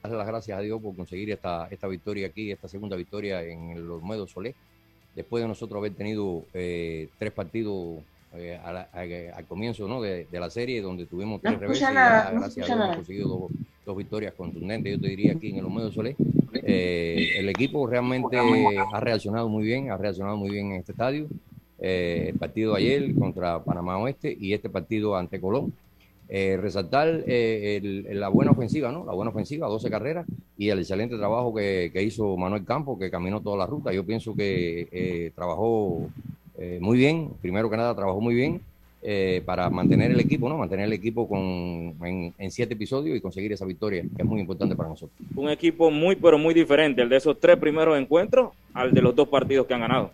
Darle 0.02 0.18
las 0.18 0.26
gracias 0.26 0.58
a 0.58 0.60
Dios 0.60 0.80
por 0.80 0.94
conseguir 0.96 1.30
esta, 1.30 1.66
esta 1.70 1.86
victoria 1.88 2.28
aquí, 2.28 2.50
esta 2.50 2.68
segunda 2.68 2.96
victoria 2.96 3.42
en 3.42 3.70
el 3.70 3.90
Olmedo 3.90 4.26
Solé 4.26 4.54
después 5.14 5.42
de 5.42 5.48
nosotros 5.48 5.78
haber 5.78 5.94
tenido 5.94 6.44
eh, 6.52 7.08
tres 7.18 7.32
partidos 7.32 7.98
eh, 8.36 8.58
al 8.58 9.44
comienzo 9.46 9.86
¿no? 9.86 10.02
de, 10.02 10.26
la 10.32 10.50
serie, 10.50 10.82
donde 10.82 11.06
tuvimos 11.06 11.40
tres 11.40 11.58
reveses, 11.58 11.88
gracias 11.88 12.48
a 12.48 12.50
Dios 12.54 12.70
hemos 12.70 12.96
conseguido 12.96 13.48
dos, 13.86 13.96
victorias 13.96 14.34
contundentes, 14.34 14.92
yo 14.92 15.00
te 15.00 15.08
diría 15.08 15.32
aquí 15.32 15.50
en 15.50 15.58
el 15.58 15.66
Olmedo 15.66 15.92
Solé. 15.92 16.16
Eh, 16.54 17.34
el 17.36 17.48
equipo 17.48 17.86
realmente 17.86 18.36
ha 18.36 19.00
reaccionado 19.00 19.48
muy 19.48 19.64
bien, 19.64 19.90
ha 19.90 19.96
reaccionado 19.96 20.36
muy 20.36 20.50
bien 20.50 20.72
en 20.72 20.80
este 20.80 20.92
estadio. 20.92 21.28
el 21.78 22.34
partido 22.38 22.74
de 22.74 22.78
ayer 22.78 23.14
contra 23.14 23.62
Panamá 23.62 23.98
Oeste 23.98 24.36
y 24.38 24.52
este 24.52 24.68
partido 24.68 25.16
ante 25.16 25.40
Colón. 25.40 25.72
Eh, 26.28 26.56
resaltar 26.60 27.22
eh, 27.26 28.06
la 28.12 28.28
buena 28.28 28.52
ofensiva, 28.52 28.90
¿no? 28.90 29.04
La 29.04 29.12
buena 29.12 29.30
ofensiva, 29.30 29.68
12 29.68 29.90
carreras 29.90 30.26
y 30.56 30.70
el 30.70 30.78
excelente 30.78 31.16
trabajo 31.18 31.54
que, 31.54 31.90
hizo 32.02 32.36
Manuel 32.36 32.64
Campos, 32.64 32.98
que 32.98 33.10
caminó 33.10 33.40
toda 33.42 33.58
la 33.58 33.66
ruta. 33.66 33.92
Yo 33.92 34.04
pienso 34.04 34.34
que 34.34 34.88
eh, 34.90 35.32
trabajó 35.34 36.08
muy 36.80 36.96
bien, 36.96 37.30
primero 37.42 37.68
que 37.68 37.76
nada 37.76 37.94
trabajó 37.94 38.20
muy 38.20 38.34
bien 38.34 38.60
para 39.44 39.68
mantener 39.68 40.12
el 40.12 40.20
equipo, 40.20 40.48
¿no? 40.48 40.56
Mantener 40.56 40.86
el 40.86 40.94
equipo 40.94 41.28
con, 41.28 41.94
en, 42.02 42.32
en, 42.38 42.50
siete 42.50 42.72
episodios 42.72 43.18
y 43.18 43.20
conseguir 43.20 43.52
esa 43.52 43.66
victoria, 43.66 44.02
que 44.02 44.22
es 44.22 44.24
muy 44.24 44.40
importante 44.40 44.74
para 44.74 44.88
nosotros. 44.88 45.18
Un 45.36 45.50
equipo 45.50 45.90
muy, 45.90 46.16
pero 46.16 46.38
muy 46.38 46.54
diferente, 46.54 47.02
el 47.02 47.08
de 47.10 47.16
esos 47.16 47.38
tres 47.38 47.58
primeros 47.58 47.98
encuentros 47.98 48.52
al 48.72 48.94
de 48.94 49.02
los 49.02 49.14
dos 49.14 49.28
partidos 49.28 49.66
que 49.66 49.74
han 49.74 49.80
ganado. 49.80 50.10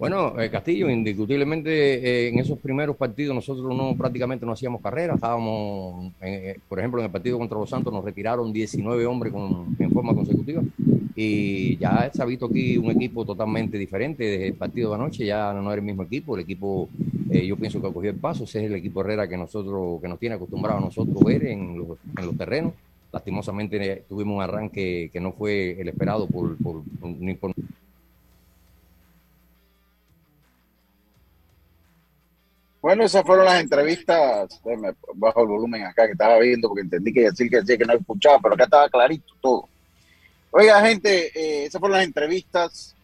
Bueno, 0.00 0.40
eh, 0.40 0.48
Castillo, 0.48 0.88
indiscutiblemente 0.88 1.70
eh, 1.70 2.28
en 2.28 2.38
esos 2.38 2.58
primeros 2.58 2.96
partidos 2.96 3.34
nosotros 3.34 3.76
no 3.76 3.94
prácticamente 3.98 4.46
no 4.46 4.52
hacíamos 4.52 4.80
carrera, 4.80 5.12
estábamos, 5.12 6.14
eh, 6.22 6.58
por 6.70 6.78
ejemplo, 6.78 7.00
en 7.00 7.04
el 7.04 7.12
partido 7.12 7.36
contra 7.36 7.58
los 7.58 7.68
Santos 7.68 7.92
nos 7.92 8.02
retiraron 8.02 8.50
19 8.50 9.04
hombres 9.04 9.30
en 9.78 9.90
forma 9.90 10.14
consecutiva. 10.14 10.62
Y 11.14 11.76
ya 11.76 12.10
se 12.14 12.22
ha 12.22 12.24
visto 12.24 12.46
aquí 12.46 12.78
un 12.78 12.90
equipo 12.90 13.26
totalmente 13.26 13.76
diferente 13.76 14.24
desde 14.24 14.46
el 14.46 14.54
partido 14.54 14.88
de 14.88 14.94
anoche, 14.94 15.26
ya 15.26 15.52
no 15.52 15.70
era 15.70 15.80
el 15.80 15.86
mismo 15.86 16.04
equipo, 16.04 16.34
el 16.34 16.44
equipo 16.44 16.88
yo 17.30 17.56
pienso 17.56 17.82
que 17.82 17.92
cogió 17.92 18.08
el 18.08 18.16
paso, 18.16 18.44
ese 18.44 18.60
es 18.60 18.70
el 18.70 18.76
equipo 18.76 19.02
Herrera 19.02 19.28
que 19.28 19.36
nosotros 19.36 20.00
que 20.00 20.08
nos 20.08 20.18
tiene 20.18 20.36
acostumbrado 20.36 20.78
a 20.78 20.80
nosotros 20.80 21.22
ver 21.22 21.44
en 21.44 21.76
los, 21.76 21.98
en 22.18 22.24
los 22.24 22.38
terrenos. 22.38 22.72
Lastimosamente 23.12 24.04
tuvimos 24.08 24.36
un 24.36 24.42
arranque 24.42 25.10
que 25.12 25.20
no 25.20 25.32
fue 25.32 25.78
el 25.78 25.88
esperado 25.88 26.26
por, 26.26 26.56
por, 26.56 26.82
por 27.38 27.52
Bueno, 32.82 33.04
esas 33.04 33.24
fueron 33.24 33.44
las 33.44 33.60
entrevistas. 33.60 34.60
Me 34.64 34.94
bajo 35.14 35.42
el 35.42 35.48
volumen 35.48 35.84
acá 35.84 36.06
que 36.06 36.12
estaba 36.12 36.38
viendo 36.38 36.68
porque 36.68 36.82
entendí 36.82 37.12
que 37.12 37.22
decir 37.22 37.50
que, 37.50 37.78
que 37.78 37.84
no 37.84 37.92
escuchaba, 37.92 38.38
pero 38.42 38.54
acá 38.54 38.64
estaba 38.64 38.88
clarito 38.88 39.34
todo. 39.40 39.68
Oiga, 40.50 40.80
gente, 40.80 41.26
eh, 41.38 41.66
esas 41.66 41.78
fueron 41.78 41.98
las 41.98 42.06
entrevistas 42.06 42.96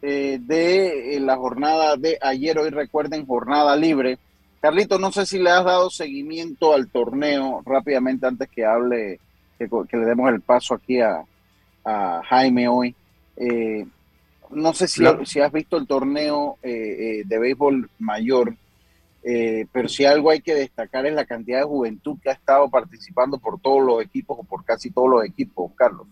eh, 0.00 0.38
de 0.40 1.16
eh, 1.16 1.20
la 1.20 1.36
jornada 1.36 1.96
de 1.96 2.16
ayer. 2.22 2.58
Hoy 2.58 2.70
recuerden, 2.70 3.26
jornada 3.26 3.76
libre. 3.76 4.18
Carlito, 4.60 4.98
no 4.98 5.10
sé 5.10 5.26
si 5.26 5.38
le 5.38 5.50
has 5.50 5.64
dado 5.64 5.90
seguimiento 5.90 6.72
al 6.72 6.88
torneo 6.88 7.60
rápidamente 7.66 8.26
antes 8.26 8.48
que 8.48 8.64
hable, 8.64 9.20
que, 9.58 9.68
le 9.68 10.06
demos 10.06 10.30
el 10.32 10.40
paso 10.40 10.74
aquí 10.74 11.00
a, 11.00 11.24
Jaime 11.84 12.66
hoy. 12.66 12.94
no 14.50 14.72
sé 14.72 14.88
si, 14.88 15.04
si, 15.26 15.40
has 15.40 15.52
visto 15.52 15.76
el 15.76 15.86
torneo 15.86 16.56
de 16.62 17.38
béisbol 17.38 17.90
mayor 17.98 18.56
eh, 19.24 19.66
pero 19.72 19.88
si 19.88 20.04
algo 20.04 20.30
hay 20.30 20.40
que 20.40 20.54
destacar 20.54 21.06
es 21.06 21.14
la 21.14 21.24
cantidad 21.24 21.60
de 21.60 21.64
juventud 21.64 22.18
que 22.22 22.28
ha 22.28 22.34
estado 22.34 22.68
participando 22.68 23.38
por 23.38 23.58
todos 23.58 23.82
los 23.82 24.02
equipos 24.02 24.38
o 24.40 24.44
por 24.44 24.64
casi 24.64 24.90
todos 24.90 25.08
los 25.08 25.24
equipos, 25.24 25.72
Carlos. 25.74 26.06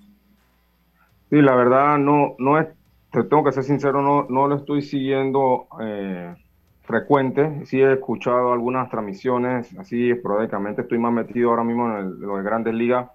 Sí, 1.29 1.43
la 1.43 1.55
verdad 1.55 1.99
no, 1.99 2.35
no 2.39 2.59
es, 2.59 2.69
te 3.11 3.23
tengo 3.25 3.45
que 3.45 3.53
ser 3.53 3.65
sincero, 3.65 4.01
no, 4.01 4.27
no 4.29 4.49
lo 4.49 4.57
estoy 4.57 4.83
siguiendo 4.83 5.67
eh, 5.83 6.35
frecuente, 6.83 7.65
sí 7.67 7.81
he 7.81 7.93
escuchado 7.93 8.53
algunas 8.53 8.91
transmisiones, 8.91 9.77
así 9.79 10.11
esporádicamente, 10.11 10.83
estoy 10.83 10.99
más 10.99 11.13
metido 11.13 11.51
ahora 11.51 11.65
mismo 11.65 11.99
en, 11.99 12.19
de 12.19 12.43
grandes 12.43 12.75
ligas, 12.75 13.11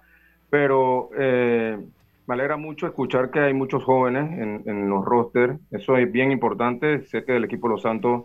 pero 0.48 1.10
eh, 1.18 1.78
me 2.26 2.34
alegra 2.34 2.56
mucho 2.56 2.86
escuchar 2.86 3.30
que 3.30 3.40
hay 3.40 3.54
muchos 3.54 3.84
jóvenes 3.84 4.64
en, 4.66 4.88
los 4.88 5.04
rosters, 5.04 5.58
eso 5.70 5.96
es 5.96 6.10
bien 6.10 6.30
importante, 6.30 7.02
sé 7.06 7.24
que 7.24 7.36
el 7.36 7.44
equipo 7.44 7.68
Los 7.68 7.82
Santos 7.82 8.24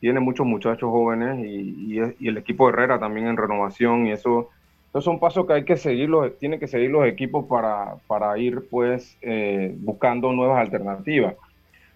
tiene 0.00 0.20
muchos 0.20 0.46
muchachos 0.46 0.90
jóvenes 0.90 1.44
y, 1.44 1.98
el 1.98 2.38
equipo 2.38 2.68
Herrera 2.68 2.98
también 2.98 3.26
en 3.26 3.36
renovación 3.36 4.06
y 4.06 4.12
eso, 4.12 4.50
esos 4.90 5.04
son 5.04 5.18
pasos 5.18 5.46
que 5.46 5.54
hay 5.54 5.64
que 5.64 5.76
seguir, 5.76 6.08
los, 6.08 6.38
tienen 6.38 6.60
que 6.60 6.68
seguir 6.68 6.90
los 6.90 7.06
equipos 7.06 7.46
para, 7.46 7.96
para 8.06 8.36
ir 8.38 8.68
pues 8.70 9.16
eh, 9.22 9.74
buscando 9.78 10.32
nuevas 10.32 10.60
alternativas. 10.60 11.34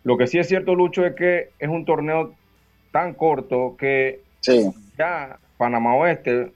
Lo 0.05 0.17
que 0.17 0.27
sí 0.27 0.39
es 0.39 0.49
cierto, 0.49 0.75
Lucho, 0.75 1.07
es 1.07 1.15
que 1.15 1.51
es 1.59 1.69
un 1.69 1.85
torneo 1.85 2.35
tan 2.91 3.15
corto 3.15 3.77
que 3.79 4.21
ya 4.99 5.39
Panamá 5.57 5.95
Oeste, 5.95 6.51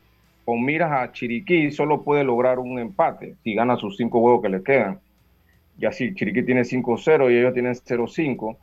con 0.45 0.65
miras 0.65 0.91
a 0.93 1.13
Chiriquí, 1.13 1.71
solo 1.71 2.03
puede 2.03 2.25
lograr 2.25 2.59
un 2.59 2.79
empate 2.79 3.37
si 3.43 3.55
gana 3.55 3.77
sus 3.77 3.97
cinco 3.97 4.21
juegos 4.21 4.43
que 4.43 4.49
le 4.49 4.63
quedan. 4.63 4.99
Ya 5.79 5.93
si 5.93 6.15
Chiriquí 6.15 6.43
tiene 6.43 6.63
5-0 6.63 7.31
y 7.31 7.37
ellos 7.37 7.53
tienen 7.53 7.75
0-5. 7.75 8.57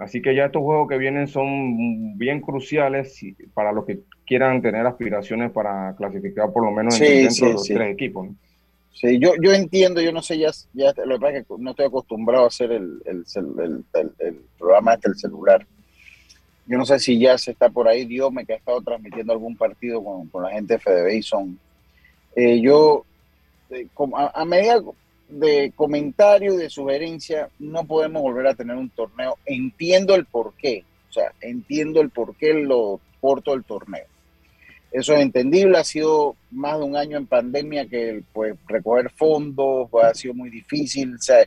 Así 0.00 0.22
que 0.22 0.34
ya 0.34 0.46
estos 0.46 0.62
juegos 0.62 0.88
que 0.88 0.96
vienen 0.96 1.28
son 1.28 2.16
bien 2.16 2.40
cruciales 2.40 3.20
para 3.52 3.70
los 3.70 3.84
que 3.84 4.00
quieran 4.26 4.62
tener 4.62 4.86
aspiraciones 4.86 5.52
para 5.52 5.94
clasificar 5.94 6.50
por 6.54 6.64
lo 6.64 6.70
menos 6.70 6.98
dentro 6.98 7.48
de 7.48 7.52
los 7.52 7.64
tres 7.64 7.92
equipos. 7.92 8.28
Sí, 8.94 9.18
yo, 9.18 9.34
yo 9.42 9.52
entiendo, 9.52 10.00
yo 10.00 10.10
no 10.10 10.22
sé, 10.22 10.38
ya, 10.38 10.50
ya 10.72 10.94
lo 11.04 11.16
que 11.16 11.20
pasa 11.20 11.36
es 11.36 11.46
que 11.46 11.54
no 11.58 11.70
estoy 11.70 11.84
acostumbrado 11.84 12.44
a 12.44 12.48
hacer 12.48 12.72
el, 12.72 13.02
el, 13.04 13.24
el, 13.94 14.10
el 14.18 14.40
programa 14.58 14.94
este, 14.94 15.10
el 15.10 15.16
celular. 15.16 15.66
Yo 16.66 16.78
no 16.78 16.86
sé 16.86 16.98
si 16.98 17.18
ya 17.18 17.36
se 17.36 17.50
está 17.50 17.68
por 17.68 17.86
ahí, 17.86 18.06
Dios 18.06 18.32
me 18.32 18.46
que 18.46 18.54
ha 18.54 18.56
estado 18.56 18.80
transmitiendo 18.80 19.34
algún 19.34 19.54
partido 19.54 20.02
con, 20.02 20.28
con 20.28 20.44
la 20.44 20.50
gente 20.50 20.74
de 20.74 20.80
Fede 20.80 21.20
Eh, 22.36 22.60
yo, 22.62 23.04
eh, 23.68 23.86
a, 24.14 24.44
medida 24.46 24.80
de 25.30 25.72
comentario 25.74 26.54
y 26.54 26.56
de 26.56 26.70
sugerencia, 26.70 27.48
no 27.58 27.84
podemos 27.84 28.22
volver 28.22 28.46
a 28.46 28.54
tener 28.54 28.76
un 28.76 28.90
torneo. 28.90 29.38
Entiendo 29.46 30.14
el 30.14 30.26
porqué, 30.26 30.84
o 31.08 31.12
sea, 31.12 31.32
entiendo 31.40 32.00
el 32.00 32.10
porqué 32.10 32.54
lo 32.54 33.00
corto 33.20 33.52
del 33.52 33.64
torneo. 33.64 34.06
Eso 34.92 35.14
es 35.14 35.20
entendible, 35.20 35.78
ha 35.78 35.84
sido 35.84 36.34
más 36.50 36.78
de 36.78 36.84
un 36.84 36.96
año 36.96 37.16
en 37.16 37.26
pandemia 37.26 37.86
que 37.86 38.22
pues 38.32 38.56
recoger 38.66 39.10
fondos 39.10 39.88
ha 40.02 40.12
sido 40.14 40.34
muy 40.34 40.50
difícil, 40.50 41.14
o 41.14 41.18
sea, 41.18 41.46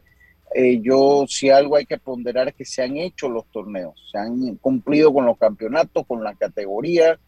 eh, 0.56 0.80
yo, 0.82 1.26
si 1.28 1.50
algo 1.50 1.76
hay 1.76 1.86
que 1.86 1.98
ponderar 1.98 2.48
es 2.48 2.54
que 2.54 2.64
se 2.64 2.84
han 2.84 2.96
hecho 2.98 3.28
los 3.28 3.46
torneos, 3.48 3.96
se 4.12 4.18
han 4.18 4.56
cumplido 4.58 5.12
con 5.12 5.26
los 5.26 5.38
campeonatos, 5.38 6.06
con 6.06 6.24
la 6.24 6.36
categoría 6.36 7.20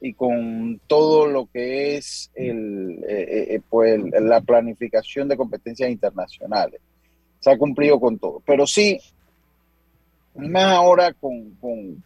y 0.00 0.14
con 0.14 0.80
todo 0.86 1.26
lo 1.26 1.46
que 1.52 1.96
es 1.96 2.30
el, 2.34 3.04
eh, 3.06 3.54
eh, 3.54 3.60
pues 3.68 4.00
la 4.20 4.40
planificación 4.40 5.28
de 5.28 5.36
competencias 5.36 5.90
internacionales. 5.90 6.80
Se 7.38 7.50
ha 7.50 7.58
cumplido 7.58 8.00
con 8.00 8.18
todo. 8.18 8.42
Pero 8.46 8.66
sí, 8.66 8.98
más 10.34 10.74
ahora 10.74 11.12
con, 11.12 11.54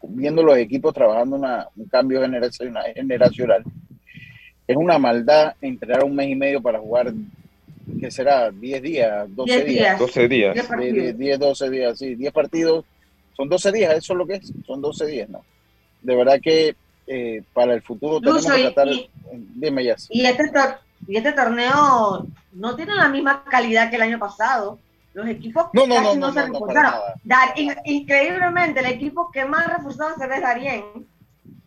viendo 0.08 0.42
los 0.42 0.56
equipos 0.58 0.92
trabajando 0.92 1.36
una, 1.36 1.68
un 1.76 1.86
cambio 1.86 2.20
generacional, 2.20 2.92
generacional, 2.94 3.64
es 4.66 4.76
una 4.76 4.98
maldad 4.98 5.54
entregar 5.60 6.04
un 6.04 6.16
mes 6.16 6.28
y 6.28 6.34
medio 6.34 6.60
para 6.60 6.80
jugar 6.80 7.12
que 8.00 8.10
será 8.10 8.50
10 8.50 8.82
días, 8.82 9.26
12 9.36 9.64
días. 9.64 9.98
12 9.98 10.28
días. 10.28 10.54
10, 11.18 11.38
12 11.38 11.70
días, 11.70 11.98
sí, 11.98 12.14
10 12.14 12.32
partidos. 12.32 12.84
Son 13.36 13.48
12 13.48 13.72
días, 13.72 13.96
eso 13.96 14.12
es 14.14 14.18
lo 14.18 14.26
que 14.26 14.34
es, 14.34 14.52
son 14.66 14.80
12 14.80 15.06
días, 15.06 15.28
¿no? 15.28 15.44
De 16.02 16.14
verdad 16.16 16.40
que 16.42 16.76
eh, 17.06 17.42
para 17.52 17.74
el 17.74 17.82
futuro 17.82 18.20
tenemos 18.20 18.46
que 18.46 18.62
tratar. 18.62 18.88
Y, 18.88 19.10
dime 19.54 19.84
ya. 19.84 19.96
Y 20.08 20.24
este, 20.24 20.50
y 21.06 21.16
este 21.16 21.32
torneo 21.32 22.26
no 22.52 22.76
tiene 22.76 22.94
la 22.94 23.08
misma 23.08 23.44
calidad 23.44 23.90
que 23.90 23.96
el 23.96 24.02
año 24.02 24.18
pasado. 24.18 24.78
Los 25.12 25.28
equipos 25.28 25.66
no, 25.72 25.86
no, 25.86 25.94
casi 25.94 26.18
no, 26.18 26.32
se 26.32 26.42
reforzaron. 26.42 27.00
increíblemente, 27.84 28.80
el 28.80 28.86
equipo 28.86 29.30
que 29.30 29.44
más 29.44 29.68
reforzado 29.68 30.16
se 30.18 30.26
ve 30.26 30.36
es 30.36 30.42
Darien. 30.42 30.84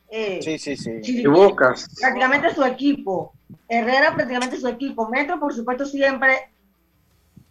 Eh, 0.10 0.40
sí, 0.42 0.58
sí, 0.58 0.76
sí. 0.76 0.92
Y 1.04 1.26
Bocas. 1.28 1.88
Prácticamente 2.00 2.54
su 2.54 2.64
equipo. 2.66 3.34
Herrera 3.70 4.14
prácticamente 4.16 4.58
su 4.58 4.68
equipo. 4.68 5.08
Metro, 5.08 5.40
por 5.40 5.54
supuesto, 5.54 5.86
siempre, 5.86 6.50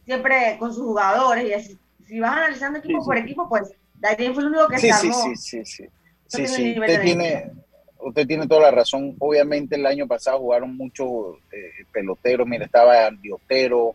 siempre 0.04 0.56
con 0.58 0.74
sus 0.74 0.84
jugadores. 0.84 1.70
Y 1.70 1.78
si 2.06 2.20
vas 2.20 2.32
analizando 2.32 2.78
equipo 2.78 3.02
por 3.02 3.16
equipo, 3.16 3.48
pues 3.48 3.72
Darien 3.94 4.34
fue 4.34 4.42
el 4.42 4.50
único 4.50 4.68
que 4.68 4.78
sí, 4.78 4.92
se. 4.92 4.98
Sí, 4.98 5.12
sí, 5.12 5.36
sí. 5.36 5.64
sí. 6.26 6.46
sí, 6.46 6.78
Usted, 6.78 7.02
tiene, 7.02 7.52
usted 8.00 8.26
tiene 8.26 8.46
toda 8.46 8.62
la 8.62 8.70
razón. 8.70 9.14
Obviamente 9.18 9.76
el 9.76 9.86
año 9.86 10.06
pasado 10.06 10.38
jugaron 10.38 10.76
muchos 10.76 11.36
eh, 11.52 11.84
peloteros. 11.92 12.46
Mira, 12.46 12.64
estaba 12.64 13.06
Andy 13.06 13.30
Otero, 13.32 13.92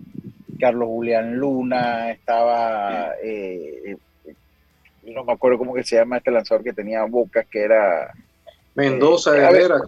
Carlos 0.59 0.87
Julián 0.87 1.35
Luna, 1.35 2.11
estaba... 2.11 3.13
Eh, 3.23 3.95
eh, 4.25 4.33
no 5.03 5.23
me 5.23 5.33
acuerdo 5.33 5.57
cómo 5.57 5.73
que 5.73 5.83
se 5.83 5.95
llama 5.95 6.17
este 6.17 6.29
lanzador 6.29 6.63
que 6.63 6.73
tenía 6.73 7.03
Bocas, 7.05 7.47
que 7.47 7.63
era 7.63 8.13
Mendoza 8.75 9.31
de 9.31 9.39
Herrera. 9.39 9.81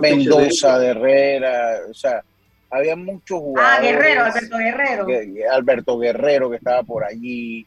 Mendoza 0.00 0.78
de 0.78 0.88
Herrera, 0.88 1.80
o 1.88 1.94
sea, 1.94 2.24
había 2.70 2.96
muchos 2.96 3.38
jugadores. 3.38 3.78
Ah, 3.78 3.82
Guerrero, 3.82 4.24
Alberto 4.24 4.58
Guerrero. 4.58 5.06
Alberto 5.52 5.98
Guerrero 5.98 6.50
que 6.50 6.56
estaba 6.56 6.82
por 6.82 7.04
allí. 7.04 7.66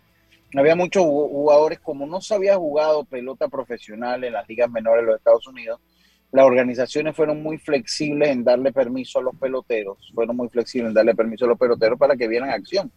Había 0.56 0.76
muchos 0.76 1.04
jugadores, 1.04 1.80
como 1.80 2.06
no 2.06 2.20
se 2.20 2.34
había 2.34 2.56
jugado 2.56 3.06
pelota 3.06 3.48
profesional 3.48 4.24
en 4.24 4.34
las 4.34 4.48
ligas 4.48 4.70
menores 4.70 5.04
de 5.04 5.12
los 5.12 5.18
Estados 5.18 5.48
Unidos, 5.48 5.80
las 6.38 6.46
organizaciones 6.46 7.16
fueron 7.16 7.42
muy 7.42 7.58
flexibles 7.58 8.30
en 8.30 8.44
darle 8.44 8.72
permiso 8.72 9.18
a 9.18 9.24
los 9.24 9.36
peloteros, 9.38 9.98
fueron 10.14 10.38
muy 10.38 10.50
flexibles 10.50 10.90
en 10.90 10.94
darle 10.94 11.16
permiso 11.16 11.46
a 11.46 11.48
los 11.48 11.58
peloteros 11.58 11.98
para 11.98 12.16
que 12.16 12.28
vieran 12.28 12.52
acción, 12.52 12.92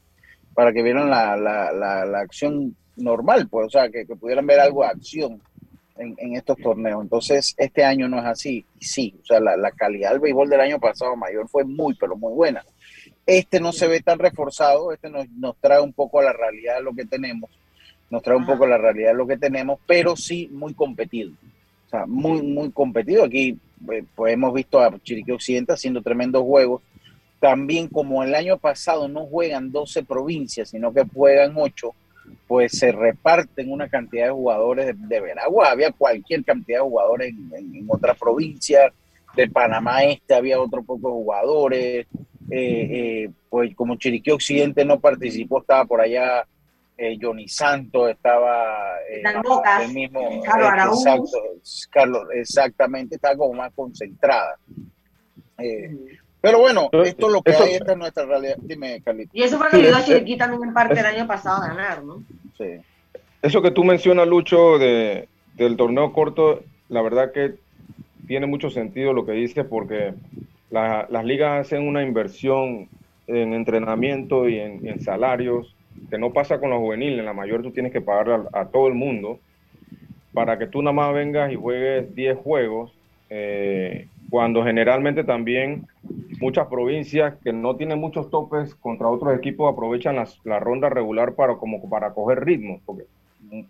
para 0.53 0.75
que 0.75 0.83
vieran 0.83 1.09
la, 1.09 1.39
la, 1.39 1.73
la, 1.73 2.19
acción 2.19 2.77
normal, 2.97 3.49
pues, 3.49 3.69
o 3.69 3.71
sea, 3.71 3.89
que, 3.89 4.05
que 4.05 4.15
pudieran 4.15 4.47
ver 4.47 4.61
algo 4.61 4.83
de 4.83 4.91
acción 4.91 5.41
en, 5.97 6.37
estos 6.37 6.59
torneos. 6.59 7.01
Entonces, 7.03 7.55
este 7.57 7.83
año 7.83 8.09
no 8.09 8.19
es 8.19 8.27
así. 8.27 8.67
Sí, 8.79 9.19
o 9.23 9.25
sea, 9.25 9.41
la, 9.41 9.71
calidad 9.71 10.11
del 10.11 10.21
béisbol 10.21 10.51
del 10.51 10.61
año 10.61 10.79
pasado 10.79 11.17
mayor 11.17 11.49
fue 11.49 11.65
muy, 11.65 11.95
pero 11.95 12.17
muy 12.17 12.35
buena. 12.35 12.63
Este 13.25 13.59
no 13.59 13.73
se 13.73 13.89
ve 13.89 14.01
tan 14.01 14.19
reforzado, 14.19 14.93
este 14.93 15.09
nos, 15.09 15.27
nos 15.31 15.57
trae 15.57 15.81
un 15.81 15.95
poco 15.95 16.21
a 16.21 16.25
la 16.25 16.35
realidad 16.35 16.77
de 16.77 16.83
lo 16.83 16.93
que 16.93 17.07
tenemos, 17.07 17.49
nos 18.11 18.23
trae 18.23 18.37
un 18.37 18.45
poco 18.45 18.65
a 18.65 18.69
la 18.69 18.77
realidad 18.77 19.13
de 19.13 19.17
lo 19.17 19.27
que 19.27 19.39
tenemos, 19.39 19.81
pero 19.87 20.15
sí 20.15 20.47
muy 20.53 20.75
competido. 20.75 21.33
O 21.91 21.97
sea, 21.97 22.07
muy, 22.07 22.41
muy 22.41 22.71
competido. 22.71 23.25
Aquí 23.25 23.59
eh, 23.93 24.05
pues 24.15 24.33
hemos 24.33 24.55
visto 24.55 24.81
a 24.81 24.97
Chiriquí 25.03 25.33
Occidente 25.33 25.73
haciendo 25.73 26.01
tremendos 26.03 26.45
juegos. 26.45 26.83
También 27.41 27.89
como 27.89 28.23
el 28.23 28.33
año 28.35 28.59
pasado 28.59 29.09
no 29.09 29.27
juegan 29.27 29.73
12 29.73 30.05
provincias, 30.05 30.71
sino 30.71 30.93
que 30.93 31.05
juegan 31.05 31.55
8, 31.57 31.93
pues 32.47 32.79
se 32.79 32.93
reparten 32.93 33.73
una 33.73 33.89
cantidad 33.89 34.27
de 34.27 34.33
jugadores 34.33 34.95
de, 34.97 35.21
Veragua, 35.21 35.71
había 35.71 35.91
cualquier 35.91 36.45
cantidad 36.45 36.79
de 36.79 36.85
jugadores 36.85 37.35
en, 37.53 37.87
otras 37.89 38.17
provincias, 38.17 38.93
de 39.35 39.49
Panamá 39.49 40.05
Este 40.05 40.35
había 40.35 40.61
otro 40.61 40.83
poco 40.83 41.09
de 41.09 41.15
jugadores, 41.15 42.07
eh, 42.51 42.89
eh, 43.31 43.31
pues 43.49 43.75
como 43.75 43.97
Chiriquí 43.97 44.31
Occidente 44.31 44.85
no 44.85 45.01
participó, 45.01 45.61
estaba 45.61 45.87
por 45.87 46.01
allá 46.01 46.47
eh, 47.01 47.17
Johnny 47.21 47.49
Santos, 47.49 48.11
estaba 48.11 48.99
el 49.09 49.93
mismo 49.95 50.21
Carlos, 50.45 51.05
Carlos, 51.91 52.23
exactamente, 52.35 53.15
estaba 53.15 53.37
como 53.37 53.55
más 53.55 53.73
concentrada. 53.73 54.57
Pero 56.41 56.59
bueno, 56.59 56.89
esto 57.05 57.27
es 57.27 57.33
lo 57.33 57.43
que 57.43 57.53
hay, 57.53 57.75
esta 57.75 57.93
es 57.93 57.99
nuestra 57.99 58.27
realidad. 58.27 58.57
Dime, 58.61 59.01
Carlito. 59.03 59.31
Y 59.33 59.43
eso 59.43 59.59
fue 59.59 59.67
lo 59.67 59.71
que 59.71 59.77
ayudó 59.79 59.97
a 59.97 60.05
Chiriquí 60.05 60.37
también 60.37 60.63
en 60.63 60.75
parte 60.75 61.01
el 61.01 61.07
año 61.07 61.27
pasado 61.27 61.63
a 61.63 61.69
ganar, 61.69 62.03
¿no? 62.03 62.23
Sí. 62.57 62.81
Eso 63.43 63.63
que 63.63 63.71
tú 63.71 63.85
mencionas, 63.85 64.27
Lucho, 64.27 64.79
de, 64.79 65.29
del 65.55 65.77
torneo 65.77 66.13
corto, 66.13 66.63
la 66.89 67.03
verdad 67.03 67.33
que 67.33 67.55
tiene 68.27 68.47
mucho 68.47 68.71
sentido 68.71 69.13
lo 69.13 69.25
que 69.25 69.33
dices, 69.33 69.65
porque 69.65 70.15
las 70.71 71.25
ligas 71.25 71.67
hacen 71.67 71.87
una 71.87 72.03
inversión 72.03 72.89
en 73.27 73.55
entrenamiento 73.55 74.49
y 74.49 74.59
en, 74.59 75.01
salarios, 75.01 75.75
que 76.11 76.19
no 76.19 76.33
pasa 76.33 76.59
con 76.61 76.71
los 76.71 76.81
juveniles, 76.81 77.21
en 77.21 77.25
la 77.25 77.33
mayor 77.33 77.63
tú 77.63 77.71
tienes 77.71 77.93
que 77.93 78.01
pagar 78.01 78.49
a, 78.53 78.61
a 78.61 78.67
todo 78.67 78.89
el 78.89 78.95
mundo, 78.95 79.39
para 80.33 80.59
que 80.59 80.67
tú 80.67 80.83
nada 80.83 80.93
más 80.93 81.15
vengas 81.15 81.53
y 81.53 81.57
juegues 81.57 82.15
10 82.15 82.39
juegos, 82.39 82.93
eh, 83.31 84.09
cuando 84.29 84.65
generalmente 84.65 85.25
también 85.25 85.87
muchas 86.41 86.67
provincias 86.69 87.35
que 87.43 87.53
no 87.53 87.77
tienen 87.77 87.99
muchos 87.99 88.31
topes 88.31 88.75
contra 88.75 89.09
otros 89.09 89.37
equipos 89.37 89.73
aprovechan 89.73 90.17
la 90.45 90.61
ronda 90.61 90.89
regular 90.89 91.35
para, 91.35 91.57
como 91.57 91.89
para 91.89 92.13
coger 92.13 92.45
ritmo, 92.45 92.81
porque 92.87 93.05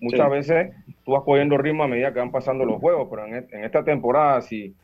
muchas 0.00 0.30
veces 0.30 0.74
tú 1.04 1.12
vas 1.12 1.22
cogiendo 1.22 1.56
ritmo 1.56 1.84
a 1.84 1.88
medida 1.88 2.12
que 2.12 2.20
van 2.20 2.30
pasando 2.30 2.64
los 2.64 2.80
juegos, 2.80 3.08
pero 3.10 3.26
en, 3.26 3.34
e, 3.34 3.64
esta 3.64 3.84
temporada, 3.84 4.40
si 4.42 4.74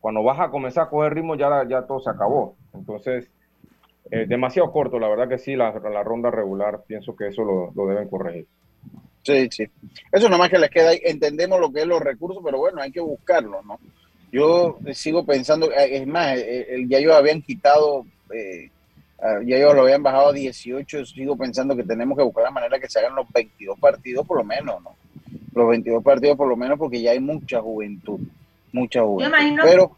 cuando 0.00 0.22
vas 0.22 0.38
a 0.40 0.50
comenzar 0.50 0.84
a 0.84 0.90
coger 0.90 1.14
ritmo, 1.14 1.34
ya, 1.34 1.66
ya 1.66 1.82
todo 1.82 2.00
se 2.00 2.10
acabó. 2.10 2.54
Entonces, 2.74 3.30
demasiado 4.10 4.70
corto, 4.70 4.98
la 4.98 5.08
verdad 5.08 5.28
que 5.28 5.38
sí, 5.38 5.56
la, 5.56 5.72
ronda 5.72 6.30
regular, 6.30 6.82
pienso 6.86 7.16
que 7.16 7.28
eso 7.28 7.42
lo, 7.42 7.72
lo 7.74 7.86
deben 7.86 8.08
corregir. 8.08 8.46
Sí, 9.24 9.48
sí. 9.50 9.64
Eso 10.12 10.28
nomás 10.28 10.50
que 10.50 10.58
les 10.58 10.70
queda 10.70 10.90
ahí. 10.90 11.00
Entendemos 11.02 11.58
lo 11.58 11.72
que 11.72 11.80
es 11.80 11.86
los 11.86 12.00
recursos, 12.00 12.42
pero 12.44 12.58
bueno, 12.58 12.82
hay 12.82 12.92
que 12.92 13.00
buscarlos, 13.00 13.64
¿no? 13.64 13.78
Yo 14.30 14.78
sigo 14.92 15.24
pensando, 15.24 15.70
eh, 15.70 15.96
es 15.96 16.06
más, 16.06 16.36
eh, 16.36 16.84
ya 16.88 16.98
ellos 16.98 17.14
habían 17.14 17.40
quitado, 17.40 18.04
eh, 18.34 18.68
ya 19.46 19.56
ellos 19.56 19.74
lo 19.74 19.82
habían 19.82 20.02
bajado 20.02 20.28
a 20.28 20.32
18, 20.32 21.06
sigo 21.06 21.36
pensando 21.36 21.76
que 21.76 21.84
tenemos 21.84 22.18
que 22.18 22.24
buscar 22.24 22.44
la 22.44 22.50
manera 22.50 22.78
que 22.78 22.88
se 22.88 22.98
hagan 22.98 23.14
los 23.14 23.30
22 23.32 23.78
partidos 23.78 24.26
por 24.26 24.38
lo 24.38 24.44
menos, 24.44 24.82
¿no? 24.82 24.96
Los 25.54 25.68
22 25.68 26.02
partidos 26.02 26.36
por 26.36 26.48
lo 26.48 26.56
menos 26.56 26.78
porque 26.78 27.00
ya 27.00 27.12
hay 27.12 27.20
mucha 27.20 27.60
juventud, 27.60 28.18
mucha 28.72 29.02
juventud. 29.02 29.22
Yo 29.22 29.28
imagino 29.28 29.62
pero, 29.64 29.96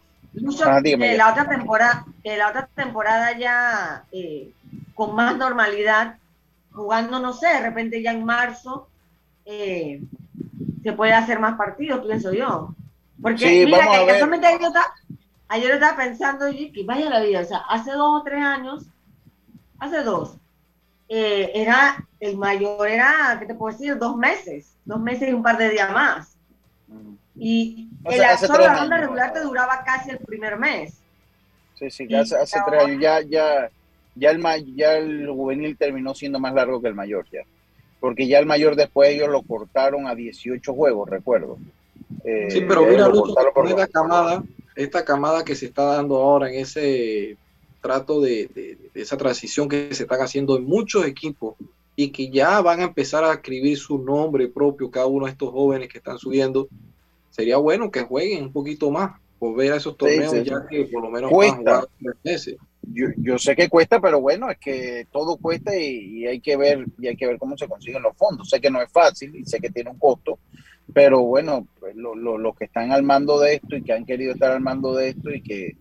que, 0.83 1.17
la 1.17 1.31
otra 1.31 1.47
temporada, 1.47 2.05
que 2.23 2.37
la 2.37 2.49
otra 2.49 2.69
temporada 2.75 3.37
ya 3.37 4.05
con 4.93 5.15
más 5.15 5.37
normalidad, 5.37 6.17
jugando, 6.71 7.19
no 7.19 7.33
sé, 7.33 7.47
de 7.47 7.61
repente 7.61 8.01
ya 8.01 8.11
en 8.11 8.23
marzo, 8.23 8.87
se 9.45 10.93
puede 10.95 11.13
hacer 11.13 11.39
más 11.39 11.57
partidos, 11.57 12.05
pienso 12.05 12.33
yo. 12.33 12.73
Porque 13.21 13.65
mira, 13.65 13.87
que 13.91 14.05
casualmente 14.05 14.47
ayer, 14.47 14.71
ayer 15.47 15.71
estaba 15.71 15.97
pensando, 15.97 16.49
y 16.49 16.71
que 16.71 16.83
vaya 16.83 17.09
la 17.09 17.21
vida, 17.21 17.41
o 17.41 17.45
sea, 17.45 17.59
hace 17.69 17.91
dos 17.91 18.21
o 18.21 18.23
tres 18.23 18.43
años, 18.43 18.85
hace 19.79 20.03
dos, 20.03 20.37
eh, 21.09 21.51
era, 21.55 22.05
el 22.19 22.37
mayor 22.37 22.87
era, 22.87 23.37
¿qué 23.39 23.45
te 23.45 23.55
puedo 23.55 23.75
decir? 23.75 23.97
Dos 23.97 24.17
meses, 24.17 24.75
dos 24.85 24.99
meses 24.99 25.29
y 25.29 25.33
un 25.33 25.43
par 25.43 25.57
de 25.57 25.69
días 25.69 25.91
más. 25.91 26.37
Y 27.39 27.89
el, 28.05 28.37
solo 28.39 28.63
la 28.63 28.79
ronda 28.79 28.97
regular 28.97 29.33
te 29.33 29.41
duraba 29.41 29.83
casi 29.83 30.11
el 30.11 30.17
primer 30.19 30.57
mes. 30.57 30.97
Sí, 31.75 31.89
sí, 31.91 32.13
hace, 32.15 32.35
hace 32.35 32.57
tres 32.67 32.83
años, 32.83 33.01
ya, 33.01 33.21
ya, 33.21 33.69
ya 34.15 34.31
el, 34.31 34.75
ya 34.75 34.97
el 34.97 35.27
juvenil 35.29 35.77
terminó 35.77 36.15
siendo 36.15 36.39
más 36.39 36.53
largo 36.53 36.81
que 36.81 36.87
el 36.87 36.95
mayor, 36.95 37.25
ya. 37.31 37.41
Porque 37.99 38.27
ya 38.27 38.39
el 38.39 38.45
mayor 38.45 38.75
después 38.75 39.09
ellos 39.09 39.29
lo 39.29 39.41
cortaron 39.43 40.07
a 40.07 40.15
18 40.15 40.73
juegos, 40.73 41.09
recuerdo. 41.09 41.57
Eh, 42.23 42.47
sí, 42.49 42.61
pero 42.67 42.85
mira, 42.85 43.09
esta 43.67 43.87
camada, 43.87 44.43
esta 44.75 45.05
camada 45.05 45.43
que 45.43 45.55
se 45.55 45.67
está 45.67 45.83
dando 45.83 46.17
ahora 46.17 46.49
en 46.49 46.59
ese 46.59 47.37
trato 47.81 48.21
de, 48.21 48.77
esa 48.93 49.17
transición 49.17 49.69
que 49.69 49.93
se 49.93 50.03
están 50.03 50.21
haciendo 50.21 50.57
en 50.57 50.65
muchos 50.65 51.05
equipos 51.05 51.55
y 51.95 52.09
que 52.09 52.29
ya 52.29 52.61
van 52.61 52.81
a 52.81 52.85
empezar 52.85 53.23
a 53.23 53.33
escribir 53.33 53.77
su 53.77 53.97
nombre 53.97 54.47
propio 54.47 54.91
cada 54.91 55.07
uno 55.07 55.25
de 55.25 55.31
estos 55.31 55.51
jóvenes 55.51 55.89
que 55.89 55.97
están 55.97 56.17
subiendo, 56.17 56.67
sería 57.37 57.57
bueno 57.57 57.91
que 57.91 58.01
jueguen 58.01 58.45
un 58.45 58.51
poquito 58.51 58.89
más, 58.89 59.11
por 59.37 59.55
ver 59.55 59.73
a 59.73 59.77
esos 59.77 59.95
torneos 59.95 60.43
ya 60.43 60.65
que 60.67 60.85
por 60.85 61.03
lo 61.03 61.11
menos 61.11 61.31
cuesta. 61.31 61.85
Yo, 62.93 63.07
yo, 63.17 63.37
sé 63.37 63.53
que 63.53 63.67
cuesta, 63.67 63.99
pero 63.99 64.21
bueno, 64.21 64.49
es 64.49 64.57
que 64.57 65.07
todo 65.11 65.35
cuesta 65.35 65.75
y, 65.77 66.21
y, 66.21 66.25
hay 66.25 66.39
que 66.39 66.55
ver 66.55 66.85
y 66.97 67.07
hay 67.07 67.17
que 67.17 67.27
ver 67.27 67.37
cómo 67.37 67.57
se 67.57 67.67
consiguen 67.67 68.01
los 68.01 68.15
fondos. 68.15 68.49
Sé 68.49 68.61
que 68.61 68.71
no 68.71 68.81
es 68.81 68.89
fácil 68.89 69.35
y 69.35 69.45
sé 69.45 69.59
que 69.59 69.69
tiene 69.69 69.89
un 69.89 69.99
costo, 69.99 70.39
pero 70.93 71.21
bueno, 71.21 71.67
pues, 71.79 71.95
los 71.95 72.55
que 72.55 72.65
están 72.65 72.93
al 72.93 73.03
mando 73.03 73.39
de 73.39 73.55
esto 73.55 73.75
y 73.75 73.83
que 73.83 73.91
han 73.91 74.05
querido 74.05 74.33
estar 74.33 74.51
al 74.51 74.61
mando 74.61 74.95
de 74.95 75.09
esto 75.09 75.31
y 75.31 75.41
que 75.41 75.65
eh, 75.67 75.75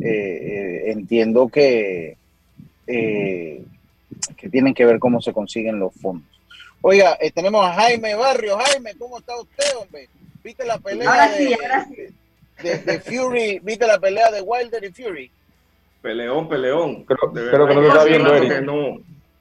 eh, 0.00 0.90
entiendo 0.90 1.48
que, 1.48 2.16
eh, 2.86 3.62
que 4.36 4.48
tienen 4.48 4.74
que 4.74 4.84
ver 4.84 4.98
cómo 4.98 5.22
se 5.22 5.32
consiguen 5.32 5.78
los 5.78 5.94
fondos. 5.94 6.28
Oiga, 6.80 7.16
tenemos 7.34 7.64
a 7.64 7.72
Jaime 7.72 8.14
Barrio. 8.16 8.58
Jaime, 8.58 8.94
¿cómo 8.98 9.18
está 9.18 9.40
usted, 9.40 9.76
hombre? 9.80 10.08
¿Viste 10.48 10.64
la 10.64 10.78
pelea 10.78 11.28
de, 12.62 13.00
Fury? 13.00 13.58
¿Viste 13.62 13.86
la 13.86 14.00
pelea 14.00 14.30
de 14.30 14.40
Wilder 14.40 14.82
y 14.82 14.90
Fury? 14.90 15.30
Peleón, 16.00 16.48
peleón. 16.48 17.04
Creo, 17.04 17.66
que 17.66 17.74
no 17.74 17.82
lo 17.82 17.88
está 17.88 18.04
viendo, 18.04 18.34
Eric. 18.34 18.62
No, 18.62 18.98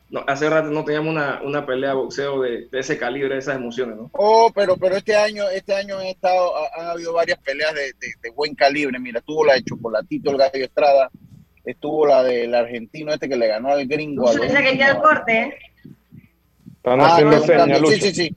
no, 0.09 0.23
hace 0.27 0.49
rato 0.49 0.67
no 0.69 0.83
teníamos 0.83 1.11
una, 1.11 1.41
una 1.45 1.65
pelea 1.65 1.91
de 1.91 1.95
boxeo 1.95 2.41
de, 2.41 2.67
ese 2.73 2.97
calibre, 2.97 3.35
de 3.35 3.39
esas 3.39 3.55
emociones, 3.55 3.95
¿no? 3.95 4.09
Oh, 4.11 4.51
pero, 4.53 4.75
pero 4.75 4.97
este 4.97 5.15
año, 5.15 5.47
este 5.47 5.73
año 5.73 5.97
han 5.97 6.07
estado, 6.07 6.51
han 6.77 6.87
habido 6.87 7.13
varias 7.13 7.39
peleas 7.39 7.73
de, 7.73 7.93
de, 8.21 8.29
buen 8.31 8.53
calibre. 8.53 8.99
Mira, 8.99 9.19
estuvo 9.19 9.45
la 9.45 9.53
de 9.53 9.63
Chocolatito, 9.63 10.31
el 10.31 10.37
Gallo 10.37 10.65
Estrada, 10.65 11.09
estuvo 11.63 12.05
la 12.05 12.21
del 12.21 12.53
argentino 12.53 13.13
este 13.13 13.29
que 13.29 13.37
le 13.37 13.47
ganó 13.47 13.69
al 13.69 13.87
gringo. 13.87 14.29
Ese 14.29 14.61
que 14.61 14.75
ya 14.77 14.89
el 14.89 14.97
corte, 14.97 15.41
¿eh? 15.41 15.57
Están 16.75 16.99
ah, 16.99 17.13
haciendo 17.13 17.39
señas, 17.39 17.79
sí, 17.91 18.01
sí, 18.01 18.13
sí. 18.13 18.35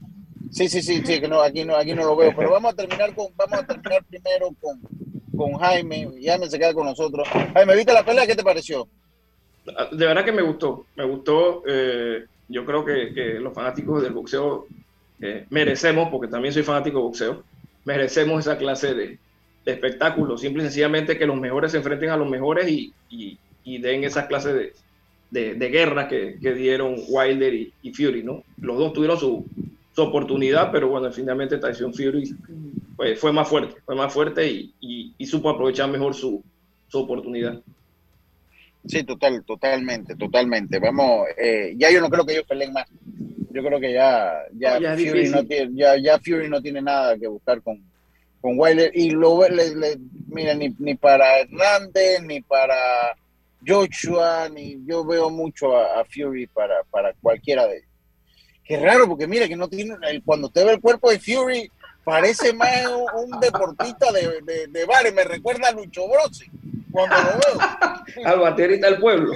Sí, 0.51 0.67
sí, 0.67 0.81
sí, 0.81 1.01
sí, 1.05 1.21
que 1.21 1.27
no, 1.27 1.41
aquí 1.41 1.63
no, 1.63 1.75
aquí 1.75 1.93
no 1.93 2.03
lo 2.03 2.15
veo. 2.15 2.33
Pero 2.35 2.51
vamos 2.51 2.73
a 2.73 2.75
terminar 2.75 3.15
con, 3.15 3.27
vamos 3.35 3.59
a 3.59 3.65
terminar 3.65 4.03
primero 4.03 4.49
con, 4.59 4.81
con 5.35 5.53
Jaime. 5.53 6.11
Jaime 6.21 6.49
se 6.49 6.59
queda 6.59 6.73
con 6.73 6.85
nosotros. 6.85 7.27
Jaime, 7.27 7.75
¿viste 7.75 7.93
la 7.93 8.03
pelea? 8.03 8.27
¿Qué 8.27 8.35
te 8.35 8.43
pareció? 8.43 8.87
de 9.91 10.05
verdad 10.05 10.25
que 10.25 10.31
me 10.31 10.41
gustó, 10.41 10.85
me 10.95 11.05
gustó. 11.05 11.63
Eh, 11.67 12.25
yo 12.47 12.65
creo 12.65 12.83
que, 12.83 13.39
los 13.39 13.53
fanáticos 13.53 14.01
del 14.01 14.13
boxeo 14.13 14.67
eh, 15.21 15.45
merecemos, 15.49 16.09
porque 16.09 16.27
también 16.27 16.53
soy 16.53 16.63
fanático 16.63 16.97
de 16.97 17.03
boxeo, 17.03 17.43
merecemos 17.85 18.41
esa 18.45 18.57
clase 18.57 18.93
de, 18.93 19.19
espectáculo. 19.65 20.37
Simple 20.37 20.63
y 20.63 20.65
sencillamente 20.65 21.17
que 21.17 21.27
los 21.27 21.39
mejores 21.39 21.71
se 21.71 21.77
enfrenten 21.77 22.09
a 22.09 22.17
los 22.17 22.29
mejores 22.29 22.67
y, 22.67 22.93
den 23.63 24.03
esa 24.03 24.27
clase 24.27 24.73
de, 25.29 25.53
de, 25.53 25.69
guerra 25.69 26.07
que, 26.07 26.35
dieron 26.41 26.95
Wilder 27.07 27.53
y, 27.53 27.93
Fury, 27.93 28.23
¿no? 28.23 28.43
Los 28.57 28.77
dos 28.77 28.93
tuvieron 28.93 29.17
su, 29.17 29.45
oportunidad, 29.95 30.71
pero 30.71 30.89
bueno, 30.89 31.11
finalmente 31.11 31.57
Tyson 31.57 31.93
Fury 31.93 32.35
pues, 32.95 33.19
fue 33.19 33.33
más 33.33 33.47
fuerte, 33.47 33.75
fue 33.85 33.95
más 33.95 34.13
fuerte 34.13 34.47
y, 34.79 35.25
supo 35.25 35.49
aprovechar 35.49 35.89
mejor 35.89 36.13
su, 36.13 36.43
su 36.87 36.99
oportunidad. 36.99 37.61
Sí, 38.85 39.03
total, 39.03 39.43
totalmente, 39.45 40.15
totalmente. 40.15 40.79
Vamos, 40.79 41.27
eh, 41.37 41.73
ya 41.77 41.91
yo 41.91 42.01
no 42.01 42.09
creo 42.09 42.25
que 42.25 42.33
ellos 42.33 42.47
peleen 42.47 42.73
más. 42.73 42.87
Yo 43.53 43.63
creo 43.63 43.79
que 43.79 43.93
ya, 43.93 44.43
ya, 44.53 44.79
Fury, 44.95 45.29
no 45.29 45.45
tiene, 45.45 45.71
ya, 45.75 45.97
ya 45.97 46.19
Fury 46.19 46.49
no 46.49 46.61
tiene 46.61 46.81
nada 46.81 47.17
que 47.17 47.27
buscar 47.27 47.61
con, 47.61 47.83
con 48.39 48.53
Wilder. 48.57 48.91
Y 48.95 49.11
lo 49.11 49.47
le, 49.47 49.75
le, 49.75 49.97
mira, 50.27 50.55
ni, 50.55 50.73
ni 50.79 50.95
para 50.95 51.41
Hernández, 51.41 52.23
ni 52.23 52.41
para 52.41 53.15
Joshua, 53.65 54.49
ni 54.49 54.83
yo 54.85 55.05
veo 55.05 55.29
mucho 55.29 55.77
a, 55.77 56.03
Fury 56.05 56.47
para, 56.47 56.83
para 56.89 57.13
cualquiera 57.21 57.67
de 57.67 57.77
ellos. 57.77 57.90
Qué 58.71 58.79
raro, 58.79 59.05
porque 59.05 59.27
mira 59.27 59.49
que 59.49 59.57
no 59.57 59.67
tiene, 59.67 59.97
cuando 60.23 60.47
usted 60.47 60.65
ve 60.65 60.71
el 60.71 60.79
cuerpo 60.79 61.11
de 61.11 61.19
Fury, 61.19 61.69
parece 62.05 62.53
más 62.53 62.69
un, 63.15 63.37
deportista 63.41 64.13
de, 64.13 64.39
de, 64.43 64.67
de 64.67 64.85
bares, 64.85 65.13
me 65.13 65.25
recuerda 65.25 65.67
a 65.67 65.71
Lucho 65.73 66.07
Brossi 66.07 66.45
cuando 66.89 67.17
lo 67.17 67.31
veo. 67.31 68.25
al 68.25 68.39
baterista 68.39 68.89
del 68.89 69.01
pueblo. 69.01 69.33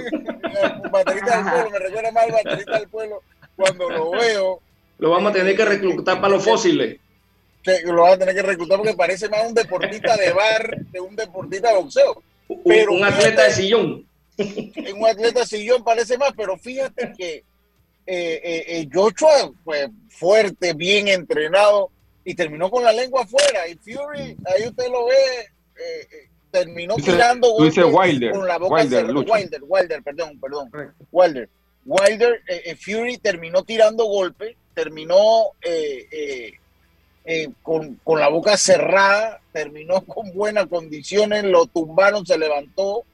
baterista 0.90 1.36
del 1.36 1.52
pueblo, 1.52 1.70
me 1.70 1.78
recuerda 1.78 2.12
más 2.12 2.24
al 2.24 2.32
baterista 2.32 2.78
del 2.78 2.88
pueblo 2.88 3.22
cuando 3.56 3.90
lo 3.90 4.10
veo. 4.12 4.60
Lo 5.00 5.10
vamos 5.10 5.32
a 5.32 5.34
tener 5.34 5.54
que 5.54 5.64
reclutar 5.66 6.18
para 6.18 6.32
los 6.32 6.42
fósiles. 6.42 6.98
lo 7.84 8.02
vamos 8.04 8.16
a 8.16 8.18
tener 8.18 8.36
que 8.36 8.42
reclutar 8.42 8.78
porque 8.78 8.94
parece 8.94 9.28
más 9.28 9.46
un 9.46 9.52
deportista 9.52 10.16
de 10.16 10.32
bar 10.32 10.78
que 10.90 10.98
un 10.98 11.14
deportista 11.14 11.68
de 11.68 11.76
boxeo. 11.76 12.22
Pero 12.64 12.94
un 12.94 13.04
atleta 13.04 13.42
de 13.42 13.50
sillón. 13.50 14.06
Un 14.38 15.06
atleta 15.06 15.40
de 15.40 15.46
sillón 15.46 15.84
parece 15.84 16.16
más, 16.16 16.32
pero 16.34 16.56
fíjate 16.56 17.12
que 17.18 17.44
eh, 18.06 18.40
eh, 18.42 18.64
eh, 18.68 18.88
Joshua, 18.92 19.52
pues 19.64 19.88
fuerte, 20.08 20.74
bien 20.74 21.08
entrenado, 21.08 21.90
y 22.24 22.34
terminó 22.34 22.70
con 22.70 22.84
la 22.84 22.92
lengua 22.92 23.22
afuera. 23.22 23.68
Y 23.68 23.74
Fury, 23.76 24.36
ahí 24.46 24.68
usted 24.68 24.88
lo 24.90 25.06
ve, 25.06 25.14
eh, 25.76 26.28
terminó 26.50 26.96
tirando 26.96 27.54
Wilder, 27.56 28.32
con 28.32 28.46
la 28.46 28.58
boca 28.58 28.82
Wilder, 28.82 29.06
Wilder, 29.06 29.62
Wilder, 29.66 30.02
perdón, 30.02 30.40
perdón, 30.40 30.70
Wilder. 31.12 31.48
Wilder, 31.86 32.42
eh, 32.48 32.62
eh, 32.66 32.76
Fury 32.76 33.18
terminó 33.18 33.62
tirando 33.62 34.06
golpes, 34.06 34.56
terminó 34.74 35.52
eh, 35.62 36.52
con, 37.62 37.94
con, 38.02 38.18
la 38.18 38.28
boca 38.28 38.56
cerrada, 38.56 39.40
terminó 39.52 40.00
con 40.04 40.32
buenas 40.34 40.66
condiciones, 40.66 41.44
lo 41.44 41.66
tumbaron, 41.66 42.26
se 42.26 42.36
levantó. 42.36 43.04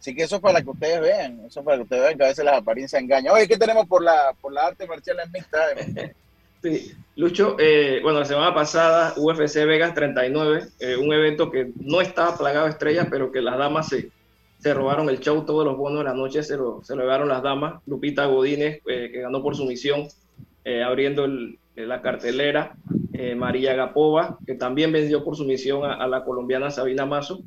Así 0.00 0.14
que 0.14 0.22
eso 0.22 0.36
es 0.36 0.42
para 0.42 0.62
que 0.62 0.70
ustedes 0.70 0.98
vean, 0.98 1.40
eso 1.44 1.60
es 1.60 1.66
para 1.66 1.76
que 1.76 1.82
ustedes 1.82 2.02
vean 2.02 2.16
que 2.16 2.24
a 2.24 2.28
veces 2.28 2.42
las 2.42 2.56
apariencias 2.56 3.02
engañan. 3.02 3.34
Oye, 3.34 3.46
¿qué 3.46 3.58
tenemos 3.58 3.86
por 3.86 4.02
la, 4.02 4.34
por 4.40 4.50
la 4.50 4.68
arte 4.68 4.86
marcial 4.86 5.18
en 5.22 5.30
mixta? 5.30 5.58
Sí, 6.62 6.92
Lucho, 7.16 7.56
eh, 7.58 8.00
bueno, 8.02 8.18
la 8.18 8.26
semana 8.26 8.54
pasada 8.54 9.14
UFC 9.16 9.64
Vegas 9.64 9.94
39, 9.94 10.64
eh, 10.80 10.94
un 10.94 11.10
evento 11.10 11.50
que 11.50 11.72
no 11.80 12.02
estaba 12.02 12.36
plagado 12.36 12.66
de 12.66 12.72
estrellas, 12.72 13.06
pero 13.10 13.32
que 13.32 13.40
las 13.40 13.56
damas 13.56 13.88
se, 13.88 14.10
se 14.58 14.74
robaron 14.74 15.08
el 15.08 15.20
show, 15.20 15.46
todos 15.46 15.64
los 15.64 15.78
bonos 15.78 16.00
de 16.00 16.04
la 16.04 16.12
noche 16.12 16.42
se 16.42 16.58
lo, 16.58 16.84
se 16.84 16.94
lo 16.94 17.00
llevaron 17.00 17.28
las 17.28 17.42
damas. 17.42 17.80
Lupita 17.86 18.26
Godínez, 18.26 18.82
eh, 18.86 19.08
que 19.10 19.22
ganó 19.22 19.42
por 19.42 19.56
sumisión, 19.56 20.06
abriendo 20.86 21.26
la 21.76 22.02
cartelera. 22.02 22.74
María 23.36 23.74
Gapova, 23.74 24.38
que 24.46 24.54
también 24.54 24.92
vendió 24.92 25.24
por 25.24 25.36
sumisión 25.36 25.84
a, 25.84 25.94
a 25.94 26.06
la 26.08 26.24
colombiana 26.24 26.70
Sabina 26.70 27.06
Mazo. 27.06 27.42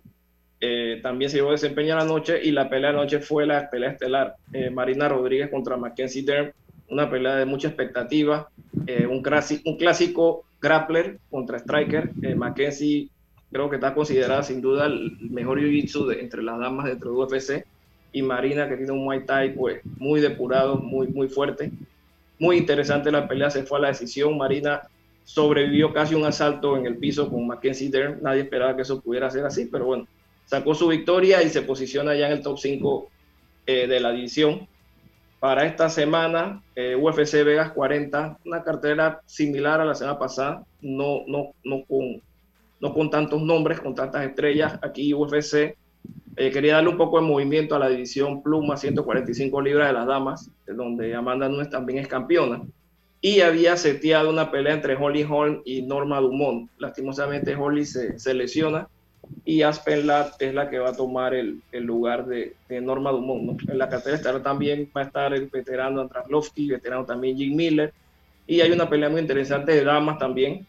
También 1.02 1.30
se 1.30 1.38
llevó 1.38 1.52
desempeño 1.52 1.96
la 1.96 2.06
noche 2.06 2.40
y 2.42 2.52
la 2.52 2.70
pelea 2.70 2.92
de 2.92 2.96
la 2.96 3.02
noche 3.04 3.20
fue 3.20 3.46
la 3.46 3.70
pelea 3.70 3.92
estelar. 3.92 4.36
Marina 4.72 5.10
Rodríguez 5.10 5.50
contra 5.50 5.78
Mackenzie 5.78 6.24
Dern 6.24 6.54
una 6.94 7.10
pelea 7.10 7.36
de 7.36 7.46
mucha 7.46 7.68
expectativa, 7.68 8.50
eh, 8.88 9.06
un, 9.08 9.22
clásico, 9.22 10.46
grappler 10.62 11.20
contra 11.30 11.58
striker. 11.58 12.12
Eh, 12.22 12.36
Mackenzie 12.36 13.10
creo 13.52 13.70
que 13.70 13.76
está 13.76 13.94
considerada 13.94 14.44
sin 14.44 14.62
duda 14.62 14.86
el 14.86 15.18
mejor 15.30 15.60
jiu-jitsu 15.60 16.18
entre 16.20 16.42
las 16.42 16.60
damas 16.60 16.86
dentro 16.86 17.12
de 17.12 17.18
UFC 17.18 17.66
y 18.12 18.22
Marina 18.22 18.70
que 18.70 18.78
tiene 18.78 18.92
un 18.92 19.04
Muay 19.04 19.26
Thai 19.26 19.54
pues 19.56 19.82
muy 19.98 20.22
depurado, 20.22 20.78
muy, 20.78 21.08
muy 21.08 21.28
fuerte. 21.28 21.72
muy 22.40 22.58
interesante 22.58 23.12
la 23.12 23.28
pelea, 23.28 23.50
se 23.50 23.64
fue 23.64 23.78
a 23.80 23.82
la 23.82 23.88
decisión. 23.90 24.38
Marina 24.38 24.82
sobrevivió 25.24 25.94
casi 25.94 26.16
un 26.16 26.26
asalto 26.26 26.78
en 26.78 26.86
el 26.86 26.98
piso 26.98 27.30
con 27.30 27.48
Mackenzie 27.48 27.90
Dern. 27.90 28.20
Nadie 28.22 28.42
esperaba 28.42 28.76
que 28.76 28.82
eso 28.82 29.02
pudiera 29.02 29.30
ser 29.30 29.46
así, 29.46 29.66
pero 29.66 29.86
bueno, 29.86 30.08
sacó 30.46 30.76
su 30.76 30.88
victoria 30.88 31.42
y 31.42 31.50
se 31.50 31.62
posiciona 31.62 32.16
ya 32.16 32.28
en 32.28 32.34
el 32.34 32.42
top 32.42 32.58
5 32.58 33.10
eh, 33.66 33.88
de 33.88 34.00
la 34.00 34.12
división. 34.12 34.68
Para 35.40 35.66
esta 35.66 35.90
semana, 35.90 36.64
eh, 36.76 36.96
UFC 36.96 37.44
Vegas 37.44 37.72
40, 37.72 38.40
una 38.46 38.64
cartera 38.64 39.22
similar 39.26 39.82
a 39.82 39.86
la 39.86 39.96
semana 39.96 40.18
pasada, 40.18 40.64
no, 40.82 41.24
no, 41.28 41.52
no, 41.64 41.84
con, 41.86 42.22
no 42.80 42.94
con 42.94 43.10
tantos 43.10 43.42
nombres, 43.42 43.82
con 43.82 43.94
tantas 43.94 44.26
estrellas. 44.26 44.80
Aquí 44.82 45.14
UFC 45.14 45.76
eh, 46.36 46.52
quería 46.52 46.76
darle 46.76 46.90
un 46.90 46.98
poco 46.98 47.20
de 47.20 47.28
movimiento 47.28 47.76
a 47.76 47.80
la 47.80 47.90
división 47.90 48.42
Pluma 48.42 48.78
145 48.78 49.62
libras 49.62 49.88
de 49.88 49.94
las 49.94 50.08
damas, 50.08 50.50
donde 50.66 51.14
Amanda 51.14 51.50
Nunes 51.50 51.70
también 51.70 52.00
es 52.00 52.08
campeona. 52.08 52.62
Y 53.20 53.42
había 53.42 53.78
seteado 53.78 54.30
una 54.30 54.52
pelea 54.52 54.74
entre 54.74 54.96
Holly 54.96 55.26
Holm 55.30 55.62
y 55.66 55.82
Norma 55.82 56.20
Dumont. 56.20 56.70
Lastimosamente 56.78 57.56
Holly 57.56 57.86
se, 57.86 58.20
se 58.20 58.34
lesiona 58.34 58.88
y 59.46 59.62
Aspen 59.62 60.08
Ladd 60.08 60.34
es 60.40 60.54
la 60.54 60.70
que 60.70 60.80
va 60.80 60.90
a 60.90 60.96
tomar 60.96 61.34
el, 61.34 61.62
el 61.72 61.84
lugar 61.84 62.26
de, 62.26 62.56
Norma 62.82 63.12
Dumont. 63.12 63.62
En 63.70 63.78
la 63.78 63.90
cartera 63.90 64.16
estará 64.16 64.42
también 64.42 64.90
va 64.96 65.02
a 65.02 65.06
estar 65.06 65.34
el 65.34 65.48
veterano 65.48 66.02
Andraslovsky, 66.02 66.70
veterano 66.70 67.06
también 67.06 67.38
Jim 67.38 67.56
Miller. 67.56 67.94
Y 68.48 68.62
hay 68.62 68.72
una 68.72 68.90
pelea 68.90 69.10
muy 69.10 69.22
interesante 69.22 69.74
de 69.74 69.84
damas 69.84 70.18
también, 70.18 70.66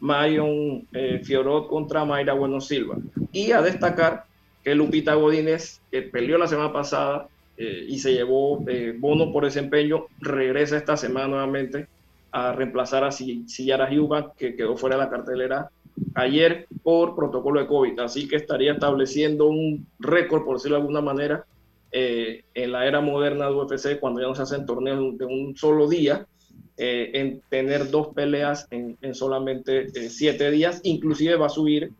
Marion 0.00 0.86
eh, 0.92 1.22
contra 1.68 2.04
Mayra 2.04 2.34
Bueno 2.34 2.60
Silva. 2.60 2.96
Y 3.32 3.52
a 3.52 3.62
destacar 3.62 4.24
que 4.62 4.74
Lupita 4.74 5.14
Godínez, 5.14 5.80
que 5.90 6.02
peleó 6.02 6.38
la 6.38 6.46
semana 6.46 6.72
pasada 6.72 7.28
eh, 7.56 7.86
y 7.88 7.98
se 7.98 8.12
llevó 8.12 8.64
eh, 8.68 8.94
bono 8.98 9.32
por 9.32 9.44
desempeño, 9.44 10.06
regresa 10.20 10.76
esta 10.76 10.96
semana 10.96 11.28
nuevamente 11.28 11.86
a 12.32 12.52
reemplazar 12.52 13.04
a 13.04 13.12
Sillara 13.12 13.90
Hyuga, 13.90 14.32
que 14.36 14.54
quedó 14.54 14.76
fuera 14.76 14.96
de 14.96 15.02
la 15.02 15.10
cartelera 15.10 15.70
ayer 16.14 16.66
por 16.82 17.14
protocolo 17.14 17.60
de 17.60 17.66
COVID. 17.66 18.00
Así 18.00 18.28
que 18.28 18.36
estaría 18.36 18.72
estableciendo 18.72 19.46
un 19.46 19.86
récord, 19.98 20.44
por 20.44 20.56
decirlo 20.56 20.76
de 20.76 20.82
alguna 20.82 21.00
manera, 21.00 21.44
eh, 21.92 22.44
en 22.54 22.72
la 22.72 22.86
era 22.86 23.00
moderna 23.00 23.46
de 23.46 23.54
UFC, 23.54 23.98
cuando 23.98 24.20
ya 24.20 24.26
no 24.26 24.34
se 24.34 24.42
hacen 24.42 24.66
torneos 24.66 25.16
de 25.18 25.24
un 25.24 25.56
solo 25.56 25.88
día, 25.88 26.26
en 26.78 27.40
tener 27.48 27.90
dos 27.90 28.08
peleas 28.08 28.66
en, 28.70 28.98
en 29.00 29.14
solamente 29.14 29.88
siete 30.10 30.50
días. 30.50 30.82
Inclusive 30.84 31.36
va 31.36 31.46
a 31.46 31.48
subir 31.48 31.90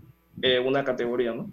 una 0.62 0.84
categoría, 0.84 1.32
¿no? 1.32 1.49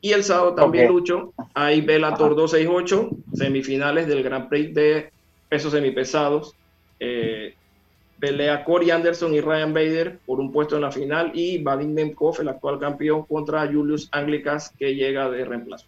Y 0.00 0.12
el 0.12 0.22
sábado 0.22 0.54
también, 0.54 0.88
Lucho, 0.88 1.32
hay 1.54 1.80
Bellator 1.80 2.36
268, 2.36 3.10
semifinales 3.34 4.06
del 4.06 4.22
Grand 4.22 4.48
Prix 4.48 4.72
de 4.72 5.10
pesos 5.48 5.72
semipesados. 5.72 6.54
Eh, 7.00 7.54
pelea 8.18 8.64
Corey 8.64 8.90
Anderson 8.90 9.34
y 9.34 9.40
Ryan 9.40 9.72
Bader 9.72 10.18
por 10.26 10.40
un 10.40 10.52
puesto 10.52 10.76
en 10.76 10.82
la 10.82 10.90
final 10.90 11.30
y 11.34 11.58
Vadim 11.58 11.94
Nemkov, 11.94 12.40
el 12.40 12.48
actual 12.48 12.78
campeón, 12.78 13.24
contra 13.24 13.66
Julius 13.66 14.08
Anglicas, 14.12 14.72
que 14.78 14.94
llega 14.94 15.30
de 15.30 15.44
reemplazo. 15.44 15.86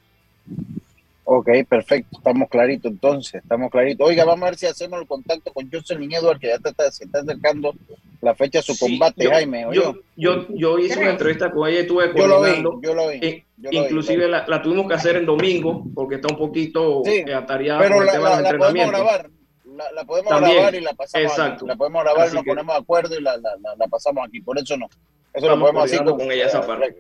Ok, 1.33 1.49
perfecto, 1.69 2.19
estamos 2.19 2.49
claritos 2.49 2.91
entonces, 2.91 3.35
estamos 3.43 3.71
claritos. 3.71 4.07
Oiga, 4.07 4.25
vamos 4.25 4.43
a 4.43 4.47
ver 4.47 4.57
si 4.57 4.67
hacemos 4.67 5.01
el 5.01 5.07
contacto 5.07 5.53
con 5.53 5.71
Jocelyn 5.71 6.13
Edward, 6.13 6.41
que 6.41 6.49
ya 6.49 6.55
está, 6.55 6.91
se 6.91 7.05
está 7.05 7.21
acercando 7.21 7.73
la 8.21 8.35
fecha 8.35 8.59
de 8.59 8.63
su 8.65 8.79
combate, 8.79 9.29
Jaime. 9.29 9.67
Yo, 9.73 9.95
yo, 10.17 10.47
yo, 10.49 10.79
hice 10.79 10.99
una 10.99 11.11
entrevista 11.11 11.53
con 11.53 11.69
ella 11.69 11.83
y 11.83 11.87
coordinando. 11.87 12.81
Yo 12.83 12.95
lo 12.95 13.09
vi, 13.09 13.21
yo 13.59 13.71
lo 13.71 13.71
vi. 13.71 13.79
inclusive 13.79 14.29
La, 14.29 14.45
la, 14.49 14.61
tuvimos 14.61 14.89
que 14.89 14.95
hacer 14.95 15.17
en 15.17 15.27
domingo 15.27 15.85
porque 15.95 16.17
está 16.17 16.33
un 16.33 16.39
poquito 16.39 17.03
sí, 17.05 17.23
atareada 17.31 17.81
pero 17.81 18.03
la, 18.03 18.19
la, 18.19 18.41
la 18.41 18.59
podemos 18.59 18.89
grabar. 18.89 19.31
La, 19.81 19.93
la 19.93 20.05
podemos 20.05 20.31
También, 20.31 20.57
grabar 20.57 20.75
y 20.75 20.81
la 20.81 20.93
pasamos 20.93 21.31
exacto. 21.31 21.55
aquí. 21.55 21.67
La 21.67 21.77
podemos 21.77 22.03
grabar 22.03 22.23
Así 22.23 22.33
y 22.33 22.35
nos 22.35 22.45
que- 22.45 22.51
ponemos 22.51 22.75
de 22.75 22.81
acuerdo 22.83 23.19
y 23.19 23.23
la, 23.23 23.37
la, 23.39 23.87
pasamos 23.89 24.27
aquí. 24.29 24.41
Por 24.43 24.59
eso 24.59 24.77
no. 24.77 24.89
Eso 25.33 25.49
lo 25.49 25.59
podemos 25.59 25.85
hacer 25.85 26.05
con 26.05 26.21
ella 26.31 26.47
esa 26.47 26.67
parte. 26.67 26.97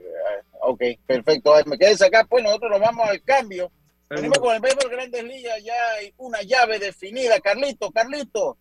Ok, 0.62 0.82
perfecto. 1.06 1.52
Jaime, 1.52 1.76
quédese 1.78 2.06
acá, 2.06 2.24
pues 2.28 2.42
nosotros 2.42 2.70
nos 2.70 2.80
vamos 2.80 3.06
al 3.08 3.22
cambio. 3.22 3.70
Venimos 4.08 4.38
con 4.38 4.54
el 4.54 4.60
béisbol 4.60 4.90
Grandes 4.90 5.24
Ligas, 5.24 5.62
ya 5.62 5.74
hay 5.98 6.12
una 6.16 6.40
llave 6.42 6.78
definida. 6.78 7.38
Carlito, 7.40 7.90
Carlito. 7.90 8.56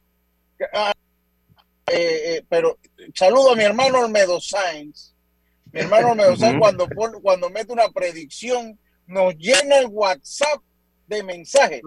Ah, 0.73 0.91
eh, 1.91 2.35
eh, 2.35 2.45
pero 2.49 2.77
saludo 3.15 3.51
a 3.51 3.55
mi 3.55 3.63
hermano 3.63 3.99
Olmedo 4.01 4.39
Sainz. 4.41 5.13
Mi 5.71 5.79
hermano 5.81 6.11
Olmedo 6.11 6.35
Sainz 6.35 6.59
cuando, 6.59 6.87
cuando 7.21 7.49
mete 7.49 7.71
una 7.71 7.89
predicción 7.89 8.77
nos 9.07 9.35
llena 9.37 9.79
el 9.79 9.87
WhatsApp 9.87 10.61
de 11.07 11.23
mensajes. 11.23 11.81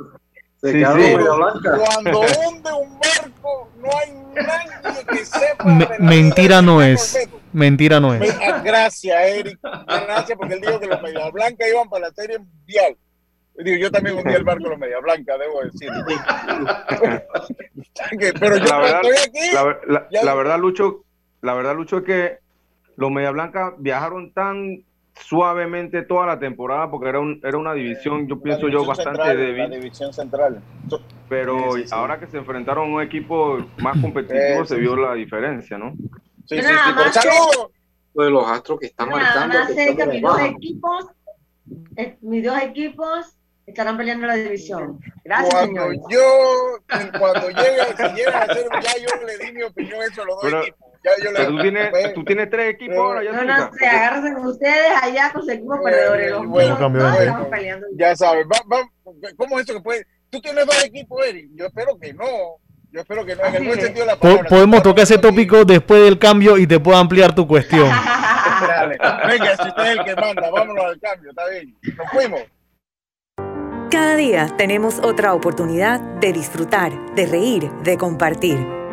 Se 0.62 0.72
Sí, 0.72 0.78
quedó 0.78 0.92
sí. 0.92 0.98
media 1.00 1.32
blanca. 1.32 1.76
Cuando 1.76 2.20
hunde 2.20 2.72
un 2.72 2.98
barco, 3.00 3.68
no 3.78 3.88
hay 3.98 4.12
nadie 4.34 5.04
que 5.08 5.24
sepa. 5.24 5.64
Me- 5.64 5.84
de 5.86 5.90
la 5.90 5.98
mentira 5.98 6.62
no 6.62 6.80
es. 6.82 7.18
Mentira 7.52 7.98
no 8.00 8.10
Me- 8.10 8.26
es. 8.26 8.36
ah, 8.40 8.62
Gracias, 8.64 9.16
Eric. 9.26 9.58
Gracias 9.86 10.38
porque 10.38 10.54
él 10.54 10.60
dijo 10.60 10.78
que 10.80 10.86
los 10.86 11.02
Media 11.02 11.28
Blancas 11.30 11.68
iban 11.68 11.88
para 11.90 12.08
la 12.08 12.14
serie 12.14 12.38
mundial. 12.38 12.96
Digo, 13.58 13.76
yo 13.76 13.90
también 13.90 14.16
hundí 14.16 14.32
el 14.32 14.44
barco 14.44 14.64
de 14.64 14.70
los 14.70 14.78
Media 14.78 14.98
Blancas, 15.00 15.36
debo 15.38 15.60
decir. 15.62 15.90
Pero 18.40 18.56
yo 18.56 18.64
la 18.64 18.78
verdad, 18.78 19.00
estoy 19.02 19.16
aquí. 19.28 19.50
la 20.22 20.34
verdad, 20.34 20.58
Lucho, 20.58 21.04
la 21.42 21.54
verdad, 21.54 21.74
Lucho, 21.74 21.98
es 21.98 22.04
que 22.04 22.38
los 22.96 23.10
Media 23.10 23.30
Blancas 23.30 23.72
viajaron 23.78 24.32
tan 24.32 24.84
suavemente 25.14 26.02
toda 26.02 26.26
la 26.26 26.38
temporada 26.38 26.90
porque 26.90 27.08
era, 27.08 27.20
un, 27.20 27.40
era 27.44 27.56
una 27.58 27.74
división, 27.74 28.26
yo 28.26 28.36
La 28.36 28.42
pienso 28.42 28.62
yo, 28.62 28.80
división 28.80 28.86
bastante 28.88 29.18
central, 29.22 29.38
La 29.38 29.44
débil. 29.44 29.70
división 29.80 30.12
central. 30.12 30.62
Pero 31.28 31.72
Sí, 31.72 31.82
sí, 31.82 31.88
sí. 31.88 31.94
ahora 31.94 32.18
que 32.18 32.26
se 32.26 32.38
enfrentaron 32.38 32.90
a 32.90 32.94
un 32.96 33.02
equipo 33.02 33.58
más 33.78 34.00
competitivo, 34.00 34.62
Sí, 34.64 34.68
se 34.68 34.74
sí, 34.76 34.80
vio 34.80 34.94
sí. 34.94 35.00
la 35.02 35.14
diferencia, 35.14 35.78
¿no? 35.78 35.92
Sí, 36.46 36.56
Yo 36.56 36.62
sí, 36.62 37.58
de 38.14 38.30
los 38.30 38.46
astros 38.46 38.80
que 38.80 38.86
están 38.86 39.08
Nada 39.08 39.22
marcando. 39.22 39.58
más 39.58 39.68
que 39.68 39.74
sé 39.74 39.84
que 39.84 39.90
están 39.92 40.08
mis 40.10 40.22
dos 40.22 40.40
equipos, 40.40 41.06
eh, 41.96 42.16
mis 42.20 42.44
dos 42.44 42.58
equipos 42.62 43.36
estarán 43.66 43.96
peleando 43.96 44.26
la 44.26 44.34
división. 44.34 44.98
Gracias, 45.24 45.54
Cuando 45.54 45.80
señores. 45.82 46.00
yo, 46.10 47.18
cuando 47.18 47.48
llegue, 47.48 47.96
si 47.96 48.14
llegan 48.16 48.34
a 48.34 48.38
hacer, 48.52 48.66
ya 48.82 48.92
yo 48.98 49.26
le 49.26 49.38
di 49.46 49.52
mi 49.52 49.62
opinión 49.62 50.00
a 50.02 50.04
eso 50.04 50.22
a 50.22 50.24
los 50.26 50.34
dos 50.34 50.42
Pero- 50.42 50.62
equipos. 50.62 50.81
Ya 51.04 51.10
yo 51.24 51.30
le 51.32 51.36
Pero 51.38 51.48
tú 51.50 51.62
tienes, 51.62 52.14
tú 52.14 52.24
tienes 52.24 52.50
tres 52.50 52.74
equipos 52.74 52.96
ahora, 52.96 53.22
No, 53.22 53.44
ya 53.44 53.58
no 53.58 53.72
sé, 53.72 53.86
agárrense 53.86 54.34
con 54.34 54.46
ustedes 54.46 54.92
allá 55.02 55.32
con 55.32 55.42
su 55.42 55.50
equipo 55.50 55.82
perdedores. 55.82 56.30
Los 56.30 56.46
bueno, 56.46 56.68
míos 56.68 56.78
cambió 56.78 57.02
no 57.02 57.10
de 57.10 57.18
estamos 57.18 57.40
equipo. 57.40 57.50
peleando. 57.56 57.86
Ya 57.96 58.16
sabes, 58.16 58.46
va, 58.46 58.76
va, 58.76 58.88
¿cómo 59.36 59.58
es 59.58 59.64
eso 59.64 59.74
que 59.78 59.82
puede? 59.82 60.06
Tú 60.30 60.40
tienes 60.40 60.64
dos 60.64 60.84
equipos, 60.84 61.26
Eric. 61.26 61.50
Yo 61.54 61.66
espero 61.66 61.98
que 61.98 62.14
no. 62.14 62.24
Yo 62.92 63.00
espero 63.00 63.24
que 63.24 63.34
no, 63.34 63.44
en 63.44 63.54
el 63.54 63.66
buen 63.66 63.80
sentido 63.80 64.04
de 64.06 64.12
la 64.12 64.18
palabra. 64.18 64.48
podemos 64.48 64.82
tocar 64.82 65.02
ese 65.04 65.18
tópico 65.18 65.64
después 65.64 66.02
del 66.04 66.18
cambio 66.18 66.58
y 66.58 66.66
te 66.66 66.78
puedo 66.78 66.96
ampliar 66.98 67.34
tu 67.34 67.46
cuestión. 67.48 67.88
Dale. 67.88 68.98
Venga, 69.28 69.56
si 69.56 69.68
usted 69.68 69.82
es 69.82 69.98
el 69.98 70.04
que 70.04 70.14
manda, 70.14 70.50
vámonos 70.50 70.84
al 70.84 71.00
cambio, 71.00 71.30
está 71.30 71.48
bien. 71.48 71.74
Nos 71.96 72.10
fuimos. 72.10 72.40
Cada 73.90 74.14
día 74.16 74.46
tenemos 74.56 75.00
otra 75.00 75.34
oportunidad 75.34 76.00
de 76.00 76.32
disfrutar, 76.32 76.92
de 77.14 77.26
reír, 77.26 77.70
de 77.82 77.98
compartir. 77.98 78.58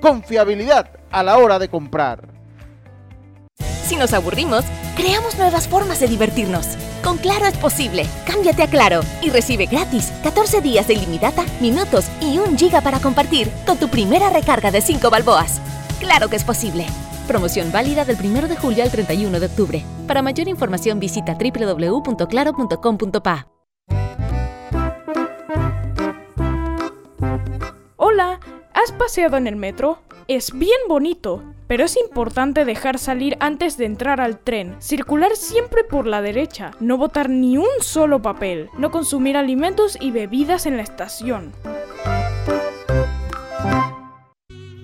Confiabilidad 0.00 0.90
a 1.10 1.22
la 1.22 1.38
hora 1.38 1.58
de 1.58 1.68
comprar. 1.68 2.28
Si 3.84 3.96
nos 3.96 4.12
aburrimos, 4.12 4.64
creamos 4.96 5.38
nuevas 5.38 5.68
formas 5.68 6.00
de 6.00 6.08
divertirnos. 6.08 6.66
Con 7.04 7.18
Claro 7.18 7.46
es 7.46 7.56
posible. 7.56 8.04
Cámbiate 8.26 8.64
a 8.64 8.66
Claro 8.66 9.00
y 9.22 9.30
recibe 9.30 9.66
gratis 9.66 10.12
14 10.24 10.60
días 10.60 10.88
de 10.88 10.94
ilimitada, 10.94 11.44
minutos 11.60 12.06
y 12.20 12.38
un 12.38 12.58
giga 12.58 12.80
para 12.80 12.98
compartir 12.98 13.48
con 13.64 13.78
tu 13.78 13.88
primera 13.88 14.28
recarga 14.30 14.72
de 14.72 14.80
5 14.80 15.08
balboas. 15.08 15.60
Claro 16.00 16.28
que 16.28 16.34
es 16.36 16.44
posible. 16.44 16.86
Promoción 17.28 17.70
válida 17.72 18.04
del 18.04 18.16
1 18.16 18.48
de 18.48 18.56
julio 18.56 18.82
al 18.82 18.90
31 18.90 19.38
de 19.40 19.46
octubre. 19.46 19.84
Para 20.06 20.22
mayor 20.22 20.48
información 20.48 20.98
visita 20.98 21.36
www.claro.com.pa. 21.38 23.46
Hola, 27.96 28.40
¿has 28.76 28.92
paseado 28.92 29.36
en 29.36 29.46
el 29.46 29.56
metro? 29.56 29.98
Es 30.28 30.52
bien 30.52 30.78
bonito, 30.88 31.42
pero 31.66 31.84
es 31.84 31.96
importante 31.96 32.64
dejar 32.64 32.98
salir 32.98 33.36
antes 33.40 33.76
de 33.76 33.86
entrar 33.86 34.20
al 34.20 34.38
tren, 34.38 34.76
circular 34.78 35.34
siempre 35.34 35.82
por 35.82 36.06
la 36.06 36.22
derecha, 36.22 36.72
no 36.78 36.98
botar 36.98 37.30
ni 37.30 37.56
un 37.56 37.66
solo 37.80 38.22
papel, 38.22 38.68
no 38.78 38.90
consumir 38.90 39.36
alimentos 39.36 39.96
y 40.00 40.10
bebidas 40.10 40.66
en 40.66 40.76
la 40.76 40.82
estación. 40.82 41.52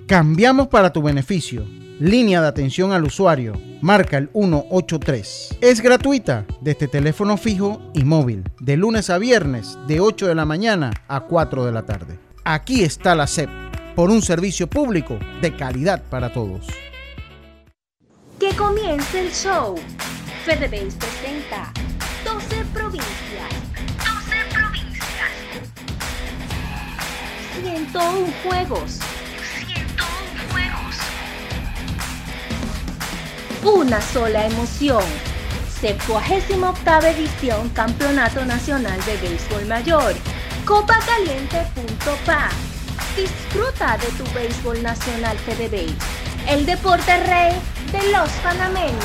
Cambiamos 0.07 0.69
para 0.69 0.93
tu 0.93 1.03
beneficio. 1.03 1.65
Línea 1.99 2.41
de 2.43 2.49
atención 2.49 2.93
al 2.93 3.05
usuario. 3.05 3.53
Marca 3.81 4.19
el 4.19 4.29
183. 4.33 5.59
Es 5.61 5.81
gratuita 5.81 6.47
desde 6.61 6.89
teléfono 6.89 7.37
fijo 7.37 7.81
y 7.95 8.05
móvil, 8.05 8.45
de 8.61 8.77
lunes 8.77 9.09
a 9.09 9.19
viernes, 9.19 9.79
de 9.87 10.01
8 10.01 10.27
de 10.27 10.35
la 10.35 10.45
mañana 10.45 10.93
a 11.09 11.21
4 11.21 11.65
de 11.65 11.73
la 11.73 11.87
tarde. 11.87 12.19
Aquí 12.45 12.83
está 12.83 13.15
la 13.15 13.27
SEP, 13.27 13.49
por 13.95 14.11
un 14.11 14.23
servicio 14.23 14.67
público 14.67 15.19
de 15.41 15.55
calidad 15.55 16.03
para 16.11 16.33
todos. 16.33 16.67
Que 18.39 18.55
comience 18.57 19.21
el 19.21 19.31
show. 19.33 19.77
FedeBase 20.45 20.97
presenta 20.99 21.73
12 22.25 22.65
provincias. 22.75 23.53
12 23.99 24.45
provincias. 24.53 25.31
101 27.63 28.33
juegos. 28.45 28.99
una 33.65 34.01
sola 34.01 34.47
emoción. 34.47 35.05
78 35.81 37.07
edición 37.07 37.69
Campeonato 37.71 38.45
Nacional 38.45 38.99
de 39.05 39.17
Béisbol 39.17 39.67
Mayor. 39.67 40.15
Copacaliente.pa. 40.65 42.72
Disfruta 43.17 43.99
de 43.99 44.07
tu 44.17 44.25
béisbol 44.35 44.83
nacional 44.83 45.37
FedeBase, 45.37 45.99
el 46.49 46.65
deporte 46.65 47.15
rey 47.27 47.53
de 47.93 48.11
los 48.11 48.31
panameños. 48.43 48.97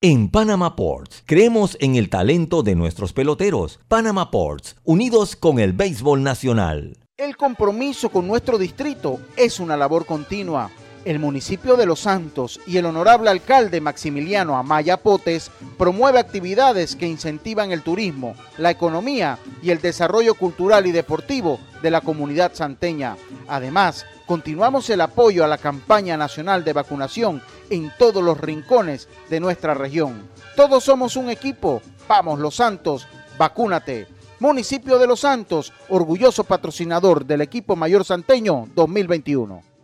En 0.00 0.28
Panama 0.28 0.74
Ports 0.74 1.22
creemos 1.26 1.76
en 1.80 1.94
el 1.94 2.10
talento 2.10 2.64
de 2.64 2.74
nuestros 2.74 3.12
peloteros. 3.12 3.78
Panama 3.86 4.32
Ports, 4.32 4.74
unidos 4.82 5.36
con 5.36 5.60
el 5.60 5.74
béisbol 5.74 6.24
nacional. 6.24 6.98
El 7.16 7.36
compromiso 7.36 8.08
con 8.08 8.26
nuestro 8.26 8.58
distrito 8.58 9.20
es 9.36 9.60
una 9.60 9.76
labor 9.76 10.06
continua 10.06 10.72
el 11.08 11.18
municipio 11.18 11.78
de 11.78 11.86
Los 11.86 12.00
Santos 12.00 12.60
y 12.66 12.76
el 12.76 12.84
honorable 12.84 13.30
alcalde 13.30 13.80
Maximiliano 13.80 14.58
Amaya 14.58 14.98
Potes 14.98 15.50
promueve 15.78 16.18
actividades 16.18 16.96
que 16.96 17.06
incentivan 17.06 17.72
el 17.72 17.80
turismo, 17.80 18.34
la 18.58 18.70
economía 18.70 19.38
y 19.62 19.70
el 19.70 19.80
desarrollo 19.80 20.34
cultural 20.34 20.86
y 20.86 20.92
deportivo 20.92 21.60
de 21.80 21.90
la 21.90 22.02
comunidad 22.02 22.52
santeña. 22.52 23.16
Además, 23.48 24.04
continuamos 24.26 24.90
el 24.90 25.00
apoyo 25.00 25.46
a 25.46 25.48
la 25.48 25.56
campaña 25.56 26.18
nacional 26.18 26.62
de 26.62 26.74
vacunación 26.74 27.40
en 27.70 27.90
todos 27.98 28.22
los 28.22 28.38
rincones 28.38 29.08
de 29.30 29.40
nuestra 29.40 29.72
región. 29.72 30.28
Todos 30.56 30.84
somos 30.84 31.16
un 31.16 31.30
equipo. 31.30 31.80
Vamos, 32.06 32.38
Los 32.38 32.56
Santos, 32.56 33.08
vacúnate. 33.38 34.08
Municipio 34.40 34.98
de 34.98 35.06
Los 35.06 35.20
Santos, 35.20 35.72
orgulloso 35.88 36.44
patrocinador 36.44 37.24
del 37.24 37.40
equipo 37.40 37.76
mayor 37.76 38.04
santeño 38.04 38.68
2021. 38.74 39.77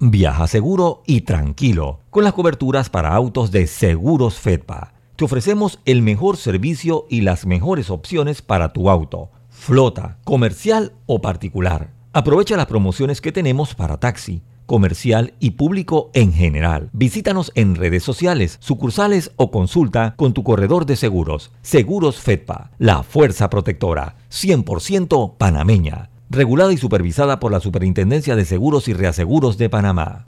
Viaja 0.00 0.48
seguro 0.48 1.02
y 1.06 1.20
tranquilo 1.20 2.00
con 2.10 2.24
las 2.24 2.32
coberturas 2.32 2.90
para 2.90 3.14
autos 3.14 3.52
de 3.52 3.66
Seguros 3.66 4.34
Fedpa. 4.34 4.92
Te 5.16 5.24
ofrecemos 5.24 5.78
el 5.84 6.02
mejor 6.02 6.36
servicio 6.36 7.06
y 7.08 7.20
las 7.20 7.46
mejores 7.46 7.90
opciones 7.90 8.42
para 8.42 8.72
tu 8.72 8.90
auto, 8.90 9.30
flota, 9.48 10.18
comercial 10.24 10.92
o 11.06 11.20
particular. 11.20 11.92
Aprovecha 12.12 12.56
las 12.56 12.66
promociones 12.66 13.20
que 13.20 13.30
tenemos 13.30 13.76
para 13.76 13.98
taxi, 13.98 14.42
comercial 14.66 15.34
y 15.38 15.52
público 15.52 16.10
en 16.12 16.32
general. 16.32 16.90
Visítanos 16.92 17.52
en 17.54 17.76
redes 17.76 18.02
sociales, 18.02 18.56
sucursales 18.60 19.30
o 19.36 19.52
consulta 19.52 20.14
con 20.16 20.32
tu 20.32 20.42
corredor 20.42 20.86
de 20.86 20.96
seguros. 20.96 21.52
Seguros 21.62 22.16
Fedpa, 22.16 22.72
la 22.78 23.04
fuerza 23.04 23.48
protectora, 23.48 24.16
100% 24.30 25.36
panameña 25.36 26.10
regulada 26.30 26.72
y 26.72 26.76
supervisada 26.76 27.40
por 27.40 27.52
la 27.52 27.60
Superintendencia 27.60 28.36
de 28.36 28.44
Seguros 28.44 28.88
y 28.88 28.94
Reaseguros 28.94 29.58
de 29.58 29.70
Panamá. 29.70 30.26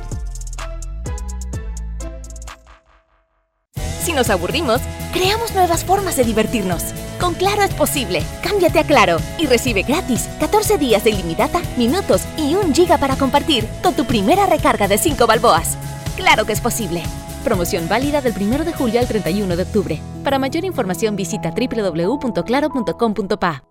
Si 4.05 4.13
nos 4.13 4.31
aburrimos, 4.31 4.81
creamos 5.13 5.55
nuevas 5.55 5.85
formas 5.85 6.17
de 6.17 6.25
divertirnos. 6.25 6.83
Con 7.21 7.35
Claro 7.35 7.63
es 7.63 7.73
posible. 7.73 8.25
Cámbiate 8.43 8.81
a 8.81 8.85
Claro 8.85 9.19
y 9.39 9.47
recibe 9.47 9.83
gratis 9.83 10.29
14 10.41 10.77
días 10.77 11.05
de 11.05 11.11
ilimitada, 11.11 11.63
minutos 11.77 12.23
y 12.37 12.57
un 12.57 12.75
giga 12.75 12.99
para 12.99 13.17
compartir 13.17 13.65
con 13.83 13.95
tu 13.95 14.05
primera 14.05 14.47
recarga 14.47 14.89
de 14.89 14.99
5 14.99 15.25
balboas. 15.27 15.79
Claro 16.17 16.45
que 16.45 16.53
es 16.53 16.61
posible. 16.61 17.03
Promoción 17.43 17.89
válida 17.89 18.21
del 18.21 18.35
1 18.39 18.65
de 18.65 18.73
julio 18.73 19.01
al 19.01 19.09
31 19.09 19.57
de 19.57 19.63
octubre. 19.63 19.99
Para 20.23 20.39
mayor 20.39 20.65
información 20.65 21.17
visita 21.17 21.51
www.claro.com.pa. 21.51 23.65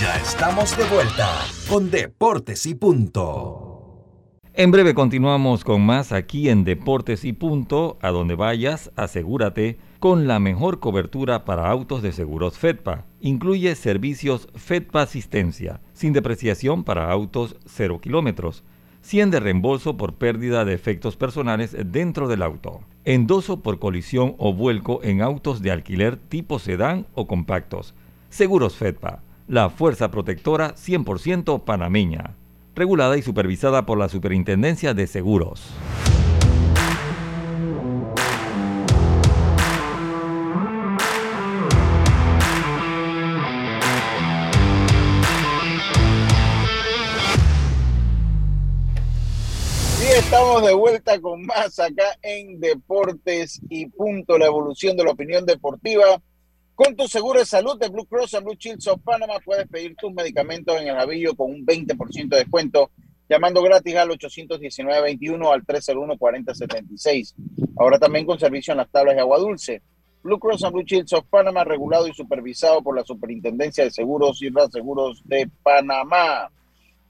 Ya 0.00 0.16
estamos 0.16 0.76
de 0.76 0.84
vuelta 0.84 1.28
con 1.68 1.90
Deportes 1.90 2.66
y 2.66 2.74
Punto. 2.74 3.64
En 4.54 4.72
breve 4.72 4.92
continuamos 4.92 5.62
con 5.62 5.82
más 5.82 6.10
aquí 6.12 6.48
en 6.48 6.64
Deportes 6.64 7.24
y 7.24 7.32
Punto. 7.32 7.98
A 8.02 8.10
donde 8.10 8.34
vayas, 8.34 8.90
asegúrate 8.96 9.78
con 10.00 10.26
la 10.26 10.40
mejor 10.40 10.80
cobertura 10.80 11.44
para 11.44 11.70
autos 11.70 12.02
de 12.02 12.12
seguros 12.12 12.58
FEDPA. 12.58 13.06
Incluye 13.20 13.74
servicios 13.74 14.48
FEDPA 14.54 15.02
Asistencia, 15.02 15.80
sin 15.92 16.12
depreciación 16.12 16.84
para 16.84 17.10
autos 17.10 17.56
0 17.66 18.00
kilómetros 18.00 18.64
100 19.08 19.30
de 19.30 19.40
reembolso 19.40 19.96
por 19.96 20.16
pérdida 20.16 20.66
de 20.66 20.74
efectos 20.74 21.16
personales 21.16 21.74
dentro 21.86 22.28
del 22.28 22.42
auto, 22.42 22.82
endoso 23.06 23.62
por 23.62 23.78
colisión 23.78 24.34
o 24.36 24.52
vuelco 24.52 25.00
en 25.02 25.22
autos 25.22 25.62
de 25.62 25.70
alquiler 25.70 26.18
tipo 26.18 26.58
sedán 26.58 27.06
o 27.14 27.26
compactos, 27.26 27.94
seguros 28.28 28.76
FEDPA, 28.76 29.22
la 29.46 29.70
fuerza 29.70 30.10
protectora 30.10 30.74
100% 30.74 31.64
panameña, 31.64 32.34
regulada 32.74 33.16
y 33.16 33.22
supervisada 33.22 33.86
por 33.86 33.96
la 33.96 34.10
Superintendencia 34.10 34.92
de 34.92 35.06
Seguros. 35.06 35.72
Estamos 50.18 50.66
de 50.66 50.74
vuelta 50.74 51.20
con 51.20 51.46
más 51.46 51.78
acá 51.78 52.18
en 52.22 52.58
Deportes 52.58 53.60
y 53.68 53.86
Punto, 53.86 54.36
la 54.36 54.46
evolución 54.46 54.96
de 54.96 55.04
la 55.04 55.12
opinión 55.12 55.46
deportiva. 55.46 56.20
Con 56.74 56.96
tu 56.96 57.06
seguro 57.06 57.38
de 57.38 57.46
salud 57.46 57.78
de 57.78 57.88
Blue 57.88 58.04
Cross 58.04 58.34
and 58.34 58.44
Blue 58.44 58.56
Shields 58.58 58.88
of 58.88 59.00
Panama 59.02 59.34
puedes 59.44 59.68
pedir 59.68 59.94
tus 59.94 60.12
medicamentos 60.12 60.76
en 60.80 60.88
el 60.88 60.96
Javillo 60.96 61.36
con 61.36 61.52
un 61.52 61.64
20% 61.64 62.30
de 62.30 62.38
descuento 62.38 62.90
llamando 63.28 63.62
gratis 63.62 63.94
al 63.94 64.08
819-21 64.08 65.52
al 65.52 65.64
301-4076. 65.64 67.34
Ahora 67.76 68.00
también 68.00 68.26
con 68.26 68.40
servicio 68.40 68.72
en 68.72 68.78
las 68.78 68.90
tablas 68.90 69.14
de 69.14 69.20
agua 69.20 69.38
dulce. 69.38 69.82
Blue 70.24 70.40
Cross 70.40 70.64
and 70.64 70.72
Blue 70.72 70.84
Shields 70.84 71.12
of 71.12 71.26
Panama, 71.30 71.62
regulado 71.62 72.08
y 72.08 72.12
supervisado 72.12 72.82
por 72.82 72.96
la 72.96 73.04
Superintendencia 73.04 73.84
de 73.84 73.92
Seguros 73.92 74.42
y 74.42 74.48
Reaseguros 74.48 75.22
de 75.26 75.48
Panamá. 75.62 76.50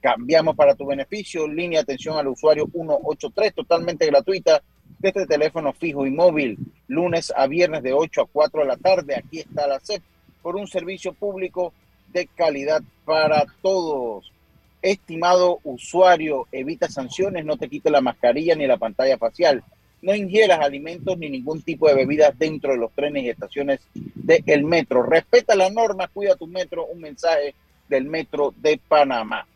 Cambiamos 0.00 0.54
para 0.54 0.74
tu 0.74 0.86
beneficio, 0.86 1.48
línea 1.48 1.80
de 1.80 1.82
atención 1.82 2.16
al 2.16 2.28
usuario 2.28 2.68
183, 2.72 3.54
totalmente 3.54 4.06
gratuita, 4.06 4.62
desde 4.98 5.26
teléfono 5.26 5.72
fijo 5.72 6.06
y 6.06 6.10
móvil, 6.10 6.58
lunes 6.86 7.32
a 7.36 7.46
viernes 7.46 7.82
de 7.82 7.92
8 7.92 8.22
a 8.22 8.26
4 8.26 8.60
de 8.60 8.66
la 8.66 8.76
tarde. 8.76 9.16
Aquí 9.16 9.40
está 9.40 9.66
la 9.66 9.80
CEP 9.80 10.02
por 10.42 10.56
un 10.56 10.66
servicio 10.66 11.12
público 11.12 11.72
de 12.12 12.26
calidad 12.26 12.82
para 13.04 13.46
todos. 13.62 14.32
Estimado 14.80 15.58
usuario, 15.64 16.46
evita 16.52 16.88
sanciones, 16.88 17.44
no 17.44 17.56
te 17.56 17.68
quite 17.68 17.90
la 17.90 18.00
mascarilla 18.00 18.54
ni 18.54 18.66
la 18.66 18.76
pantalla 18.76 19.18
facial. 19.18 19.62
No 20.00 20.14
ingieras 20.14 20.60
alimentos 20.60 21.18
ni 21.18 21.28
ningún 21.28 21.62
tipo 21.62 21.88
de 21.88 21.94
bebidas 21.94 22.38
dentro 22.38 22.70
de 22.70 22.78
los 22.78 22.92
trenes 22.92 23.24
y 23.24 23.30
estaciones 23.30 23.80
del 23.94 24.62
metro. 24.64 25.02
Respeta 25.02 25.56
las 25.56 25.72
normas, 25.72 26.10
cuida 26.10 26.36
tu 26.36 26.46
metro. 26.46 26.86
Un 26.86 27.00
mensaje 27.00 27.54
del 27.88 28.04
metro 28.04 28.54
de 28.56 28.80
Panamá. 28.86 29.46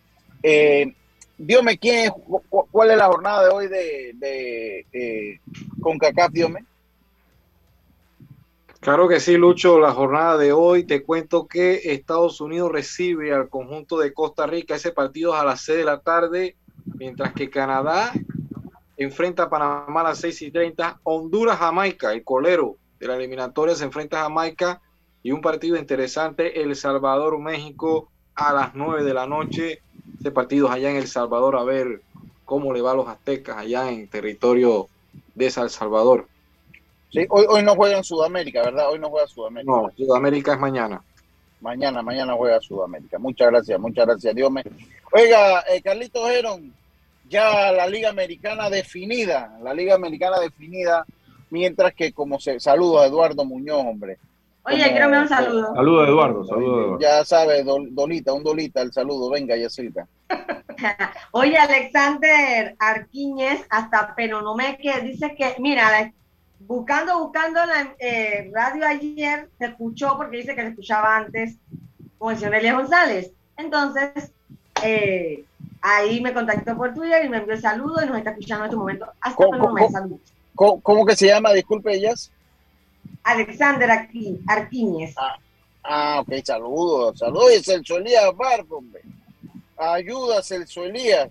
Eh, 0.42 0.94
¿quién 1.80 2.12
¿cuál 2.48 2.90
es 2.90 2.96
la 2.96 3.06
jornada 3.06 3.44
de 3.44 3.50
hoy 3.50 3.68
de, 3.68 4.12
de 4.14 4.86
eh, 4.92 5.40
CONCACAF, 5.80 6.32
Diome? 6.32 6.64
Claro 8.82 9.06
que 9.06 9.20
sí, 9.20 9.36
Lucho. 9.36 9.78
La 9.78 9.92
jornada 9.92 10.36
de 10.36 10.52
hoy 10.52 10.82
te 10.82 11.04
cuento 11.04 11.46
que 11.46 11.92
Estados 11.92 12.40
Unidos 12.40 12.72
recibe 12.72 13.32
al 13.32 13.48
conjunto 13.48 13.96
de 13.96 14.12
Costa 14.12 14.44
Rica. 14.44 14.74
Ese 14.74 14.90
partido 14.90 15.36
a 15.36 15.44
las 15.44 15.60
6 15.60 15.78
de 15.78 15.84
la 15.84 16.00
tarde, 16.00 16.56
mientras 16.98 17.32
que 17.32 17.48
Canadá 17.48 18.12
enfrenta 18.96 19.44
a 19.44 19.50
Panamá 19.50 20.00
a 20.00 20.04
las 20.04 20.18
6 20.18 20.42
y 20.42 20.50
30. 20.50 20.98
Honduras, 21.04 21.58
Jamaica, 21.58 22.12
el 22.12 22.24
colero 22.24 22.76
de 22.98 23.06
la 23.06 23.14
eliminatoria 23.14 23.76
se 23.76 23.84
enfrenta 23.84 24.18
a 24.18 24.24
Jamaica. 24.24 24.80
Y 25.22 25.30
un 25.30 25.40
partido 25.40 25.76
interesante, 25.76 26.60
El 26.60 26.74
Salvador, 26.74 27.38
México, 27.38 28.10
a 28.34 28.52
las 28.52 28.74
9 28.74 29.04
de 29.04 29.14
la 29.14 29.28
noche. 29.28 29.80
Este 30.16 30.30
partido 30.30 30.70
allá 30.70 30.90
en 30.90 30.96
El 30.96 31.08
Salvador, 31.08 31.56
a 31.56 31.64
ver 31.64 32.02
cómo 32.44 32.72
le 32.72 32.82
va 32.82 32.92
a 32.92 32.94
los 32.94 33.08
aztecas 33.08 33.56
allá 33.56 33.90
en 33.90 34.08
territorio 34.08 34.88
de 35.34 35.46
El 35.46 35.70
Salvador. 35.70 36.26
Sí, 37.12 37.26
hoy, 37.28 37.44
hoy 37.48 37.62
no 37.62 37.74
juega 37.74 37.98
en 37.98 38.04
Sudamérica, 38.04 38.62
¿verdad? 38.62 38.90
Hoy 38.90 38.98
no 38.98 39.10
juega 39.10 39.26
Sudamérica. 39.26 39.70
No, 39.70 39.90
Sudamérica 39.96 40.54
es 40.54 40.58
mañana. 40.58 41.02
Mañana, 41.60 42.02
mañana 42.02 42.34
juega 42.34 42.60
Sudamérica. 42.60 43.18
Muchas 43.18 43.50
gracias, 43.50 43.78
muchas 43.78 44.06
gracias, 44.06 44.34
Dios 44.34 44.50
me. 44.50 44.64
Oiga, 45.12 45.60
eh, 45.70 45.80
Carlitos 45.82 46.28
Heron, 46.28 46.74
ya 47.28 47.70
la 47.70 47.86
Liga 47.86 48.08
Americana 48.08 48.68
definida, 48.68 49.58
la 49.62 49.72
Liga 49.72 49.94
Americana 49.94 50.40
definida, 50.40 51.06
mientras 51.50 51.94
que 51.94 52.12
como 52.12 52.40
se 52.40 52.58
saludo 52.58 53.00
a 53.00 53.06
Eduardo 53.06 53.44
Muñoz, 53.44 53.84
hombre. 53.86 54.18
Oye, 54.64 54.90
quiero 54.92 55.08
un 55.08 55.28
saludo. 55.28 55.74
Saludo 55.74 56.06
Eduardo, 56.06 56.44
saludo 56.44 56.80
Eduardo. 56.80 56.98
Ya 57.00 57.24
sabe, 57.24 57.64
Dolita, 57.64 58.32
un 58.32 58.44
Dolita, 58.44 58.80
el 58.82 58.92
saludo. 58.92 59.30
Venga, 59.30 59.56
Yacilca. 59.56 60.06
Oye, 61.32 61.56
Alexander 61.56 62.76
Arquiñez, 62.78 63.66
hasta 63.70 64.14
Penonomeque, 64.14 65.00
dice 65.00 65.34
que, 65.34 65.56
mira, 65.58 66.12
buscando, 66.60 67.18
buscando 67.18 67.64
la 67.66 67.94
eh, 67.98 68.50
radio 68.54 68.86
ayer, 68.86 69.48
se 69.58 69.66
escuchó 69.66 70.16
porque 70.16 70.38
dice 70.38 70.54
que 70.54 70.62
se 70.62 70.68
escuchaba 70.68 71.16
antes 71.16 71.56
con 72.18 72.32
el 72.32 72.38
señor 72.38 72.54
Elia 72.54 72.74
González. 72.74 73.32
Entonces, 73.56 74.32
eh, 74.84 75.44
ahí 75.80 76.20
me 76.20 76.32
contactó 76.32 76.76
por 76.76 76.94
Twitter 76.94 77.24
y 77.24 77.28
me 77.28 77.38
envió 77.38 77.54
el 77.54 77.60
saludo 77.60 78.02
y 78.02 78.06
nos 78.06 78.18
está 78.18 78.30
escuchando 78.30 78.64
en 78.64 78.70
este 78.70 78.76
momento. 78.76 79.06
Hasta 79.20 79.36
¿Cómo, 79.36 79.74
¿cómo, 80.54 80.80
¿cómo, 80.82 81.06
que 81.06 81.16
se 81.16 81.26
llama? 81.26 81.52
Disculpe, 81.52 81.94
ellas. 81.94 82.30
Alexander 83.24 83.90
Arquiñez. 84.46 85.14
Ah, 85.16 85.38
ah, 85.84 86.20
ok, 86.20 86.32
saludos, 86.44 87.18
saludos. 87.18 87.56
Y 87.58 87.62
Celso 87.62 87.98
Elías 87.98 88.36
Barco, 88.36 88.78
hombre. 88.78 89.02
Ayuda, 89.76 90.42
Celso 90.42 90.84
Elías. 90.84 91.28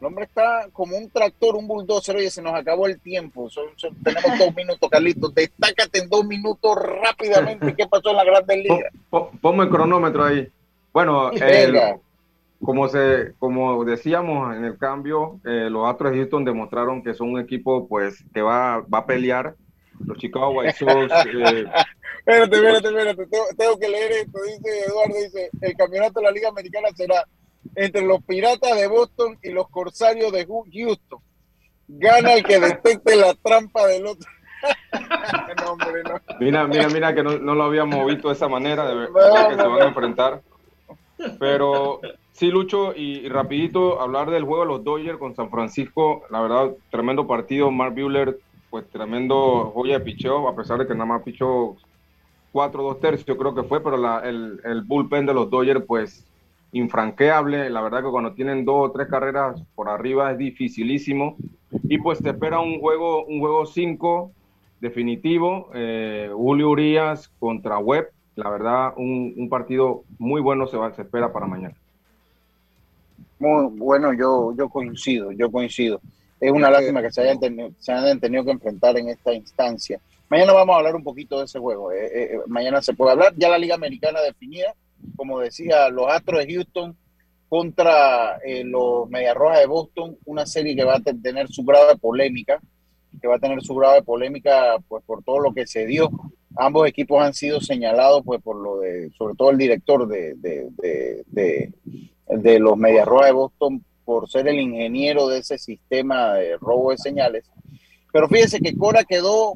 El 0.00 0.06
hombre 0.06 0.24
está 0.24 0.66
como 0.72 0.96
un 0.96 1.10
tractor, 1.10 1.56
un 1.56 1.68
bulldozer. 1.68 2.16
Oye, 2.16 2.30
se 2.30 2.40
nos 2.40 2.54
acabó 2.54 2.86
el 2.86 2.98
tiempo. 3.00 3.50
tenemos 4.02 4.38
dos 4.38 4.54
minutos, 4.54 4.88
Carlitos. 4.88 5.34
Destácate 5.34 5.98
en 5.98 6.08
dos 6.08 6.24
minutos 6.24 6.76
rápidamente. 6.76 7.74
¿Qué 7.74 7.86
pasó 7.86 8.10
en 8.10 8.16
la 8.16 8.24
Grandes 8.24 8.56
Ligas? 8.56 8.92
Ponme 9.42 9.64
el 9.64 9.70
cronómetro 9.70 10.24
ahí. 10.24 10.48
Bueno, 10.92 11.30
como, 12.62 12.88
se, 12.88 13.34
como 13.38 13.84
decíamos 13.84 14.56
en 14.56 14.64
el 14.64 14.78
cambio, 14.78 15.38
eh, 15.44 15.68
los 15.70 15.86
Astros 15.86 16.12
de 16.12 16.18
Houston 16.18 16.44
demostraron 16.44 17.02
que 17.02 17.14
son 17.14 17.32
un 17.32 17.40
equipo 17.40 17.86
pues 17.86 18.24
que 18.32 18.40
va, 18.40 18.80
va 18.80 18.98
a 18.98 19.06
pelear. 19.06 19.54
Los 20.06 20.18
Chicago 20.18 20.50
White 20.50 20.76
Sox. 20.78 21.12
Eh, 22.26 22.32
espérate, 22.36 22.56
espérate, 22.56 22.88
espérate. 22.88 23.26
Tengo, 23.26 23.44
tengo 23.56 23.78
que 23.78 23.88
leer 23.88 24.12
esto. 24.12 24.38
Dice 24.42 24.80
Eduardo, 24.86 25.14
dice, 25.16 25.50
el 25.62 25.74
campeonato 25.74 26.20
de 26.20 26.26
la 26.26 26.30
Liga 26.30 26.50
Americana 26.50 26.88
será 26.94 27.24
entre 27.74 28.02
los 28.02 28.22
Piratas 28.24 28.76
de 28.76 28.86
Boston 28.88 29.38
y 29.42 29.50
los 29.50 29.68
Corsarios 29.70 30.30
de 30.30 30.46
Houston. 30.46 31.18
Gana 31.88 32.34
el 32.34 32.44
que 32.44 32.60
detecte 32.60 33.16
la 33.16 33.34
trampa 33.34 33.86
del 33.86 34.06
otro. 34.06 34.28
Mira, 36.38 36.66
mira, 36.66 36.88
mira 36.88 37.14
que 37.14 37.22
no, 37.22 37.38
lo 37.38 37.62
habíamos 37.62 38.06
visto 38.06 38.28
de 38.28 38.34
esa 38.34 38.48
manera, 38.48 38.86
de 38.86 38.94
verdad 38.94 39.48
que 39.48 39.56
se 39.56 39.66
van 39.66 39.80
a 39.80 39.86
enfrentar. 39.86 40.42
Pero 41.38 42.00
sí, 42.32 42.50
Lucho, 42.50 42.94
y, 42.94 43.28
rapidito, 43.28 44.00
hablar 44.00 44.30
del 44.30 44.44
juego 44.44 44.62
de 44.62 44.68
los 44.68 44.84
Dodgers 44.84 45.18
con 45.18 45.34
San 45.34 45.50
Francisco, 45.50 46.24
la 46.30 46.40
verdad, 46.40 46.72
tremendo 46.90 47.26
partido. 47.26 47.70
Mark 47.70 47.94
Buehler, 47.94 48.38
pues 48.70 48.88
tremendo 48.88 49.72
joya 49.74 49.98
de 49.98 50.04
picheo, 50.04 50.48
a 50.48 50.56
pesar 50.56 50.78
de 50.78 50.86
que 50.86 50.94
nada 50.94 51.06
más 51.06 51.22
pichó 51.22 51.76
cuatro, 52.52 52.82
dos 52.82 53.00
tercios, 53.00 53.36
creo 53.36 53.54
que 53.54 53.64
fue, 53.64 53.82
pero 53.82 53.96
la, 53.96 54.20
el, 54.20 54.60
el 54.64 54.82
bullpen 54.82 55.26
de 55.26 55.34
los 55.34 55.50
Dodgers, 55.50 55.84
pues 55.86 56.24
infranqueable. 56.72 57.70
La 57.70 57.80
verdad 57.82 58.02
que 58.02 58.10
cuando 58.10 58.32
tienen 58.32 58.64
dos 58.64 58.88
o 58.88 58.92
tres 58.92 59.08
carreras 59.08 59.62
por 59.74 59.88
arriba 59.88 60.32
es 60.32 60.38
dificilísimo. 60.38 61.36
Y 61.84 61.98
pues 61.98 62.22
te 62.22 62.30
espera 62.30 62.60
un 62.60 62.80
juego, 62.80 63.24
un 63.24 63.40
juego 63.40 63.66
5 63.66 64.32
definitivo. 64.80 65.70
Eh, 65.74 66.30
Julio 66.32 66.70
Urias 66.70 67.28
contra 67.38 67.78
Webb. 67.78 68.08
La 68.36 68.48
verdad, 68.48 68.94
un, 68.96 69.48
partido 69.50 70.04
muy 70.18 70.40
bueno 70.40 70.66
se, 70.66 70.76
va, 70.76 70.94
se 70.94 71.02
espera 71.02 71.32
para 71.32 71.46
mañana. 71.46 71.74
Bueno, 73.38 74.12
yo, 74.12 74.54
yo 74.56 74.68
coincido, 74.68 75.32
yo 75.32 75.50
coincido. 75.50 76.00
Es 76.40 76.50
una 76.50 76.70
lástima 76.70 77.02
que 77.02 77.12
se 77.12 77.22
hayan, 77.22 77.38
tenido, 77.38 77.70
se 77.78 77.92
hayan 77.92 78.18
tenido 78.18 78.44
que 78.44 78.52
enfrentar 78.52 78.96
en 78.98 79.08
esta 79.08 79.34
instancia. 79.34 80.00
Mañana 80.28 80.52
vamos 80.52 80.74
a 80.74 80.78
hablar 80.78 80.96
un 80.96 81.04
poquito 81.04 81.38
de 81.38 81.44
ese 81.44 81.58
juego. 81.58 81.92
Eh, 81.92 82.08
eh, 82.12 82.38
mañana 82.46 82.80
se 82.80 82.94
puede 82.94 83.12
hablar. 83.12 83.34
Ya 83.36 83.48
la 83.48 83.58
Liga 83.58 83.74
Americana 83.74 84.20
definida 84.20 84.74
como 85.16 85.40
decía, 85.40 85.88
los 85.88 86.10
Astros 86.10 86.44
de 86.44 86.54
Houston 86.54 86.96
contra 87.48 88.38
eh, 88.44 88.62
los 88.64 89.08
Medias 89.08 89.34
Rojas 89.34 89.60
de 89.60 89.66
Boston, 89.66 90.16
una 90.24 90.46
serie 90.46 90.76
que 90.76 90.84
va 90.84 90.96
a 90.96 91.00
tener 91.00 91.48
su 91.48 91.64
grave 91.64 91.96
polémica, 91.96 92.60
que 93.20 93.26
va 93.26 93.36
a 93.36 93.40
tener 93.40 93.60
su 93.62 93.74
grave 93.74 94.02
polémica 94.02 94.76
pues 94.88 95.02
por 95.04 95.24
todo 95.24 95.40
lo 95.40 95.52
que 95.52 95.66
se 95.66 95.84
dio. 95.86 96.10
Ambos 96.56 96.86
equipos 96.88 97.22
han 97.22 97.34
sido 97.34 97.60
señalados 97.60 98.22
pues 98.24 98.40
por 98.42 98.56
lo 98.56 98.80
de, 98.80 99.10
sobre 99.16 99.34
todo 99.34 99.50
el 99.50 99.58
director 99.58 100.06
de, 100.06 100.34
de, 100.36 100.68
de, 101.26 101.72
de 102.28 102.58
los 102.58 102.76
Medias 102.76 103.06
Rojas 103.06 103.26
de 103.26 103.32
Boston 103.32 103.84
por 104.10 104.28
ser 104.28 104.48
el 104.48 104.58
ingeniero 104.58 105.28
de 105.28 105.38
ese 105.38 105.56
sistema 105.56 106.34
de 106.34 106.56
robo 106.56 106.90
de 106.90 106.98
señales. 106.98 107.44
Pero 108.12 108.28
fíjense 108.28 108.58
que 108.58 108.76
Cora 108.76 109.04
quedó 109.04 109.54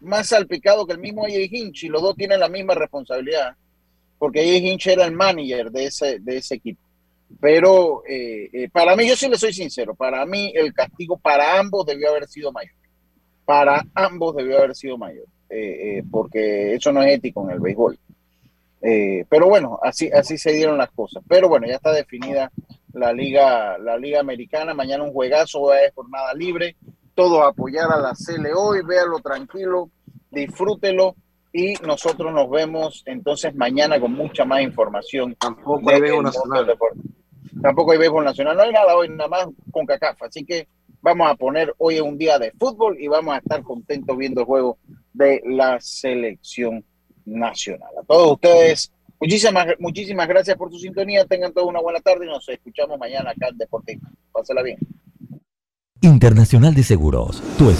más 0.00 0.28
salpicado 0.28 0.86
que 0.86 0.92
el 0.92 0.98
mismo 0.98 1.24
AJ 1.24 1.48
Hinch 1.50 1.84
y 1.84 1.88
los 1.88 2.02
dos 2.02 2.16
tienen 2.16 2.38
la 2.38 2.50
misma 2.50 2.74
responsabilidad 2.74 3.56
porque 4.18 4.40
ahí 4.40 4.66
Hinch 4.66 4.88
era 4.88 5.06
el 5.06 5.12
manager 5.12 5.70
de 5.70 5.86
ese, 5.86 6.18
de 6.20 6.36
ese 6.36 6.56
equipo. 6.56 6.82
Pero 7.40 8.02
eh, 8.06 8.50
eh, 8.52 8.68
para 8.70 8.94
mí, 8.94 9.08
yo 9.08 9.16
sí 9.16 9.26
le 9.26 9.38
soy 9.38 9.54
sincero, 9.54 9.94
para 9.94 10.26
mí 10.26 10.52
el 10.54 10.74
castigo 10.74 11.16
para 11.16 11.58
ambos 11.58 11.86
debió 11.86 12.10
haber 12.10 12.26
sido 12.26 12.52
mayor. 12.52 12.74
Para 13.46 13.82
ambos 13.94 14.36
debió 14.36 14.58
haber 14.58 14.74
sido 14.74 14.98
mayor, 14.98 15.24
eh, 15.48 16.02
porque 16.10 16.74
eso 16.74 16.92
no 16.92 17.02
es 17.02 17.14
ético 17.14 17.44
en 17.44 17.54
el 17.54 17.60
béisbol. 17.60 17.98
pero 18.80 19.48
bueno, 19.48 19.78
así, 19.82 20.10
así 20.12 20.36
se 20.36 20.52
dieron 20.52 20.76
las 20.76 20.90
cosas. 20.90 21.22
Pero 21.26 21.48
bueno, 21.48 21.66
ya 21.66 21.76
está 21.76 21.92
definida 21.92 22.50
la 22.96 23.12
liga, 23.12 23.78
la 23.78 23.96
liga 23.98 24.20
americana. 24.20 24.74
Mañana 24.74 25.04
un 25.04 25.12
juegazo, 25.12 25.72
es 25.74 25.92
jornada 25.94 26.32
libre. 26.34 26.76
Todos 27.14 27.46
apoyar 27.46 27.90
a 27.92 27.98
la 27.98 28.12
CL 28.14 28.46
hoy, 28.54 28.80
véalo 28.84 29.20
tranquilo, 29.20 29.90
disfrútelo 30.30 31.14
y 31.52 31.74
nosotros 31.86 32.32
nos 32.32 32.50
vemos 32.50 33.02
entonces 33.06 33.54
mañana 33.54 34.00
con 34.00 34.12
mucha 34.12 34.44
más 34.44 34.62
información. 34.62 35.34
Tampoco 35.38 35.90
hay 35.90 36.00
béisbol 36.00 36.24
nacional. 36.24 36.78
Tampoco 37.62 37.92
hay 37.92 37.98
béisbol 37.98 38.24
nacional. 38.24 38.56
No 38.56 38.62
hay 38.62 38.72
nada 38.72 38.96
hoy, 38.96 39.08
nada 39.08 39.28
más 39.28 39.46
con 39.70 39.86
CACAF. 39.86 40.22
Así 40.22 40.44
que 40.44 40.68
vamos 41.00 41.30
a 41.30 41.34
poner 41.34 41.74
hoy 41.78 42.00
un 42.00 42.18
día 42.18 42.38
de 42.38 42.52
fútbol 42.58 42.96
y 43.00 43.08
vamos 43.08 43.34
a 43.34 43.38
estar 43.38 43.62
contentos 43.62 44.16
viendo 44.16 44.40
el 44.40 44.46
juego 44.46 44.78
de 45.12 45.42
la 45.46 45.78
selección 45.80 46.84
nacional. 47.24 47.90
A 48.00 48.04
todos 48.04 48.32
ustedes, 48.32 48.92
muchísimas, 49.20 49.66
muchísimas 49.78 50.28
gracias 50.28 50.56
por 50.56 50.70
su 50.70 50.78
sintonía. 50.78 51.24
Tengan 51.24 51.52
toda 51.52 51.66
una 51.66 51.80
buena 51.80 52.00
tarde 52.00 52.26
y 52.26 52.28
nos 52.28 52.48
escuchamos 52.48 52.98
mañana 52.98 53.30
acá 53.30 53.48
en 53.48 53.58
Deportivo. 53.58 54.08
Pásela 54.32 54.62
bien. 54.62 54.78
Internacional 56.02 56.74
de 56.74 56.82
Seguros, 56.82 57.42
tu. 57.58 57.70